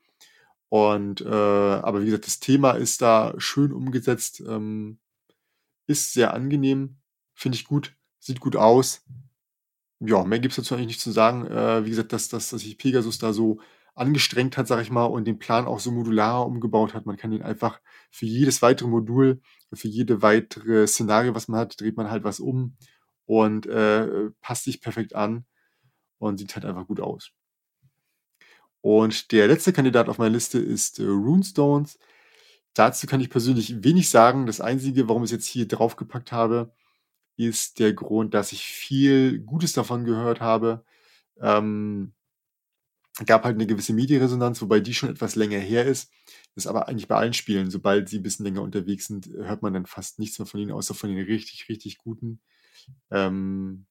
Und 0.70 1.20
äh, 1.20 1.28
aber 1.28 2.02
wie 2.02 2.06
gesagt, 2.06 2.26
das 2.26 2.40
Thema 2.40 2.72
ist 2.72 3.00
da 3.00 3.34
schön 3.38 3.72
umgesetzt, 3.72 4.42
ähm, 4.46 4.98
ist 5.86 6.12
sehr 6.12 6.34
angenehm, 6.34 6.98
finde 7.34 7.56
ich 7.56 7.64
gut, 7.64 7.94
sieht 8.18 8.40
gut 8.40 8.56
aus. 8.56 9.04
Ja, 10.00 10.24
mehr 10.24 10.38
gibt 10.38 10.52
es 10.52 10.56
dazu 10.56 10.74
eigentlich 10.74 10.88
nicht 10.88 11.00
zu 11.00 11.10
sagen. 11.10 11.46
Äh, 11.46 11.84
wie 11.84 11.90
gesagt, 11.90 12.12
dass, 12.12 12.28
dass, 12.28 12.50
dass 12.50 12.60
sich 12.60 12.78
Pegasus 12.78 13.18
da 13.18 13.32
so 13.32 13.60
angestrengt 13.94 14.56
hat, 14.56 14.68
sag 14.68 14.80
ich 14.80 14.90
mal, 14.90 15.06
und 15.06 15.26
den 15.26 15.38
Plan 15.38 15.66
auch 15.66 15.80
so 15.80 15.90
modular 15.90 16.46
umgebaut 16.46 16.94
hat. 16.94 17.04
Man 17.04 17.16
kann 17.16 17.32
ihn 17.32 17.42
einfach 17.42 17.80
für 18.10 18.26
jedes 18.26 18.62
weitere 18.62 18.88
Modul, 18.88 19.40
für 19.72 19.88
jede 19.88 20.22
weitere 20.22 20.86
Szenario, 20.86 21.34
was 21.34 21.48
man 21.48 21.60
hat, 21.60 21.80
dreht 21.80 21.96
man 21.96 22.10
halt 22.10 22.24
was 22.24 22.40
um 22.40 22.76
und 23.26 23.66
äh, 23.66 24.30
passt 24.40 24.64
sich 24.64 24.80
perfekt 24.80 25.14
an 25.14 25.44
und 26.18 26.38
sieht 26.38 26.54
halt 26.54 26.64
einfach 26.64 26.86
gut 26.86 27.00
aus. 27.00 27.32
Und 28.80 29.32
der 29.32 29.48
letzte 29.48 29.72
Kandidat 29.72 30.08
auf 30.08 30.18
meiner 30.18 30.34
Liste 30.34 30.58
ist 30.58 30.98
äh, 30.98 31.04
Runestones. 31.04 31.98
Dazu 32.74 33.06
kann 33.06 33.20
ich 33.20 33.30
persönlich 33.30 33.82
wenig 33.82 34.08
sagen. 34.08 34.46
Das 34.46 34.60
Einzige, 34.60 35.08
warum 35.08 35.24
ich 35.24 35.28
es 35.28 35.32
jetzt 35.32 35.46
hier 35.46 35.66
draufgepackt 35.66 36.32
habe, 36.32 36.72
ist 37.36 37.78
der 37.78 37.92
Grund, 37.92 38.34
dass 38.34 38.52
ich 38.52 38.64
viel 38.64 39.40
Gutes 39.40 39.72
davon 39.72 40.04
gehört 40.04 40.40
habe. 40.40 40.84
Ähm, 41.40 42.14
gab 43.26 43.44
halt 43.44 43.56
eine 43.56 43.66
gewisse 43.66 43.92
Medienresonanz, 43.92 44.62
wobei 44.62 44.80
die 44.80 44.94
schon 44.94 45.10
etwas 45.10 45.34
länger 45.34 45.58
her 45.58 45.86
ist. 45.86 46.12
Das 46.54 46.64
ist 46.64 46.66
aber 46.66 46.88
eigentlich 46.88 47.08
bei 47.08 47.16
allen 47.16 47.32
Spielen. 47.32 47.70
Sobald 47.70 48.08
sie 48.08 48.18
ein 48.18 48.22
bisschen 48.22 48.44
länger 48.44 48.62
unterwegs 48.62 49.06
sind, 49.06 49.26
hört 49.26 49.62
man 49.62 49.72
dann 49.72 49.86
fast 49.86 50.18
nichts 50.18 50.38
mehr 50.38 50.46
von 50.46 50.60
ihnen, 50.60 50.72
außer 50.72 50.94
von 50.94 51.14
den 51.14 51.24
richtig, 51.24 51.68
richtig 51.68 51.98
guten. 51.98 52.40
Ähm, 53.10 53.86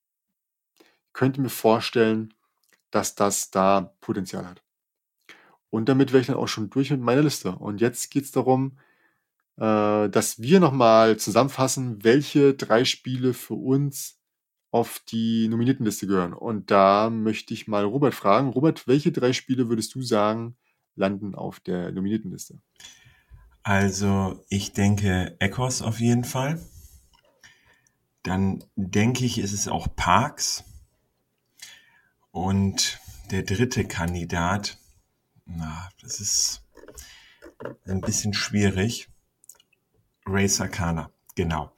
könnte 1.17 1.41
mir 1.41 1.49
vorstellen, 1.49 2.33
dass 2.91 3.15
das 3.15 3.49
da 3.49 3.95
Potenzial 4.01 4.45
hat. 4.47 4.61
Und 5.69 5.89
damit 5.89 6.13
wäre 6.13 6.21
ich 6.21 6.27
dann 6.27 6.37
auch 6.37 6.47
schon 6.47 6.69
durch 6.69 6.91
mit 6.91 7.01
meiner 7.01 7.23
Liste. 7.23 7.53
Und 7.53 7.81
jetzt 7.81 8.11
geht 8.11 8.23
es 8.23 8.31
darum, 8.31 8.77
äh, 9.57 10.09
dass 10.09 10.41
wir 10.41 10.59
nochmal 10.59 11.17
zusammenfassen, 11.17 12.03
welche 12.03 12.53
drei 12.53 12.85
Spiele 12.85 13.33
für 13.33 13.55
uns 13.55 14.19
auf 14.69 15.01
die 15.09 15.47
Nominiertenliste 15.47 16.05
gehören. 16.05 16.33
Und 16.33 16.69
da 16.69 17.09
möchte 17.09 17.53
ich 17.53 17.67
mal 17.67 17.83
Robert 17.83 18.13
fragen. 18.13 18.49
Robert, 18.49 18.87
welche 18.87 19.11
drei 19.11 19.33
Spiele 19.33 19.69
würdest 19.69 19.95
du 19.95 20.03
sagen, 20.03 20.55
landen 20.95 21.33
auf 21.33 21.59
der 21.59 21.91
Nominiertenliste? 21.91 22.61
Also, 23.63 24.45
ich 24.49 24.71
denke 24.71 25.35
Echos 25.39 25.81
auf 25.81 25.99
jeden 25.99 26.25
Fall. 26.25 26.61
Dann 28.21 28.63
denke 28.75 29.25
ich, 29.25 29.39
ist 29.39 29.53
es 29.53 29.67
auch 29.67 29.87
Parks. 29.95 30.63
Und 32.31 32.99
der 33.31 33.43
dritte 33.43 33.85
Kandidat, 33.85 34.77
na, 35.45 35.89
das 36.01 36.19
ist 36.19 36.63
ein 37.85 38.01
bisschen 38.01 38.33
schwierig. 38.33 39.09
Racer 40.25 40.67
Kana, 40.67 41.11
genau. 41.35 41.71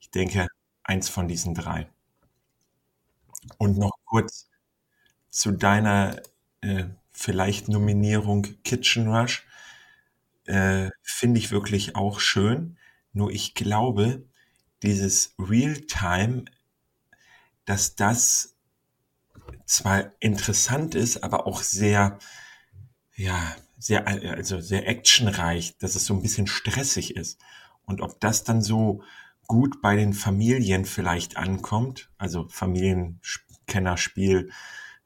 Ich 0.00 0.10
denke, 0.10 0.48
eins 0.82 1.08
von 1.08 1.28
diesen 1.28 1.54
drei. 1.54 1.88
Und 3.58 3.78
noch 3.78 3.92
kurz 4.04 4.48
zu 5.30 5.52
deiner 5.52 6.20
äh, 6.60 6.84
vielleicht 7.12 7.68
Nominierung 7.68 8.46
Kitchen 8.64 9.08
Rush. 9.08 9.46
Äh, 10.46 10.90
Finde 11.02 11.38
ich 11.38 11.50
wirklich 11.50 11.96
auch 11.96 12.20
schön. 12.20 12.76
Nur 13.12 13.30
ich 13.30 13.54
glaube, 13.54 14.24
dieses 14.82 15.34
Real-Time, 15.38 16.46
dass 17.64 17.94
das 17.94 18.56
zwar 19.70 20.12
interessant 20.20 20.94
ist, 20.94 21.22
aber 21.22 21.46
auch 21.46 21.62
sehr, 21.62 22.18
ja, 23.14 23.56
sehr, 23.78 24.06
also 24.06 24.60
sehr 24.60 24.88
actionreich, 24.88 25.78
dass 25.78 25.94
es 25.94 26.04
so 26.04 26.14
ein 26.14 26.22
bisschen 26.22 26.46
stressig 26.46 27.16
ist. 27.16 27.40
Und 27.84 28.02
ob 28.02 28.20
das 28.20 28.44
dann 28.44 28.62
so 28.62 29.02
gut 29.46 29.80
bei 29.80 29.96
den 29.96 30.12
Familien 30.12 30.84
vielleicht 30.84 31.36
ankommt, 31.36 32.10
also 32.18 32.46
Familienkennerspiel, 32.48 34.50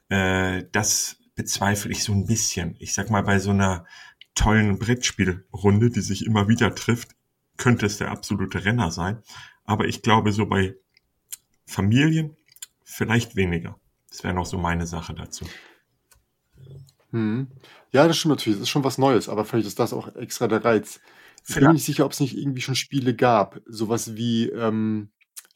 äh, 0.08 0.64
das 0.72 1.16
bezweifle 1.34 1.92
ich 1.92 2.02
so 2.02 2.12
ein 2.12 2.26
bisschen. 2.26 2.76
Ich 2.78 2.94
sag 2.94 3.10
mal, 3.10 3.22
bei 3.22 3.38
so 3.38 3.50
einer 3.50 3.84
tollen 4.34 4.78
Brettspielrunde, 4.78 5.90
die 5.90 6.00
sich 6.00 6.26
immer 6.26 6.48
wieder 6.48 6.74
trifft, 6.74 7.14
könnte 7.56 7.86
es 7.86 7.98
der 7.98 8.10
absolute 8.10 8.64
Renner 8.64 8.90
sein. 8.90 9.22
Aber 9.64 9.86
ich 9.86 10.02
glaube, 10.02 10.32
so 10.32 10.46
bei 10.46 10.74
Familien 11.66 12.36
vielleicht 12.82 13.36
weniger. 13.36 13.78
Das 14.14 14.22
wäre 14.22 14.32
noch 14.32 14.46
so 14.46 14.58
meine 14.58 14.86
Sache 14.86 15.12
dazu. 15.12 15.44
Hm. 17.10 17.48
Ja, 17.90 18.06
das 18.06 18.16
stimmt 18.16 18.36
natürlich. 18.36 18.58
Das 18.60 18.62
ist 18.62 18.68
schon 18.68 18.84
was 18.84 18.96
Neues, 18.96 19.28
aber 19.28 19.44
vielleicht 19.44 19.66
ist 19.66 19.80
das 19.80 19.92
auch 19.92 20.14
extra 20.14 20.46
der 20.46 20.64
Reiz. 20.64 21.00
Ich 21.48 21.56
bin 21.56 21.64
mir 21.64 21.72
nicht 21.72 21.84
sicher, 21.84 22.06
ob 22.06 22.12
es 22.12 22.20
nicht 22.20 22.38
irgendwie 22.38 22.60
schon 22.60 22.76
Spiele 22.76 23.16
gab. 23.16 23.60
Sowas 23.66 24.14
wie 24.14 24.50
ähm, 24.50 25.10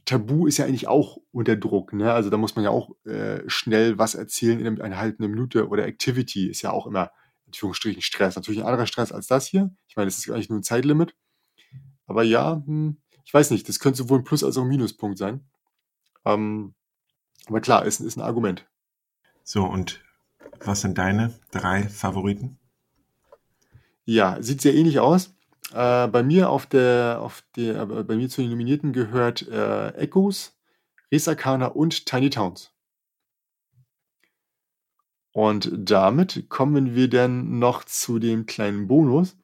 Tabu 0.07 0.49
ist 0.49 0.59
ja 0.59 0.65
eigentlich 0.65 0.89
auch 0.89 1.19
unter 1.31 1.55
Druck. 1.55 1.93
Ne? 1.93 2.13
Also 2.13 2.31
da 2.31 2.37
muss 2.37 2.57
man 2.57 2.65
ja 2.65 2.71
auch 2.71 2.91
äh, 3.07 3.43
schnell 3.47 3.97
was 3.97 4.17
erzählen 4.17 4.59
in 4.59 4.81
einer 4.81 4.99
halben 4.99 5.31
Minute. 5.31 5.69
Oder 5.69 5.87
Activity 5.87 6.49
ist 6.49 6.63
ja 6.63 6.73
auch 6.73 6.89
immer, 6.89 7.13
in 7.45 7.51
Anführungsstrichen, 7.51 8.03
Stress. 8.03 8.35
Natürlich 8.35 8.61
ein 8.61 8.67
anderer 8.67 8.87
Stress 8.87 9.13
als 9.13 9.29
das 9.29 9.47
hier. 9.47 9.71
Ich 9.87 9.95
meine, 9.95 10.09
das 10.09 10.19
ist 10.19 10.29
eigentlich 10.29 10.49
nur 10.49 10.59
ein 10.59 10.65
Zeitlimit. 10.65 11.15
Aber 12.09 12.25
ja, 12.25 12.61
hm, 12.67 12.97
ich 13.25 13.33
weiß 13.33 13.53
nicht, 13.53 13.69
das 13.69 13.79
könnte 13.79 13.99
sowohl 13.99 14.19
ein 14.19 14.25
Plus- 14.25 14.43
als 14.43 14.57
auch 14.57 14.63
ein 14.63 14.69
Minuspunkt 14.69 15.17
sein. 15.17 15.47
Ähm, 16.25 16.75
aber 17.47 17.61
klar, 17.61 17.85
ist, 17.85 18.01
ist 18.01 18.17
ein 18.17 18.23
Argument. 18.23 18.67
So, 19.45 19.65
und 19.65 20.01
was 20.61 20.81
sind 20.83 20.99
deine 20.99 21.35
drei 21.51 21.89
Favoriten? 21.89 22.59
Ja, 24.05 24.37
sieht 24.41 24.61
sehr 24.61 24.75
ähnlich 24.75 25.01
aus. 25.01 25.35
Äh, 25.73 26.09
bei 26.09 26.23
mir 26.23 26.51
auf 26.51 26.67
der, 26.67 27.19
auf 27.21 27.45
der, 27.57 27.83
äh, 27.83 28.05
bei 28.05 28.17
mir 28.17 28.29
zu 28.29 28.41
den 28.41 28.51
Nominierten 28.51 28.93
gehört 28.93 29.47
äh, 29.49 29.91
Echoes, 29.95 30.59
Resakana 31.13 31.67
und 31.67 32.07
Tiny 32.07 32.31
Towns. 32.31 32.73
Und 35.33 35.71
damit 35.73 36.49
kommen 36.49 36.95
wir 36.95 37.09
dann 37.09 37.59
noch 37.59 37.85
zu 37.85 38.19
dem 38.19 38.47
kleinen 38.47 38.89
Bonus. 38.89 39.37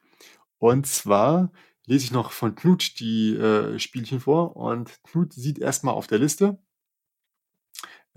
Und 0.57 0.87
zwar 0.87 1.51
lese 1.85 2.05
ich 2.05 2.11
noch 2.11 2.31
von 2.31 2.55
Knut 2.55 2.99
die 2.99 3.35
äh, 3.35 3.79
Spielchen 3.79 4.19
vor. 4.19 4.55
Und 4.57 4.91
Knut 5.03 5.33
sieht 5.33 5.59
erstmal 5.59 5.93
auf 5.93 6.07
der 6.07 6.19
Liste 6.19 6.57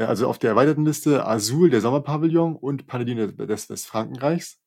also 0.06 0.28
auf 0.28 0.38
der 0.38 0.50
erweiterten 0.50 0.84
Liste 0.84 1.26
Azul, 1.26 1.70
der 1.70 1.80
Sommerpavillon 1.80 2.54
und 2.56 2.86
Paladin 2.86 3.36
des 3.36 3.68
Westfrankenreichs. 3.68 4.60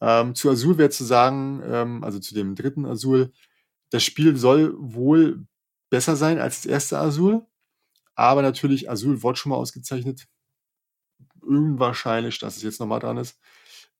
Ähm, 0.00 0.34
zu 0.34 0.50
Azul 0.50 0.78
wäre 0.78 0.90
zu 0.90 1.04
sagen, 1.04 1.62
ähm, 1.64 2.04
also 2.04 2.18
zu 2.18 2.34
dem 2.34 2.54
dritten 2.54 2.86
Azul, 2.86 3.32
das 3.90 4.02
Spiel 4.02 4.36
soll 4.36 4.74
wohl 4.78 5.46
besser 5.90 6.16
sein 6.16 6.38
als 6.38 6.62
das 6.62 6.66
erste 6.66 6.98
Azul, 6.98 7.46
aber 8.14 8.42
natürlich 8.42 8.90
Azul 8.90 9.22
wurde 9.22 9.38
schon 9.38 9.50
mal 9.50 9.56
ausgezeichnet. 9.56 10.26
Unwahrscheinlich, 11.40 12.38
dass 12.38 12.56
es 12.56 12.62
jetzt 12.62 12.80
nochmal 12.80 13.00
dran 13.00 13.18
ist. 13.18 13.38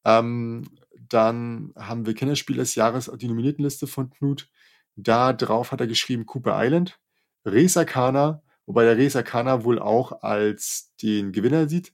Ähm, 0.05 0.65
dann 1.09 1.73
haben 1.77 2.07
wir 2.07 2.15
Kennerspiel 2.15 2.57
des 2.57 2.75
Jahres, 2.75 3.11
die 3.17 3.29
Nominiertenliste 3.29 3.87
von 3.87 4.11
Knut. 4.11 4.49
Da 4.97 5.33
drauf 5.33 5.73
hat 5.73 5.81
er 5.81 5.87
geschrieben 5.87 6.27
Cooper 6.27 6.63
Island, 6.63 6.99
Resakana, 7.45 8.43
wobei 8.67 8.85
der 8.85 8.97
Reza 8.97 9.23
Kana 9.23 9.65
wohl 9.65 9.79
auch 9.79 10.23
als 10.23 10.95
den 11.03 11.33
Gewinner 11.33 11.69
sieht. 11.69 11.93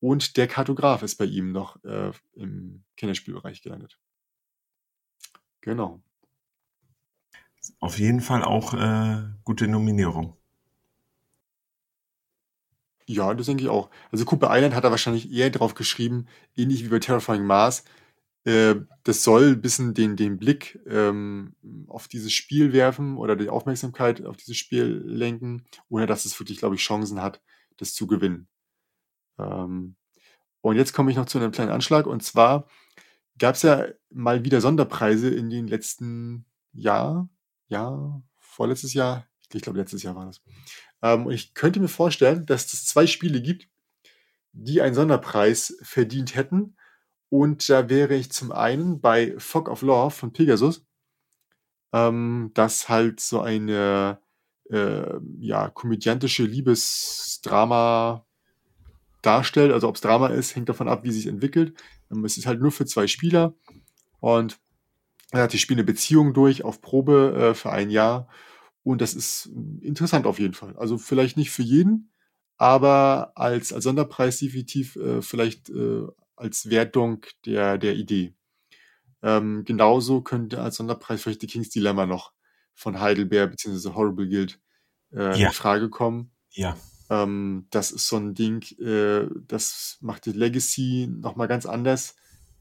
Und 0.00 0.36
der 0.36 0.48
Kartograf 0.48 1.02
ist 1.02 1.16
bei 1.16 1.26
ihm 1.26 1.52
noch 1.52 1.82
äh, 1.84 2.12
im 2.34 2.84
Kinderspielbereich 2.96 3.62
gelandet. 3.62 3.98
Genau. 5.60 6.02
Auf 7.78 7.98
jeden 7.98 8.20
Fall 8.20 8.42
auch 8.42 8.72
äh, 8.72 9.22
gute 9.44 9.68
Nominierung. 9.68 10.36
Ja, 13.06 13.34
das 13.34 13.46
denke 13.46 13.64
ich 13.64 13.68
auch. 13.68 13.90
Also 14.12 14.24
Cooper 14.24 14.48
Island 14.50 14.74
hat 14.74 14.84
er 14.84 14.92
wahrscheinlich 14.92 15.30
eher 15.32 15.50
drauf 15.50 15.74
geschrieben, 15.74 16.26
ähnlich 16.56 16.84
wie 16.84 16.88
bei 16.88 17.00
Terrifying 17.00 17.44
Mars. 17.44 17.84
Äh, 18.44 18.76
das 19.04 19.22
soll 19.22 19.52
ein 19.52 19.60
bisschen 19.60 19.94
den, 19.94 20.16
den 20.16 20.38
Blick 20.38 20.78
ähm, 20.86 21.54
auf 21.88 22.08
dieses 22.08 22.32
Spiel 22.32 22.72
werfen 22.72 23.16
oder 23.16 23.36
die 23.36 23.48
Aufmerksamkeit 23.48 24.24
auf 24.24 24.36
dieses 24.36 24.56
Spiel 24.56 25.02
lenken, 25.04 25.64
ohne 25.88 26.06
dass 26.06 26.24
es 26.24 26.38
wirklich, 26.40 26.58
glaube 26.58 26.74
ich, 26.74 26.82
Chancen 26.82 27.20
hat, 27.20 27.42
das 27.76 27.94
zu 27.94 28.06
gewinnen. 28.06 28.48
Ähm, 29.38 29.96
und 30.62 30.76
jetzt 30.76 30.92
komme 30.92 31.10
ich 31.10 31.16
noch 31.16 31.26
zu 31.26 31.38
einem 31.38 31.52
kleinen 31.52 31.70
Anschlag. 31.70 32.06
Und 32.06 32.22
zwar 32.22 32.68
gab 33.38 33.54
es 33.54 33.62
ja 33.62 33.86
mal 34.10 34.44
wieder 34.44 34.60
Sonderpreise 34.60 35.30
in 35.30 35.50
den 35.50 35.66
letzten 35.66 36.44
Jahr, 36.72 37.28
ja, 37.68 38.22
vorletztes 38.38 38.94
Jahr, 38.94 39.26
ich 39.52 39.62
glaube 39.62 39.78
letztes 39.78 40.02
Jahr 40.02 40.16
war 40.16 40.26
das. 40.26 40.42
Ähm, 41.02 41.26
und 41.26 41.32
ich 41.32 41.54
könnte 41.54 41.80
mir 41.80 41.88
vorstellen, 41.88 42.46
dass 42.46 42.72
es 42.72 42.86
zwei 42.86 43.06
Spiele 43.06 43.40
gibt, 43.40 43.68
die 44.52 44.80
einen 44.82 44.94
Sonderpreis 44.94 45.76
verdient 45.82 46.34
hätten. 46.34 46.76
Und 47.30 47.68
da 47.68 47.88
wäre 47.88 48.14
ich 48.16 48.30
zum 48.32 48.52
einen 48.52 49.00
bei 49.00 49.34
Fog 49.38 49.68
of 49.68 49.82
Love 49.82 50.10
von 50.10 50.32
Pegasus, 50.32 50.84
ähm, 51.92 52.50
das 52.54 52.88
halt 52.88 53.20
so 53.20 53.40
eine 53.40 54.20
äh, 54.68 55.18
ja, 55.38 55.68
komödiantische 55.70 56.44
Liebesdrama 56.44 58.26
darstellt. 59.22 59.72
Also 59.72 59.88
ob 59.88 59.94
es 59.94 60.00
Drama 60.00 60.28
ist, 60.28 60.56
hängt 60.56 60.68
davon 60.68 60.88
ab, 60.88 61.04
wie 61.04 61.12
sich 61.12 61.26
entwickelt. 61.26 61.80
Ähm, 62.10 62.24
es 62.24 62.36
ist 62.36 62.46
halt 62.46 62.60
nur 62.60 62.72
für 62.72 62.86
zwei 62.86 63.06
Spieler 63.06 63.54
und 64.20 64.58
ja, 65.32 65.46
die 65.46 65.58
spielen 65.58 65.78
eine 65.78 65.86
Beziehung 65.86 66.34
durch 66.34 66.64
auf 66.64 66.80
Probe 66.80 67.50
äh, 67.50 67.54
für 67.54 67.70
ein 67.70 67.90
Jahr. 67.90 68.28
Und 68.82 69.00
das 69.00 69.14
ist 69.14 69.46
interessant 69.82 70.26
auf 70.26 70.40
jeden 70.40 70.54
Fall. 70.54 70.76
Also 70.76 70.98
vielleicht 70.98 71.36
nicht 71.36 71.50
für 71.50 71.62
jeden, 71.62 72.10
aber 72.56 73.32
als, 73.36 73.72
als 73.72 73.84
Sonderpreis 73.84 74.38
definitiv 74.38 74.96
äh, 74.96 75.22
vielleicht 75.22 75.70
äh, 75.70 76.06
als 76.40 76.70
Wertung 76.70 77.24
der, 77.46 77.78
der 77.78 77.94
Idee. 77.94 78.34
Ähm, 79.22 79.64
genauso 79.64 80.22
könnte 80.22 80.60
als 80.62 80.76
Sonderpreis 80.76 81.22
vielleicht 81.22 81.42
die 81.42 81.46
King's 81.46 81.68
Dilemma 81.68 82.06
noch 82.06 82.32
von 82.74 83.00
Heidelberg 83.00 83.50
bzw. 83.50 83.90
Horrible 83.94 84.28
Guild 84.28 84.58
äh, 85.12 85.38
Ja. 85.38 85.48
in 85.48 85.52
Frage 85.52 85.90
kommen. 85.90 86.32
Ja, 86.52 86.76
Ähm, 87.10 87.66
das 87.70 87.90
ist 87.92 88.06
so 88.08 88.16
ein 88.16 88.34
Ding, 88.34 88.62
äh, 88.80 89.28
das 89.46 89.98
macht 90.00 90.26
die 90.26 90.32
Legacy 90.32 91.08
nochmal 91.10 91.48
ganz 91.48 91.66
anders. 91.66 92.16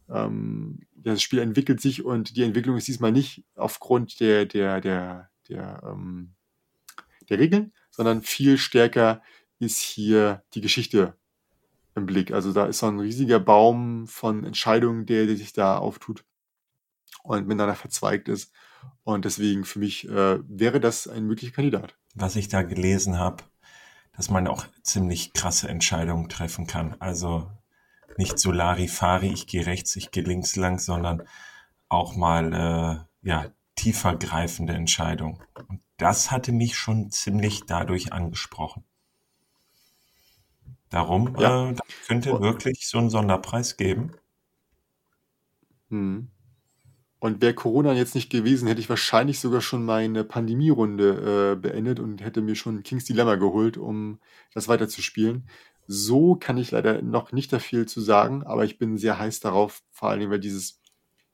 Ähm, 0.10 0.80
das 0.96 1.22
Spiel 1.22 1.40
entwickelt 1.40 1.80
sich 1.82 2.04
und 2.04 2.36
die 2.36 2.44
Entwicklung 2.44 2.76
ist 2.76 2.88
diesmal 2.88 3.12
nicht 3.12 3.46
aufgrund 3.56 4.20
der, 4.20 4.46
der, 4.46 4.82
der, 4.82 5.30
der, 5.48 5.82
ähm, 5.86 6.34
der 7.30 7.38
Regeln, 7.40 7.74
sondern 7.92 8.22
viel 8.24 8.58
stärker 8.58 9.22
ist 9.60 9.80
hier 9.80 10.44
die 10.56 10.62
Geschichte 10.62 11.16
im 12.00 12.06
Blick. 12.06 12.32
Also 12.32 12.52
da 12.52 12.66
ist 12.66 12.80
so 12.80 12.88
ein 12.88 13.00
riesiger 13.00 13.40
Baum 13.40 14.08
von 14.08 14.44
Entscheidungen, 14.44 15.06
der, 15.06 15.28
der 15.28 15.38
sich 15.38 15.54
da 15.54 15.78
auftut 15.78 16.26
und 17.24 17.48
miteinander 17.48 17.76
verzweigt 17.76 18.28
ist. 18.28 18.52
Und 19.04 19.26
deswegen 19.26 19.66
für 19.66 19.80
mich 19.80 20.08
äh, 20.10 20.40
wäre 20.48 20.80
das 20.80 21.08
ein 21.08 21.26
möglicher 21.26 21.54
Kandidat. 21.54 21.96
was 22.16 22.36
ich 22.36 22.48
da 22.48 22.64
gelesen 22.64 23.20
habe, 23.20 23.44
dass 24.16 24.30
man 24.30 24.48
auch 24.48 24.66
ziemlich 24.84 25.34
krasse 25.34 25.70
Entscheidungen 25.70 26.30
treffen 26.30 26.68
kann. 26.68 26.96
Also 27.00 27.50
nicht 28.18 28.40
so 28.40 28.52
Larifari, 28.52 29.32
ich 29.32 29.48
gehe 29.48 29.66
rechts, 29.66 29.96
ich 29.96 30.12
gehe 30.12 30.24
links 30.24 30.56
lang, 30.56 30.80
sondern 30.80 31.24
auch 31.88 32.16
mal 32.16 32.54
äh, 32.54 33.28
ja 33.28 33.46
tiefergreifende 33.76 34.74
Entscheidungen. 34.74 35.42
Und 35.70 35.82
das 35.98 36.32
hatte 36.32 36.52
mich 36.52 36.78
schon 36.78 37.12
ziemlich 37.12 37.66
dadurch 37.66 38.12
angesprochen. 38.12 38.84
Darum 40.90 41.36
Ja. 41.38 41.70
äh, 41.70 41.74
das 41.74 42.08
könnte 42.08 42.40
wirklich 42.42 42.88
so 42.88 42.98
einen 42.98 43.10
Sonderpreis 43.10 43.78
geben. 43.78 44.12
Hm. 45.90 46.30
Und 47.20 47.42
wäre 47.42 47.54
Corona 47.54 47.94
jetzt 47.94 48.16
nicht 48.16 48.30
gewesen, 48.30 48.68
hätte 48.68 48.80
ich 48.80 48.90
wahrscheinlich 48.90 49.40
sogar 49.40 49.60
schon 49.60 49.84
meine 49.84 50.24
Pandemierunde 50.24 51.54
äh, 51.54 51.60
beendet 51.60 52.00
und 52.00 52.24
hätte 52.24 52.42
mir 52.42 52.56
schon 52.56 52.82
King's 52.82 53.06
Dilemma 53.06 53.36
geholt, 53.36 53.76
um 53.78 54.20
das 54.54 54.70
weiterzuspielen. 54.70 55.50
So 55.86 56.36
kann 56.36 56.58
ich 56.58 56.72
leider 56.72 57.02
noch 57.02 57.34
nicht 57.34 57.52
da 57.52 57.60
viel 57.60 57.88
zu 57.88 58.00
sagen, 58.00 58.44
aber 58.44 58.64
ich 58.64 58.78
bin 58.78 58.98
sehr 58.98 59.20
heiß 59.20 59.42
darauf, 59.42 59.84
vor 59.92 60.10
allem 60.10 60.30
weil 60.30 60.40
dieses 60.40 60.80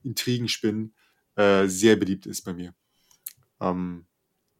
Intrigenspinnen 0.04 0.96
äh, 1.36 1.68
sehr 1.68 1.98
beliebt 1.98 2.26
ist 2.26 2.44
bei 2.44 2.54
mir. 2.54 2.74
Ähm, 3.62 4.06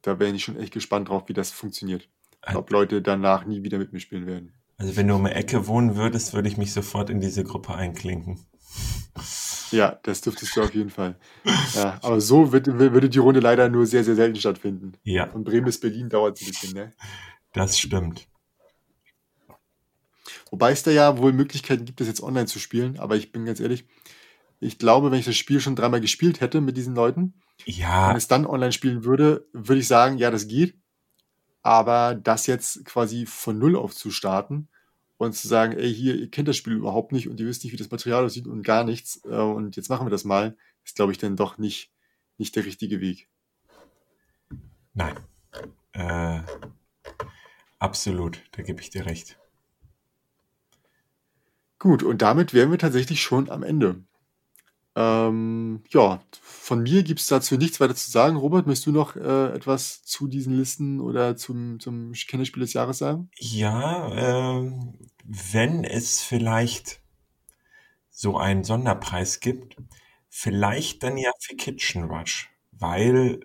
da 0.04 0.14
bin 0.14 0.36
ich 0.36 0.44
schon 0.44 0.58
echt 0.58 0.74
gespannt 0.74 1.10
drauf, 1.10 1.24
wie 1.28 1.34
das 1.34 1.52
funktioniert. 1.52 2.08
Ob 2.54 2.70
Leute 2.70 3.02
danach 3.02 3.46
nie 3.46 3.64
wieder 3.64 3.80
mit 3.80 3.92
mir 3.94 4.00
spielen 4.00 4.28
werden. 4.28 4.54
Also 4.78 4.96
wenn 4.96 5.08
du 5.08 5.16
um 5.16 5.26
die 5.26 5.32
Ecke 5.32 5.68
wohnen 5.68 5.96
würdest, 5.96 6.34
würde 6.34 6.50
ich 6.50 6.58
mich 6.58 6.74
sofort 6.74 7.10
in 7.10 7.22
diese 7.22 7.44
Gruppe 7.44 7.76
einklinken. 7.76 8.46
Ja, 9.72 10.00
das 10.04 10.22
dürftest 10.22 10.56
du 10.56 10.62
auf 10.62 10.74
jeden 10.74 10.90
Fall. 10.90 11.18
Ja, 11.74 11.98
aber 12.02 12.20
so 12.22 12.52
wird, 12.52 12.68
würde 12.68 13.10
die 13.10 13.20
Runde 13.20 13.40
leider 13.40 13.70
nur 13.70 13.86
sehr, 13.86 14.04
sehr 14.04 14.16
selten 14.16 14.36
stattfinden. 14.36 14.94
Ja, 15.04 15.28
Von 15.28 15.44
Bremen 15.44 15.66
bis 15.66 15.80
Berlin 15.80 16.10
dauert 16.10 16.40
es 16.40 16.46
ein 16.46 16.52
bisschen, 16.52 16.74
ne? 16.74 16.94
das 17.54 17.80
stimmt. 17.80 18.28
Wobei 20.52 20.72
es 20.72 20.84
da 20.84 20.92
ja 20.92 21.18
wohl 21.18 21.34
Möglichkeiten 21.34 21.86
gibt, 21.86 22.00
das 22.00 22.08
jetzt 22.08 22.22
online 22.22 22.46
zu 22.46 22.60
spielen, 22.60 23.00
aber 23.00 23.16
ich 23.16 23.32
bin 23.32 23.46
ganz 23.46 23.60
ehrlich, 23.60 23.86
ich 24.60 24.78
glaube, 24.78 25.12
wenn 25.12 25.20
ich 25.20 25.26
das 25.26 25.36
Spiel 25.36 25.60
schon 25.60 25.76
dreimal 25.76 26.02
gespielt 26.02 26.42
hätte 26.42 26.62
mit 26.62 26.78
diesen 26.78 26.96
Leuten 26.96 27.34
Ja, 27.66 28.10
und 28.10 28.16
es 28.16 28.28
dann 28.28 28.46
online 28.46 28.72
spielen 28.72 29.04
würde, 29.04 29.48
würde 29.54 29.80
ich 29.80 29.88
sagen, 29.88 30.18
ja, 30.18 30.32
das 30.32 30.48
geht. 30.48 30.76
Aber 31.66 32.14
das 32.14 32.46
jetzt 32.46 32.86
quasi 32.86 33.26
von 33.26 33.58
Null 33.58 33.76
auf 33.76 33.96
zu 33.96 34.12
starten 34.12 34.68
und 35.18 35.34
zu 35.34 35.48
sagen, 35.48 35.74
ey, 35.74 35.92
hier, 35.92 36.16
ihr 36.16 36.30
kennt 36.30 36.48
das 36.48 36.58
Spiel 36.58 36.74
überhaupt 36.74 37.12
nicht 37.12 37.28
und 37.28 37.40
ihr 37.40 37.48
wisst 37.48 37.64
nicht, 37.64 37.74
wie 37.74 37.78
das 37.78 37.90
Material 37.90 38.24
aussieht 38.24 38.46
und 38.46 38.62
gar 38.62 38.84
nichts, 38.84 39.22
äh, 39.26 39.30
und 39.30 39.76
jetzt 39.76 39.90
machen 39.90 40.06
wir 40.06 40.12
das 40.12 40.26
mal, 40.26 40.56
ist, 40.84 40.96
glaube 40.96 41.12
ich, 41.12 41.18
dann 41.18 41.36
doch 41.36 41.58
nicht, 41.58 41.92
nicht 42.38 42.56
der 42.56 42.66
richtige 42.66 43.02
Weg. 43.02 43.28
nein. 44.94 45.16
Äh, 45.94 46.44
absolut, 47.80 48.44
da 48.52 48.62
gebe 48.62 48.80
ich 48.80 48.92
dir 48.92 49.08
recht. 49.08 49.40
Gut, 51.80 52.04
und 52.04 52.22
damit 52.22 52.54
wären 52.54 52.70
wir 52.70 52.78
tatsächlich 52.78 53.24
schon 53.24 53.50
am 53.50 53.64
Ende. 53.64 54.04
Ähm, 54.98 55.84
ja, 55.90 56.22
von 56.42 56.84
mir 56.84 57.04
gibt 57.04 57.20
es 57.20 57.28
dazu 57.28 57.58
nichts 57.58 57.80
weiter 57.80 57.96
zu 57.96 58.10
sagen. 58.10 58.38
Robert, 58.38 58.66
möchtest 58.66 58.88
du 58.88 58.92
noch 58.92 59.16
äh, 59.18 59.54
etwas 59.54 60.04
zu 60.04 60.28
diesen 60.28 60.56
Listen 60.56 61.02
oder 61.02 61.36
zum, 61.36 61.80
zum 61.80 62.14
Kennerspiel 62.14 62.62
des 62.62 62.74
Jahres 62.74 63.00
sagen? 63.00 63.30
Ja, 63.38 64.56
ähm, 64.56 64.98
wenn 65.26 65.84
es 65.84 66.22
vielleicht 66.22 67.02
so 68.10 68.38
einen 68.38 68.64
Sonderpreis 68.64 69.42
gibt, 69.42 69.76
vielleicht 70.30 71.04
dann 71.04 71.18
ja 71.18 71.32
für 71.40 71.56
Kitchen 71.56 72.06
Rush, 72.06 72.50
weil 72.72 73.42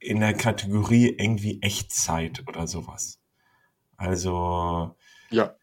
in 0.00 0.20
der 0.20 0.34
Kategorie 0.34 1.14
irgendwie 1.18 1.62
Echtzeit 1.62 2.42
oder 2.48 2.66
sowas. 2.66 3.20
Also, 3.96 4.96
Ja, 5.30 5.54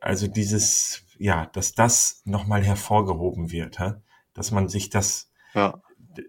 also 0.00 0.28
dieses, 0.28 1.02
ja, 1.18 1.46
dass 1.46 1.74
das 1.74 2.22
nochmal 2.24 2.62
hervorgehoben 2.64 3.50
wird, 3.50 3.80
hä? 3.80 3.94
Dass 4.36 4.50
man 4.52 4.68
sich 4.68 4.90
das 4.90 5.30
ja, 5.54 5.82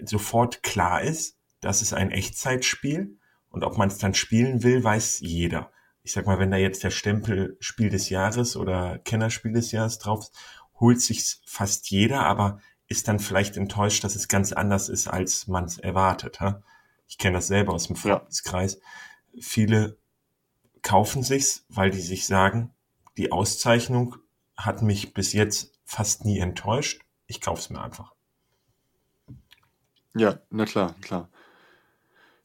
sofort 0.03 0.64
klar 0.64 1.01
ist, 1.01 1.38
das 1.62 1.82
ist 1.82 1.93
ein 1.93 2.12
Echtzeitspiel 2.12 3.18
und 3.49 3.64
ob 3.64 3.78
man 3.78 3.89
es 3.89 3.97
dann 3.97 4.14
spielen 4.14 4.64
will, 4.64 4.84
weiß 4.84 5.20
jeder. 5.22 5.72
Ich 6.03 6.14
sag 6.14 6.26
mal, 6.26 6.39
wenn 6.39 6.51
da 6.51 6.58
jetzt 6.58 6.84
der 6.84 6.91
Stempel 6.91 7.58
Spiel 7.60 7.89
des 7.89 8.10
Jahres 8.10 8.55
oder 8.55 8.97
Kennerspiel 8.99 9.51
des 9.51 9.72
Jahres 9.72 9.99
drauf 9.99 10.22
ist, 10.22 10.34
holt 10.80 11.01
sich's 11.01 11.41
fast 11.45 11.89
jeder, 11.89 12.24
aber 12.24 12.60
ist 12.88 13.08
dann 13.08 13.20
vielleicht 13.20 13.58
enttäuscht, 13.58 14.03
dass 14.03 14.16
es 14.16 14.28
ganz 14.28 14.53
anders 14.53 14.89
ist, 14.89 15.08
als 15.08 15.47
man 15.47 15.66
es 15.66 15.78
erwartet. 15.78 16.39
hä? 16.39 16.53
Ich 17.08 17.18
kenne 17.18 17.38
das 17.38 17.47
selber 17.47 17.74
aus 17.74 17.88
dem 17.88 17.95
Ja. 17.97 18.20
Freundeskreis. 18.20 18.80
Viele 19.41 19.97
kaufen 20.82 21.24
sich's, 21.24 21.66
weil 21.70 21.89
die 21.89 21.99
sich 22.01 22.26
sagen, 22.26 22.74
die 23.18 23.32
Auszeichnung 23.32 24.16
hat 24.55 24.82
mich 24.82 25.14
bis 25.14 25.34
jetzt 25.34 25.74
fast 25.84 26.24
nie 26.26 26.39
enttäuscht. 26.39 27.01
Ich 27.28 27.42
kauf's 27.42 27.70
mir 27.70 27.82
einfach. 27.82 28.14
ja, 30.16 30.40
na 30.50 30.66
klar, 30.66 30.96
klar. 31.02 31.30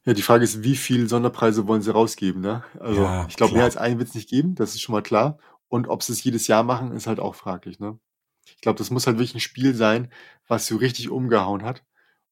Ja, 0.05 0.13
die 0.13 0.21
Frage 0.21 0.43
ist, 0.43 0.63
wie 0.63 0.75
viel 0.75 1.07
Sonderpreise 1.07 1.65
wollen 1.65 1.81
sie 1.81 1.93
rausgeben, 1.93 2.41
ne? 2.41 2.63
Also, 2.79 3.01
Ja, 3.01 3.25
ich 3.27 3.37
glaube, 3.37 3.53
mehr 3.53 3.63
als 3.63 3.77
einen 3.77 3.99
wird 3.99 4.09
es 4.09 4.15
nicht 4.15 4.29
geben, 4.29 4.53
das 4.55 4.75
ist 4.75 4.81
schon 4.81 4.93
mal 4.93 5.01
klar. 5.01 5.39
Und 5.69 5.87
ob 5.87 6.03
sie 6.03 6.11
es 6.11 6.23
jedes 6.23 6.47
Jahr 6.47 6.63
machen, 6.63 6.91
ist 6.91 7.07
halt 7.07 7.19
auch 7.19 7.35
fraglich, 7.35 7.79
ne? 7.79 7.97
Ich 8.45 8.61
glaube, 8.61 8.77
das 8.77 8.89
muss 8.91 9.07
halt 9.07 9.17
wirklich 9.17 9.33
ein 9.35 9.39
Spiel 9.39 9.73
sein, 9.73 10.11
was 10.47 10.67
so 10.67 10.75
richtig 10.75 11.09
umgehauen 11.09 11.63
hat. 11.63 11.83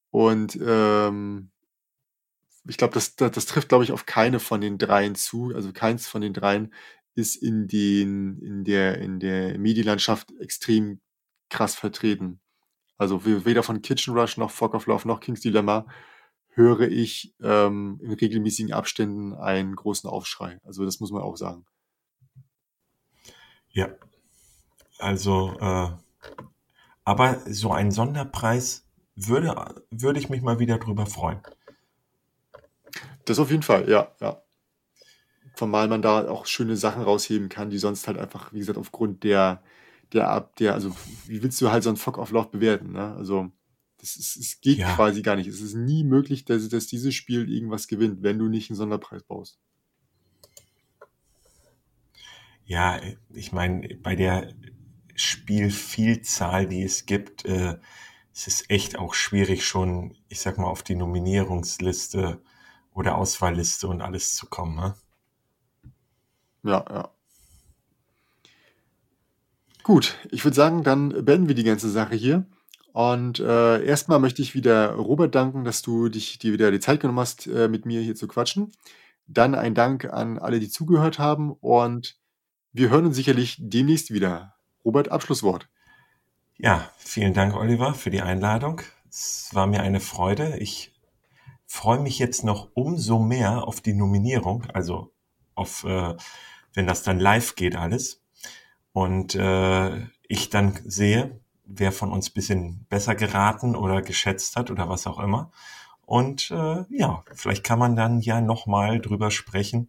Und 0.10 0.60
ähm, 0.62 1.52
ich 2.68 2.76
glaube, 2.76 2.94
das, 2.94 3.16
das, 3.16 3.32
das 3.32 3.46
trifft, 3.46 3.70
glaube 3.70 3.86
ich, 3.86 3.94
auf 3.94 4.06
keine 4.06 4.40
von 4.40 4.60
den 4.60 4.78
dreien 4.78 5.16
zu. 5.16 5.54
Also 5.56 5.72
keins 5.72 6.08
von 6.08 6.22
den 6.22 6.34
dreien 6.34 6.74
ist 7.16 7.38
in 7.38 7.68
den, 7.70 8.38
in 8.40 8.64
der, 8.66 8.98
in 8.98 9.20
der 9.22 9.58
Medienlandschaft 9.58 10.34
extrem 10.40 11.00
krass 11.50 11.76
vertreten. 11.76 12.41
Also 13.02 13.26
we- 13.26 13.46
weder 13.46 13.64
von 13.64 13.82
Kitchen 13.82 14.16
Rush 14.16 14.38
noch 14.38 14.52
Fog 14.52 14.76
of 14.76 14.86
Love 14.86 15.08
noch 15.08 15.22
King's 15.22 15.42
Dilemma 15.42 15.88
höre 16.50 16.82
ich 16.82 17.34
ähm, 17.42 18.00
in 18.04 18.12
regelmäßigen 18.14 18.74
Abständen 18.74 19.34
einen 19.34 19.76
großen 19.76 20.08
Aufschrei. 20.08 20.60
Also 20.64 20.86
das 20.86 21.00
muss 21.00 21.12
man 21.12 21.24
auch 21.24 21.36
sagen. 21.36 21.66
Ja, 23.72 23.90
also 25.00 25.58
äh, 25.60 25.90
Aber 27.04 27.40
so 27.48 27.72
ein 27.72 27.92
Sonderpreis 27.92 28.86
würde, 29.16 29.84
würde 29.90 30.20
ich 30.20 30.30
mich 30.30 30.42
mal 30.42 30.60
wieder 30.60 30.78
drüber 30.78 31.06
freuen. 31.06 31.42
Das 33.26 33.40
auf 33.40 33.50
jeden 33.50 33.64
Fall, 33.64 33.90
ja, 33.90 34.12
ja. 34.20 34.42
Zumal 35.56 35.88
man 35.88 36.02
da 36.02 36.28
auch 36.30 36.46
schöne 36.46 36.76
Sachen 36.76 37.04
rausheben 37.04 37.50
kann, 37.50 37.70
die 37.70 37.78
sonst 37.78 38.08
halt 38.08 38.18
einfach, 38.18 38.54
wie 38.54 38.60
gesagt, 38.60 38.78
aufgrund 38.78 39.24
der, 39.24 39.62
der 40.14 40.30
Ab, 40.30 40.56
der, 40.58 40.74
also 40.74 40.96
wie 41.28 41.42
willst 41.44 41.62
du 41.62 41.72
halt 41.72 41.84
so 41.84 41.90
ein 41.90 41.98
Fuck 41.98 42.18
of 42.18 42.32
Love 42.32 42.50
bewerten, 42.52 42.92
ne? 42.94 43.14
Also 43.16 43.52
das 44.00 44.16
ist, 44.18 44.36
es 44.38 44.62
geht 44.62 44.84
Ja, 44.84 44.88
quasi 44.88 45.22
gar 45.22 45.36
nicht. 45.36 45.48
Es 45.48 45.62
ist 45.62 45.76
nie 45.76 46.04
möglich, 46.04 46.46
dass, 46.46 46.68
dass 46.70 46.88
dieses 46.88 47.14
Spiel 47.16 47.52
irgendwas 47.52 47.88
gewinnt, 47.88 48.24
wenn 48.24 48.40
du 48.40 48.48
nicht 48.48 48.70
einen 48.70 48.78
Sonderpreis 48.78 49.24
baust. 49.24 49.60
ja, 52.66 53.00
ich 53.30 53.52
meine, 53.52 53.96
bei 53.98 54.16
der 54.16 54.54
Spielvielzahl, 55.16 56.68
die 56.68 56.84
es 56.84 57.06
gibt, 57.06 57.46
äh, 57.46 57.78
es 58.34 58.48
ist 58.48 58.70
echt 58.70 58.98
auch 58.98 59.14
schwierig, 59.14 59.66
schon, 59.66 60.18
ich 60.30 60.40
sag 60.40 60.58
mal, 60.58 60.68
auf 60.68 60.84
die 60.84 60.96
Nominierungsliste 60.96 62.42
oder 62.94 63.18
Auswahlliste 63.18 63.88
und 63.88 64.02
alles 64.02 64.36
zu 64.36 64.48
kommen. 64.48 64.76
Ne? 64.76 64.96
Ja, 66.64 66.86
ja. 66.90 67.12
Gut, 69.92 70.16
ich 70.32 70.46
würde 70.46 70.56
sagen, 70.56 70.86
dann 70.86 71.10
beenden 71.26 71.50
wir 71.50 71.54
die 71.54 71.66
ganze 71.66 71.90
Sache 71.90 72.16
hier. 72.16 72.46
Und 72.94 73.42
äh, 73.42 73.84
erstmal 73.84 74.20
möchte 74.20 74.42
ich 74.42 74.56
wieder 74.56 74.94
Robert 74.94 75.36
danken, 75.36 75.66
dass 75.66 75.82
du 75.82 76.08
dich 76.08 76.40
dir 76.40 76.54
wieder 76.54 76.72
die 76.72 76.80
Zeit 76.80 77.02
genommen 77.02 77.20
hast, 77.20 77.46
äh, 77.48 77.68
mit 77.68 77.86
mir 77.86 78.00
hier 78.00 78.16
zu 78.16 78.30
quatschen. 78.30 78.72
Dann 79.28 79.54
ein 79.54 79.76
Dank 79.76 80.06
an 80.06 80.40
alle, 80.40 80.62
die 80.62 80.70
zugehört 80.70 81.20
haben. 81.20 81.52
Und 81.52 82.16
wir 82.72 82.90
hören 82.90 83.06
uns 83.08 83.18
sicherlich 83.18 83.58
demnächst 83.60 84.14
wieder. 84.14 84.56
Robert, 84.86 85.12
Abschlusswort. 85.12 85.68
Ja, 86.56 86.90
vielen 86.98 87.34
Dank, 87.34 87.54
Oliver, 87.54 87.94
für 87.94 88.12
die 88.12 88.22
Einladung. 88.22 88.80
Es 89.10 89.50
war 89.52 89.68
mir 89.68 89.82
eine 89.82 90.00
Freude. 90.00 90.58
Ich 90.60 90.94
freue 91.68 92.00
mich 92.00 92.18
jetzt 92.18 92.46
noch 92.46 92.70
umso 92.76 93.20
mehr 93.20 93.68
auf 93.68 93.82
die 93.82 93.94
Nominierung, 93.94 94.68
also 94.74 95.12
auf, 95.54 95.84
äh, 95.84 96.16
wenn 96.74 96.88
das 96.88 97.04
dann 97.04 97.20
live 97.20 97.56
geht 97.56 97.76
alles. 97.76 98.21
Und 98.94 99.36
äh, 99.36 100.08
ich 100.28 100.50
dann 100.50 100.80
sehe, 100.86 101.40
wer 101.66 101.92
von 101.92 102.12
uns 102.12 102.30
bisschen 102.30 102.86
besser 102.90 103.16
geraten 103.16 103.76
oder 103.76 104.02
geschätzt 104.02 104.56
hat 104.56 104.72
oder 104.72 104.90
was 104.90 105.08
auch 105.08 105.20
immer. 105.20 105.52
Und 106.06 106.52
äh, 106.52 106.84
ja, 106.90 107.24
vielleicht 107.34 107.64
kann 107.64 107.80
man 107.80 107.96
dann 107.96 108.20
ja 108.20 108.42
nochmal 108.42 109.00
drüber 109.00 109.32
sprechen, 109.32 109.88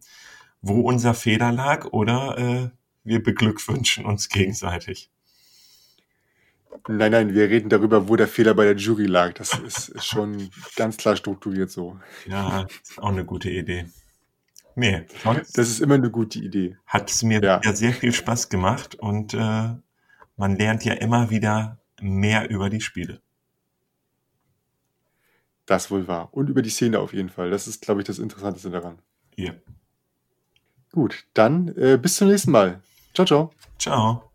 wo 0.61 0.81
unser 0.81 1.13
Fehler 1.13 1.51
lag 1.51 1.85
oder 1.87 2.37
äh, 2.37 2.69
wir 3.03 3.21
beglückwünschen 3.21 4.05
uns 4.05 4.29
gegenseitig. 4.29 5.09
Nein, 6.87 7.11
nein, 7.11 7.33
wir 7.33 7.49
reden 7.49 7.69
darüber, 7.69 8.07
wo 8.09 8.15
der 8.15 8.27
Fehler 8.27 8.53
bei 8.53 8.65
der 8.65 8.75
Jury 8.75 9.05
lag. 9.05 9.33
Das 9.33 9.53
ist, 9.59 10.03
schon 10.03 10.49
ganz 10.75 10.97
klar 10.97 11.15
strukturiert 11.15 11.69
so. 11.69 11.99
Ja, 12.25 12.65
ist 12.81 12.99
auch 12.99 13.09
eine 13.09 13.25
gute 13.25 13.49
Idee. 13.49 13.85
Nee, 14.75 15.05
sonst 15.23 15.57
Das 15.57 15.69
ist 15.69 15.79
immer 15.79 15.95
eine 15.95 16.09
gute 16.09 16.39
Idee. 16.39 16.77
hat 16.85 17.09
es 17.11 17.23
mir 17.23 17.41
Ja, 17.41 17.61
sehr 17.73 17.93
viel 17.93 18.11
Spaß 18.13 18.49
gemacht 18.49 18.95
und 18.95 19.33
äh, 19.33 19.69
man 20.35 20.55
lernt 20.57 20.83
ja 20.85 20.93
immer 20.93 21.29
wieder 21.29 21.79
mehr 22.01 22.49
über 22.49 22.69
die 22.69 22.81
Spiele. 22.81 23.21
das 25.65 25.89
wohl 25.89 26.07
wahr. 26.07 26.29
Und 26.33 26.49
über 26.49 26.61
die 26.61 26.69
Szene 26.69 26.99
auf 26.99 27.13
jeden 27.13 27.29
Fall. 27.29 27.49
Das 27.49 27.67
ist, 27.67 27.81
glaube 27.81 28.01
ich, 28.01 28.07
das 28.07 28.19
Interessanteste 28.19 28.69
daran. 28.69 28.99
Ja. 29.35 29.53
Gut, 30.91 31.25
dann 31.33 31.69
äh, 31.77 31.97
bis 31.97 32.15
zum 32.15 32.27
nächsten 32.27 32.51
Mal. 32.51 32.81
Ciao, 33.13 33.25
ciao. 33.25 33.51
Ciao. 33.79 34.32